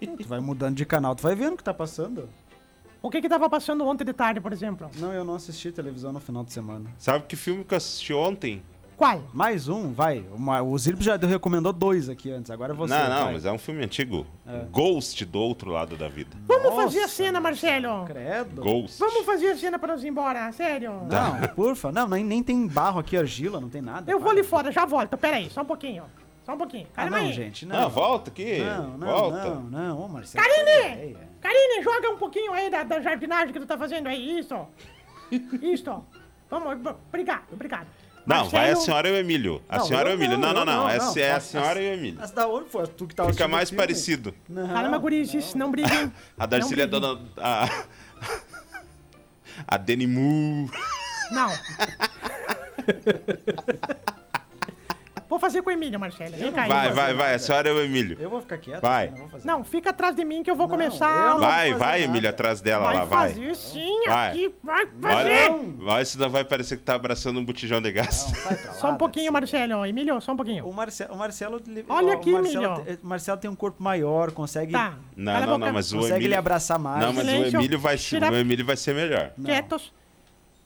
Tu 0.00 0.28
vai 0.28 0.40
mudando 0.40 0.76
de 0.76 0.84
canal, 0.84 1.14
tu 1.14 1.22
vai 1.22 1.34
vendo 1.34 1.54
o 1.54 1.56
que 1.56 1.64
tá 1.64 1.74
passando. 1.74 2.28
O 3.02 3.10
que 3.10 3.20
que 3.20 3.28
tava 3.28 3.48
passando 3.48 3.86
ontem 3.86 4.04
de 4.04 4.12
tarde, 4.12 4.40
por 4.40 4.52
exemplo? 4.52 4.90
Não, 4.96 5.12
eu 5.12 5.24
não 5.24 5.34
assisti 5.36 5.70
televisão 5.70 6.12
no 6.12 6.20
final 6.20 6.44
de 6.44 6.52
semana. 6.52 6.90
Sabe 6.98 7.24
que 7.26 7.36
filme 7.36 7.64
que 7.64 7.72
eu 7.72 7.78
assisti 7.78 8.12
ontem? 8.12 8.62
Qual? 8.96 9.22
Mais 9.34 9.68
um, 9.68 9.92
vai. 9.92 10.24
Uma, 10.34 10.62
o 10.62 10.76
Zirpo 10.78 11.02
já 11.02 11.16
recomendou 11.16 11.70
dois 11.72 12.08
aqui 12.08 12.30
antes, 12.30 12.50
agora 12.50 12.72
você. 12.72 12.94
não, 12.94 13.08
não, 13.10 13.24
vai. 13.24 13.32
mas 13.34 13.44
é 13.44 13.52
um 13.52 13.58
filme 13.58 13.84
antigo. 13.84 14.26
Ghost 14.70 15.22
do 15.26 15.38
outro 15.38 15.70
lado 15.70 15.96
da 15.96 16.08
vida. 16.08 16.30
Vamos 16.46 16.74
fazer 16.74 16.98
a 16.98 17.02
Nossa, 17.02 17.14
cena, 17.14 17.40
Marcelo. 17.40 18.04
Credo. 18.06 18.62
Ghost. 18.62 18.98
Vamos 18.98 19.26
fazer 19.26 19.48
a 19.50 19.56
cena 19.56 19.78
pra 19.78 19.88
nós 19.92 20.02
ir 20.02 20.08
embora, 20.08 20.50
sério. 20.52 20.92
Não, 21.10 21.48
porfa. 21.54 21.92
Não, 21.92 22.08
nem, 22.08 22.24
nem 22.24 22.42
tem 22.42 22.66
barro 22.66 23.00
aqui, 23.00 23.16
argila, 23.18 23.60
não 23.60 23.68
tem 23.68 23.82
nada. 23.82 24.10
Eu 24.10 24.18
vou 24.18 24.30
ali 24.30 24.42
fora, 24.42 24.72
já 24.72 24.86
volto. 24.86 25.16
Pera 25.18 25.36
aí, 25.36 25.50
só 25.50 25.60
um 25.60 25.66
pouquinho. 25.66 26.04
Só 26.46 26.54
um 26.54 26.58
pouquinho. 26.58 26.86
Ah, 26.96 27.02
Calma 27.02 27.18
não, 27.18 27.26
aí. 27.26 27.32
gente, 27.32 27.66
Não, 27.66 27.80
não. 27.82 27.90
volta 27.90 28.30
aqui. 28.30 28.60
Não, 28.60 28.96
não, 28.96 29.06
volta. 29.06 29.44
não, 29.50 29.62
não, 29.64 30.00
ô 30.00 30.08
Marcelo. 30.08 30.44
Karine! 30.44 31.16
Karine, 31.40 31.82
joga 31.82 32.08
um 32.10 32.16
pouquinho 32.16 32.52
aí 32.52 32.70
da, 32.70 32.84
da 32.84 33.00
jardinagem 33.00 33.52
que 33.52 33.58
tu 33.58 33.66
tá 33.66 33.76
fazendo 33.76 34.06
aí, 34.06 34.38
isso. 34.38 34.54
Isso. 35.60 36.04
Vamos, 36.48 36.78
obrigado, 37.08 37.42
obrigado. 37.52 37.88
Não, 38.26 38.48
vai 38.48 38.72
a 38.72 38.76
senhora 38.76 39.08
e 39.08 39.12
o 39.12 39.16
Emílio. 39.16 39.62
A 39.68 39.78
Não, 39.78 39.86
senhora 39.86 40.10
e 40.10 40.12
o 40.12 40.16
Emílio. 40.16 40.36
Não, 40.36 40.52
não, 40.52 40.64
não. 40.64 40.88
Essa 40.88 41.20
é 41.20 41.32
a 41.32 41.40
senhora 41.40 41.78
as- 41.78 41.86
e 41.86 41.90
o 41.90 41.94
Emílio. 41.94 42.18
Mas 42.20 42.30
da 42.32 42.48
onde 42.48 42.68
foi? 42.68 42.86
Tu 42.88 43.06
que 43.06 43.14
tava 43.14 43.30
Fica 43.32 43.46
mais 43.46 43.70
parecido. 43.70 44.34
Calma, 44.52 44.98
gurices, 44.98 45.54
não 45.54 45.70
briguem. 45.70 46.12
A 46.36 46.46
Darcília 46.46 46.84
é 46.84 46.86
dona. 46.86 47.20
A, 47.38 47.68
a 49.68 49.76
Deni 49.76 50.06
Mu. 50.06 50.68
Não. 51.30 51.50
Vou 55.36 55.40
fazer 55.42 55.60
com 55.60 55.68
o 55.68 55.72
Emílio, 55.72 56.00
Marcelo. 56.00 56.34
Vem 56.34 56.50
cá, 56.50 56.66
Vai, 56.66 56.78
Emílio. 56.78 56.94
vai, 56.96 57.12
vai. 57.14 57.34
A 57.34 57.38
senhora 57.38 57.68
é 57.68 57.72
o 57.72 57.78
Emílio. 57.82 58.16
Eu 58.18 58.30
vou 58.30 58.40
ficar 58.40 58.56
quieto. 58.56 58.80
Vai. 58.80 59.10
Não, 59.10 59.16
vou 59.18 59.28
fazer. 59.28 59.46
Não, 59.46 59.62
fica 59.64 59.90
atrás 59.90 60.16
de 60.16 60.24
mim 60.24 60.42
que 60.42 60.50
eu 60.50 60.56
vou 60.56 60.66
Não, 60.66 60.70
começar. 60.74 61.10
eu 61.26 61.30
não- 61.34 61.40
Vai, 61.40 61.66
fazer 61.72 61.78
vai, 61.78 62.00
nada. 62.00 62.10
Emílio, 62.10 62.30
atrás 62.30 62.60
dela 62.62 62.84
vai 62.86 62.94
lá, 62.94 63.04
vai. 63.04 63.28
fazer 63.28 63.54
sim, 63.54 64.06
Vai. 64.06 64.30
aqui. 64.30 64.54
Vai 64.64 64.86
fazer. 64.86 65.14
Olha, 65.50 65.64
olha, 65.92 66.04
senão 66.06 66.30
vai 66.30 66.42
parecer 66.42 66.78
que 66.78 66.82
tá 66.84 66.94
abraçando 66.94 67.38
um 67.38 67.44
botijão 67.44 67.82
de 67.82 67.92
gás. 67.92 68.24
Pra 68.32 68.50
lá, 68.50 68.56
Só 68.80 68.90
um 68.92 68.96
pouquinho, 68.96 69.30
Darcy. 69.30 69.54
Marcelo. 69.58 69.84
Emílio, 69.84 70.18
só 70.22 70.32
um 70.32 70.36
pouquinho. 70.36 70.66
O 70.66 70.72
Marcelo, 70.72 71.12
o 71.12 71.18
Marcelo 71.18 71.60
ele- 71.68 71.84
Olha 71.86 72.08
ó, 72.08 72.12
aqui, 72.14 72.30
o 72.30 72.32
Marcelo, 72.38 72.64
Emílio. 72.64 72.96
te- 72.96 73.04
o 73.04 73.06
Marcelo 73.06 73.38
tem 73.38 73.50
um 73.50 73.54
corpo 73.54 73.82
maior, 73.82 74.32
consegue, 74.32 74.72
Tá. 74.72 74.94
Não, 75.14 75.32
Cala 75.34 75.44
a 75.44 75.46
não, 75.48 75.52
boca. 75.58 75.66
não, 75.66 75.74
mas 75.74 75.92
o 75.92 75.96
consegue 75.96 76.14
Emílio... 76.14 76.28
lhe 76.30 76.34
abraçar 76.34 76.78
mais. 76.78 77.00
Não, 77.04 77.12
mas 77.12 77.26
o 77.26 77.30
Silêncio. 77.30 77.58
Emílio 77.60 77.78
vai, 77.78 77.98
Tira- 77.98 78.30
o 78.32 78.36
Emílio 78.36 78.64
vai 78.64 78.76
ser 78.78 78.94
melhor. 78.94 79.32
Não. 79.36 79.44
Quietos. 79.44 79.92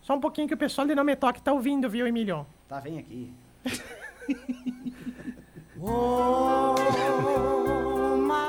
Só 0.02 0.14
um 0.14 0.20
pouquinho 0.20 0.46
que 0.46 0.54
o 0.54 0.56
pessoal 0.56 0.86
de 0.86 0.94
Não 0.94 1.02
Me 1.02 1.16
Toque 1.16 1.42
tá 1.42 1.52
ouvindo, 1.52 1.90
viu, 1.90 2.06
Emílio? 2.06 2.46
Tá, 2.68 2.78
vem 2.78 2.98
aqui. 3.00 3.32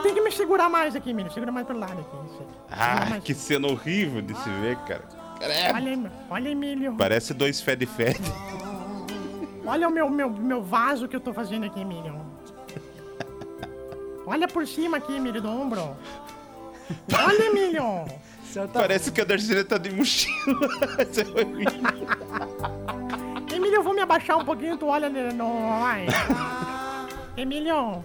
Tem 0.03 0.13
que 0.13 0.21
me 0.21 0.31
segurar 0.31 0.69
mais 0.69 0.95
aqui, 0.95 1.11
Emílio. 1.11 1.31
Segura 1.31 1.51
mais 1.51 1.65
pro 1.65 1.77
lado 1.77 1.99
aqui. 1.99 2.45
Ah, 2.69 3.05
mais. 3.09 3.23
que 3.23 3.33
cena 3.33 3.67
horrível 3.67 4.21
de 4.21 4.35
se 4.37 4.49
ver, 4.61 4.77
cara. 4.79 5.03
Olha, 5.73 6.11
olha, 6.29 6.49
Emílio. 6.49 6.95
Parece 6.97 7.33
dois 7.33 7.61
fede-fede. 7.61 8.19
Olha 9.65 9.87
o 9.87 9.91
meu, 9.91 10.09
meu, 10.09 10.29
meu 10.29 10.63
vaso 10.63 11.07
que 11.07 11.15
eu 11.15 11.19
tô 11.19 11.33
fazendo 11.33 11.65
aqui, 11.65 11.81
Emílio. 11.81 12.19
Olha 14.25 14.47
por 14.47 14.67
cima 14.67 14.97
aqui, 14.97 15.15
Emílio, 15.15 15.41
do 15.41 15.49
ombro. 15.49 15.95
Olha, 17.13 17.43
Emílio. 17.45 18.05
Parece 18.73 19.11
que 19.11 19.21
a 19.21 19.23
Darcília 19.23 19.63
tá 19.63 19.77
de 19.77 19.91
mochila. 19.91 20.35
eu 23.81 23.83
vou 23.83 23.93
me 23.95 24.01
abaixar 24.01 24.37
um 24.37 24.45
pouquinho, 24.45 24.77
tu 24.77 24.85
olha 24.85 25.09
Vai. 25.09 26.05
Emílio. 27.35 28.03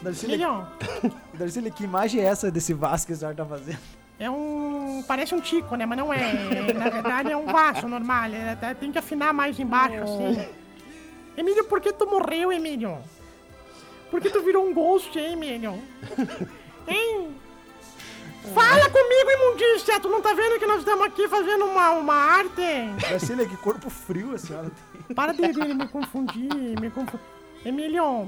Darcília, 0.00 0.34
Emílio. 0.34 0.66
Darcília, 1.34 1.70
que 1.70 1.84
imagem 1.84 2.22
é 2.22 2.24
essa 2.24 2.50
desse 2.50 2.72
vaso 2.72 3.06
que 3.06 3.12
a 3.12 3.16
senhora 3.16 3.36
tá 3.36 3.44
fazendo? 3.44 3.78
É 4.18 4.30
um... 4.30 5.04
Parece 5.06 5.34
um 5.34 5.40
tico, 5.40 5.76
né? 5.76 5.84
Mas 5.84 5.98
não 5.98 6.12
é. 6.12 6.32
Na 6.72 6.88
verdade, 6.88 7.30
é 7.30 7.36
um 7.36 7.46
vaso 7.46 7.86
normal. 7.86 8.30
É, 8.30 8.74
Tem 8.74 8.90
que 8.90 8.98
afinar 8.98 9.32
mais 9.34 9.58
embaixo, 9.60 10.02
assim. 10.02 10.48
Emílio, 11.36 11.64
por 11.64 11.80
que 11.80 11.92
tu 11.92 12.06
morreu, 12.06 12.50
Emílio? 12.50 12.98
Por 14.10 14.20
que 14.20 14.30
tu 14.30 14.42
virou 14.42 14.66
um 14.66 14.72
ghost, 14.72 15.16
hein, 15.18 15.34
Emílio? 15.34 15.78
Hein? 16.88 17.28
Fala 18.54 18.88
comigo, 18.90 19.30
imundícia! 19.30 20.00
Tu 20.00 20.08
não 20.08 20.20
tá 20.22 20.32
vendo 20.32 20.58
que 20.58 20.66
nós 20.66 20.78
estamos 20.78 21.04
aqui 21.06 21.28
fazendo 21.28 21.64
uma, 21.66 21.90
uma 21.92 22.14
arte? 22.14 22.62
Darcília, 23.08 23.46
que 23.46 23.56
corpo 23.56 23.90
frio 23.90 24.34
a 24.34 24.38
senhora 24.38 24.70
tem. 25.06 25.14
Para 25.14 25.32
de, 25.32 25.52
de 25.52 25.74
me 25.74 25.88
confundir, 25.88 26.80
me 26.80 26.90
confundir. 26.90 27.26
Emílio, 27.64 28.26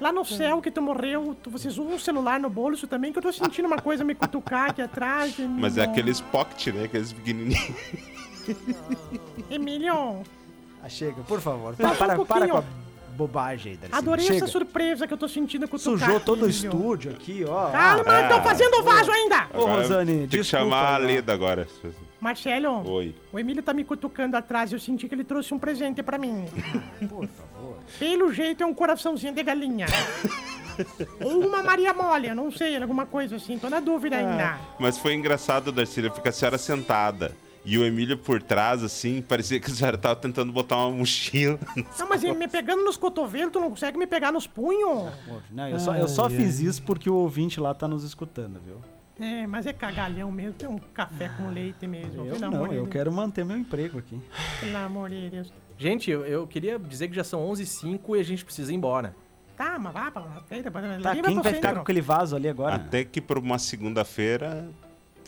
lá 0.00 0.12
no 0.12 0.24
céu 0.24 0.62
que 0.62 0.70
tu 0.70 0.80
morreu, 0.80 1.36
tu, 1.42 1.50
vocês 1.50 1.76
usam 1.76 1.96
o 1.96 2.00
celular 2.00 2.38
no 2.40 2.48
bolso 2.48 2.86
também, 2.86 3.12
que 3.12 3.18
eu 3.18 3.22
tô 3.22 3.32
sentindo 3.32 3.66
uma 3.66 3.78
coisa 3.78 4.04
me 4.04 4.14
cutucar 4.14 4.70
aqui 4.70 4.80
atrás. 4.80 5.38
Emílio. 5.38 5.60
Mas 5.60 5.76
é 5.76 5.82
aqueles 5.82 6.20
pocket, 6.20 6.68
né? 6.68 6.84
Aqueles 6.84 7.12
pequenininhos. 7.12 7.74
Emílio, 9.50 10.22
Ah, 10.82 10.88
chega, 10.88 11.22
por 11.22 11.40
favor. 11.40 11.74
Para, 11.76 11.90
um 11.92 11.96
para, 11.96 12.24
para 12.24 12.48
com 12.48 12.58
a. 12.58 12.81
bobagem 13.12 13.78
aí, 13.82 13.88
adorei 13.92 14.26
chega. 14.26 14.36
essa 14.38 14.46
surpresa 14.46 15.06
que 15.06 15.12
eu 15.14 15.18
tô 15.18 15.28
sentindo 15.28 15.68
cutucar. 15.68 15.98
Sujou 15.98 16.20
todo 16.20 16.46
o 16.46 16.48
estúdio 16.48 17.12
aqui, 17.12 17.44
ó. 17.46 17.70
Calma, 17.70 18.12
eu 18.20 18.28
tô 18.28 18.42
fazendo 18.42 18.74
o 18.78 18.82
vaso 18.82 19.10
ainda! 19.10 19.46
Ô, 19.54 19.66
Rosane, 19.66 20.26
Tem 20.26 20.40
que 20.40 20.44
chamar 20.44 20.96
a 20.96 20.98
não. 20.98 21.06
Leda 21.06 21.32
agora. 21.32 21.66
Marcelo, 22.20 22.88
Oi. 22.88 23.14
o 23.32 23.38
Emílio 23.38 23.62
tá 23.62 23.72
me 23.74 23.84
cutucando 23.84 24.36
atrás 24.36 24.70
e 24.70 24.74
eu 24.76 24.80
senti 24.80 25.08
que 25.08 25.14
ele 25.14 25.24
trouxe 25.24 25.52
um 25.52 25.58
presente 25.58 26.02
pra 26.02 26.16
mim. 26.18 26.46
Por 27.08 27.26
favor. 27.28 27.78
Pelo 27.98 28.32
jeito 28.32 28.62
é 28.62 28.66
um 28.66 28.74
coraçãozinho 28.74 29.32
de 29.34 29.42
galinha. 29.42 29.86
Ou 31.22 31.46
uma 31.46 31.62
Maria 31.62 31.92
Mole, 31.92 32.28
eu 32.28 32.34
não 32.34 32.50
sei, 32.50 32.76
alguma 32.80 33.04
coisa 33.04 33.36
assim, 33.36 33.58
tô 33.58 33.68
na 33.68 33.80
dúvida 33.80 34.16
ainda. 34.16 34.58
Mas 34.78 34.96
foi 34.98 35.14
engraçado, 35.14 35.70
Darcília, 35.70 36.10
porque 36.10 36.28
a 36.28 36.32
senhora 36.32 36.56
sentada. 36.58 37.36
E 37.64 37.78
o 37.78 37.84
Emílio 37.84 38.18
por 38.18 38.42
trás, 38.42 38.82
assim, 38.82 39.22
parecia 39.22 39.60
que 39.60 39.70
a 39.70 39.74
senhora 39.74 39.96
tava 39.96 40.16
tentando 40.16 40.52
botar 40.52 40.76
uma 40.76 40.90
mochila. 40.90 41.58
Não, 41.98 42.08
mas 42.08 42.24
ele 42.24 42.34
me 42.34 42.48
pegando 42.48 42.84
nos 42.84 42.96
cotovelos, 42.96 43.52
tu 43.52 43.60
não 43.60 43.70
consegue 43.70 43.96
me 43.96 44.06
pegar 44.06 44.32
nos 44.32 44.46
punhos? 44.46 45.12
Não, 45.50 45.68
eu 45.68 45.78
só, 45.78 45.94
eu 45.94 46.08
só 46.08 46.28
fiz 46.28 46.58
isso 46.58 46.82
porque 46.82 47.08
o 47.08 47.14
ouvinte 47.14 47.60
lá 47.60 47.72
tá 47.72 47.86
nos 47.86 48.02
escutando, 48.02 48.60
viu? 48.64 48.80
É, 49.20 49.46
mas 49.46 49.66
é 49.66 49.72
cagalhão 49.72 50.32
mesmo, 50.32 50.54
tem 50.54 50.68
um 50.68 50.78
café 50.78 51.28
com 51.28 51.50
leite 51.50 51.86
mesmo. 51.86 52.26
Eu 52.26 52.36
pelo 52.36 52.50
não, 52.50 52.64
eu 52.66 52.72
Deus. 52.72 52.88
quero 52.88 53.12
manter 53.12 53.44
meu 53.44 53.56
emprego 53.56 53.98
aqui. 53.98 54.20
Pelo 54.58 54.76
amor 54.78 55.10
de 55.10 55.30
Deus. 55.30 55.52
Gente, 55.78 56.10
eu, 56.10 56.24
eu 56.24 56.46
queria 56.46 56.78
dizer 56.78 57.08
que 57.08 57.14
já 57.14 57.22
são 57.22 57.48
11h05 57.48 58.16
e 58.16 58.20
a 58.20 58.24
gente 58.24 58.44
precisa 58.44 58.72
ir 58.72 58.74
embora. 58.74 59.14
Tá, 59.56 59.78
mas 59.78 59.92
vá 59.92 60.10
pra 60.10 60.22
Tá, 60.22 61.14
quem 61.14 61.40
vai 61.40 61.54
ficar 61.54 61.74
com 61.74 61.80
aquele 61.82 62.00
vaso 62.00 62.34
ali 62.34 62.48
agora? 62.48 62.74
Até 62.74 63.04
que 63.04 63.20
por 63.20 63.38
uma 63.38 63.58
segunda-feira 63.58 64.68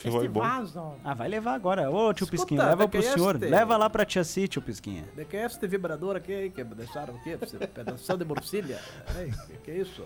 Este 0.08 0.28
bom. 0.28 0.40
vaso. 0.40 0.94
Ah, 1.02 1.14
vai 1.14 1.28
levar 1.28 1.54
agora. 1.54 1.90
Ô, 1.90 2.12
tio 2.12 2.24
Escuta, 2.24 2.30
Pisquinha, 2.42 2.64
leva 2.64 2.88
pro 2.88 3.02
senhor. 3.02 3.34
este? 3.36 3.46
Leva 3.48 3.76
lá 3.76 3.88
pra 3.90 4.04
tia 4.04 4.22
Si, 4.24 4.46
tio 4.48 4.60
Pisquinha. 4.62 5.04
De 5.16 5.24
que 5.24 5.36
é 5.36 5.44
este 5.46 5.66
vibrador 5.66 6.16
aqui 6.16 6.50
que 6.50 6.62
deixaram 6.64 7.14
aqui? 7.16 7.36
Pedação 7.68 8.16
de 8.18 8.24
morcilha? 8.24 8.80
Ei, 9.18 9.30
que, 9.46 9.56
que 9.64 9.70
é 9.70 9.76
isso? 9.78 10.04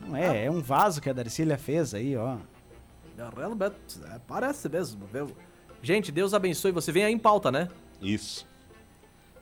Não 0.00 0.16
é, 0.16 0.44
é 0.46 0.50
um 0.50 0.60
vaso 0.60 1.00
que 1.00 1.10
a 1.10 1.12
Darcília 1.12 1.58
fez 1.58 1.92
aí, 1.94 2.16
ó. 2.16 2.36
É, 3.18 3.28
Realmente, 3.36 3.74
é, 4.04 4.18
parece 4.26 4.68
mesmo, 4.68 5.06
viu? 5.12 5.30
Gente, 5.82 6.10
Deus 6.10 6.32
abençoe. 6.32 6.72
Você 6.72 6.90
vem 6.92 7.04
aí 7.04 7.12
em 7.12 7.18
pauta, 7.18 7.50
né? 7.52 7.68
Isso. 8.00 8.46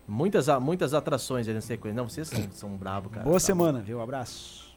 Muitas, 0.06 0.48
muitas 0.60 0.94
atrações 0.94 1.46
aí 1.46 1.54
na 1.54 1.60
sequência. 1.60 1.96
Não, 1.96 2.08
vocês 2.08 2.26
são, 2.28 2.50
são 2.50 2.70
bravos, 2.76 3.12
cara. 3.12 3.24
Boa 3.24 3.34
Tá 3.36 3.40
semana, 3.40 3.80
viu? 3.80 4.00
Abraço. 4.00 4.67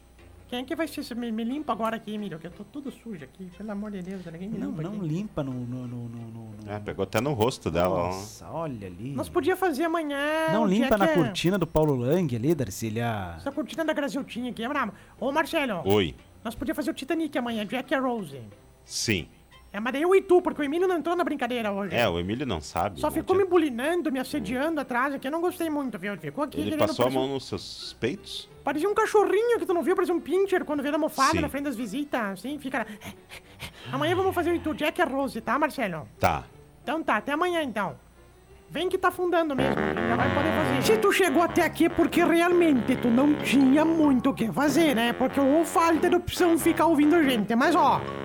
Quem 0.52 0.60
é 0.60 0.64
que 0.64 0.76
vai 0.76 0.86
se 0.86 1.14
me, 1.14 1.32
me 1.32 1.44
limpa 1.44 1.72
agora 1.72 1.96
aqui, 1.96 2.12
Emílio? 2.12 2.38
Que 2.38 2.46
eu 2.46 2.50
tô 2.50 2.62
tudo 2.62 2.90
sujo 2.90 3.24
aqui. 3.24 3.50
Pelo 3.56 3.70
amor 3.72 3.90
de 3.90 4.02
Deus, 4.02 4.22
ninguém 4.26 4.50
me 4.50 4.58
Não, 4.58 4.68
limpa 4.68 4.82
não 4.82 4.90
aqui. 4.96 5.00
limpa 5.08 5.42
no. 5.42 5.50
no, 5.54 5.88
no, 5.88 6.08
no, 6.10 6.18
no- 6.28 6.50
no- 6.66 6.70
É, 6.70 6.78
pegou 6.78 7.04
até 7.04 7.22
no 7.22 7.32
rosto 7.32 7.70
dela, 7.70 7.94
ó. 7.94 8.06
Nossa, 8.08 8.46
olha 8.50 8.86
ali. 8.86 9.12
Nós 9.14 9.30
podia 9.30 9.56
fazer 9.56 9.84
amanhã. 9.84 10.18
Não 10.52 10.64
um 10.64 10.66
limpa 10.66 10.98
na 10.98 11.06
que 11.06 11.12
é- 11.12 11.16
cortina 11.16 11.56
do 11.56 11.66
Paulo 11.66 11.94
Lang 11.96 12.36
ali, 12.36 12.54
Darcília. 12.54 13.32
Essa 13.38 13.50
cortina 13.50 13.82
da 13.82 13.94
Graziltinha 13.94 14.50
aqui, 14.50 14.62
é 14.62 14.68
brabo. 14.68 14.92
Ô, 15.18 15.32
Marcelo, 15.32 15.80
Oi. 15.90 16.14
nós 16.44 16.54
podíamos 16.54 16.76
fazer 16.76 16.90
o 16.90 16.94
Titanic 16.94 17.34
amanhã, 17.38 17.64
Jack 17.64 17.90
e 17.90 17.94
a 17.96 18.00
Rose. 18.00 18.42
Sim. 18.84 19.28
É, 19.72 19.80
mas 19.80 19.92
daí 19.94 20.02
eu 20.02 20.14
e 20.14 20.20
tu, 20.20 20.42
porque 20.42 20.60
o 20.60 20.64
Emílio 20.64 20.86
não 20.86 20.96
entrou 20.98 21.16
na 21.16 21.24
brincadeira 21.24 21.72
hoje. 21.72 21.94
É, 21.96 22.06
o 22.06 22.18
Emílio 22.18 22.44
não 22.46 22.60
sabe. 22.60 23.00
Só 23.00 23.06
não 23.06 23.14
ficou 23.14 23.34
me 23.34 23.42
adianta. 23.42 23.50
bulinando, 23.58 24.12
me 24.12 24.18
assediando 24.18 24.78
atrás 24.80 25.14
aqui. 25.14 25.26
Eu 25.26 25.32
não 25.32 25.40
gostei 25.40 25.70
muito, 25.70 25.98
viu? 25.98 26.12
Ele 26.12 26.20
ficou 26.20 26.44
aqui 26.44 26.60
Ele 26.60 26.76
passou 26.76 27.06
a 27.06 27.10
mão 27.10 27.24
um- 27.24 27.34
nos 27.34 27.46
seus 27.48 27.96
peitos? 27.98 28.50
Parecia 28.62 28.86
um 28.88 28.94
cachorrinho 28.94 29.58
que 29.58 29.64
tu 29.64 29.72
não 29.72 29.82
viu, 29.82 29.94
parecia 29.96 30.14
um 30.14 30.20
pincher 30.20 30.64
quando 30.64 30.82
vê 30.82 30.90
na 30.90 30.96
almofada 30.96 31.32
Sim. 31.32 31.40
na 31.40 31.48
frente 31.48 31.64
das 31.64 31.76
visitas, 31.76 32.20
assim, 32.20 32.58
fica... 32.58 32.86
Amanhã 33.90 34.14
vamos 34.14 34.34
fazer 34.34 34.50
o 34.50 34.54
Itu 34.54 34.74
Jack 34.74 35.00
e 35.00 35.04
Rose, 35.04 35.40
tá, 35.40 35.58
Marcelo? 35.58 36.06
Tá. 36.20 36.44
Então 36.82 37.02
tá, 37.02 37.16
até 37.16 37.32
amanhã 37.32 37.62
então. 37.62 37.96
Vem 38.68 38.88
que 38.88 38.96
tá 38.96 39.08
afundando 39.08 39.54
mesmo, 39.54 39.74
já 39.74 40.16
vai 40.16 40.34
poder 40.34 40.50
fazer. 40.52 40.82
Se 40.82 40.98
tu 40.98 41.12
chegou 41.12 41.42
até 41.42 41.62
aqui 41.62 41.84
é 41.84 41.88
porque 41.90 42.24
realmente 42.24 42.96
tu 42.96 43.08
não 43.08 43.34
tinha 43.34 43.84
muito 43.84 44.30
o 44.30 44.34
que 44.34 44.50
fazer, 44.50 44.94
né? 44.96 45.12
Porque 45.12 45.38
ou 45.38 45.62
falta 45.62 46.08
de 46.08 46.16
opção 46.16 46.58
ficar 46.58 46.86
ouvindo 46.86 47.14
a 47.16 47.22
gente. 47.22 47.54
Mas 47.54 47.74
ó, 47.76 48.00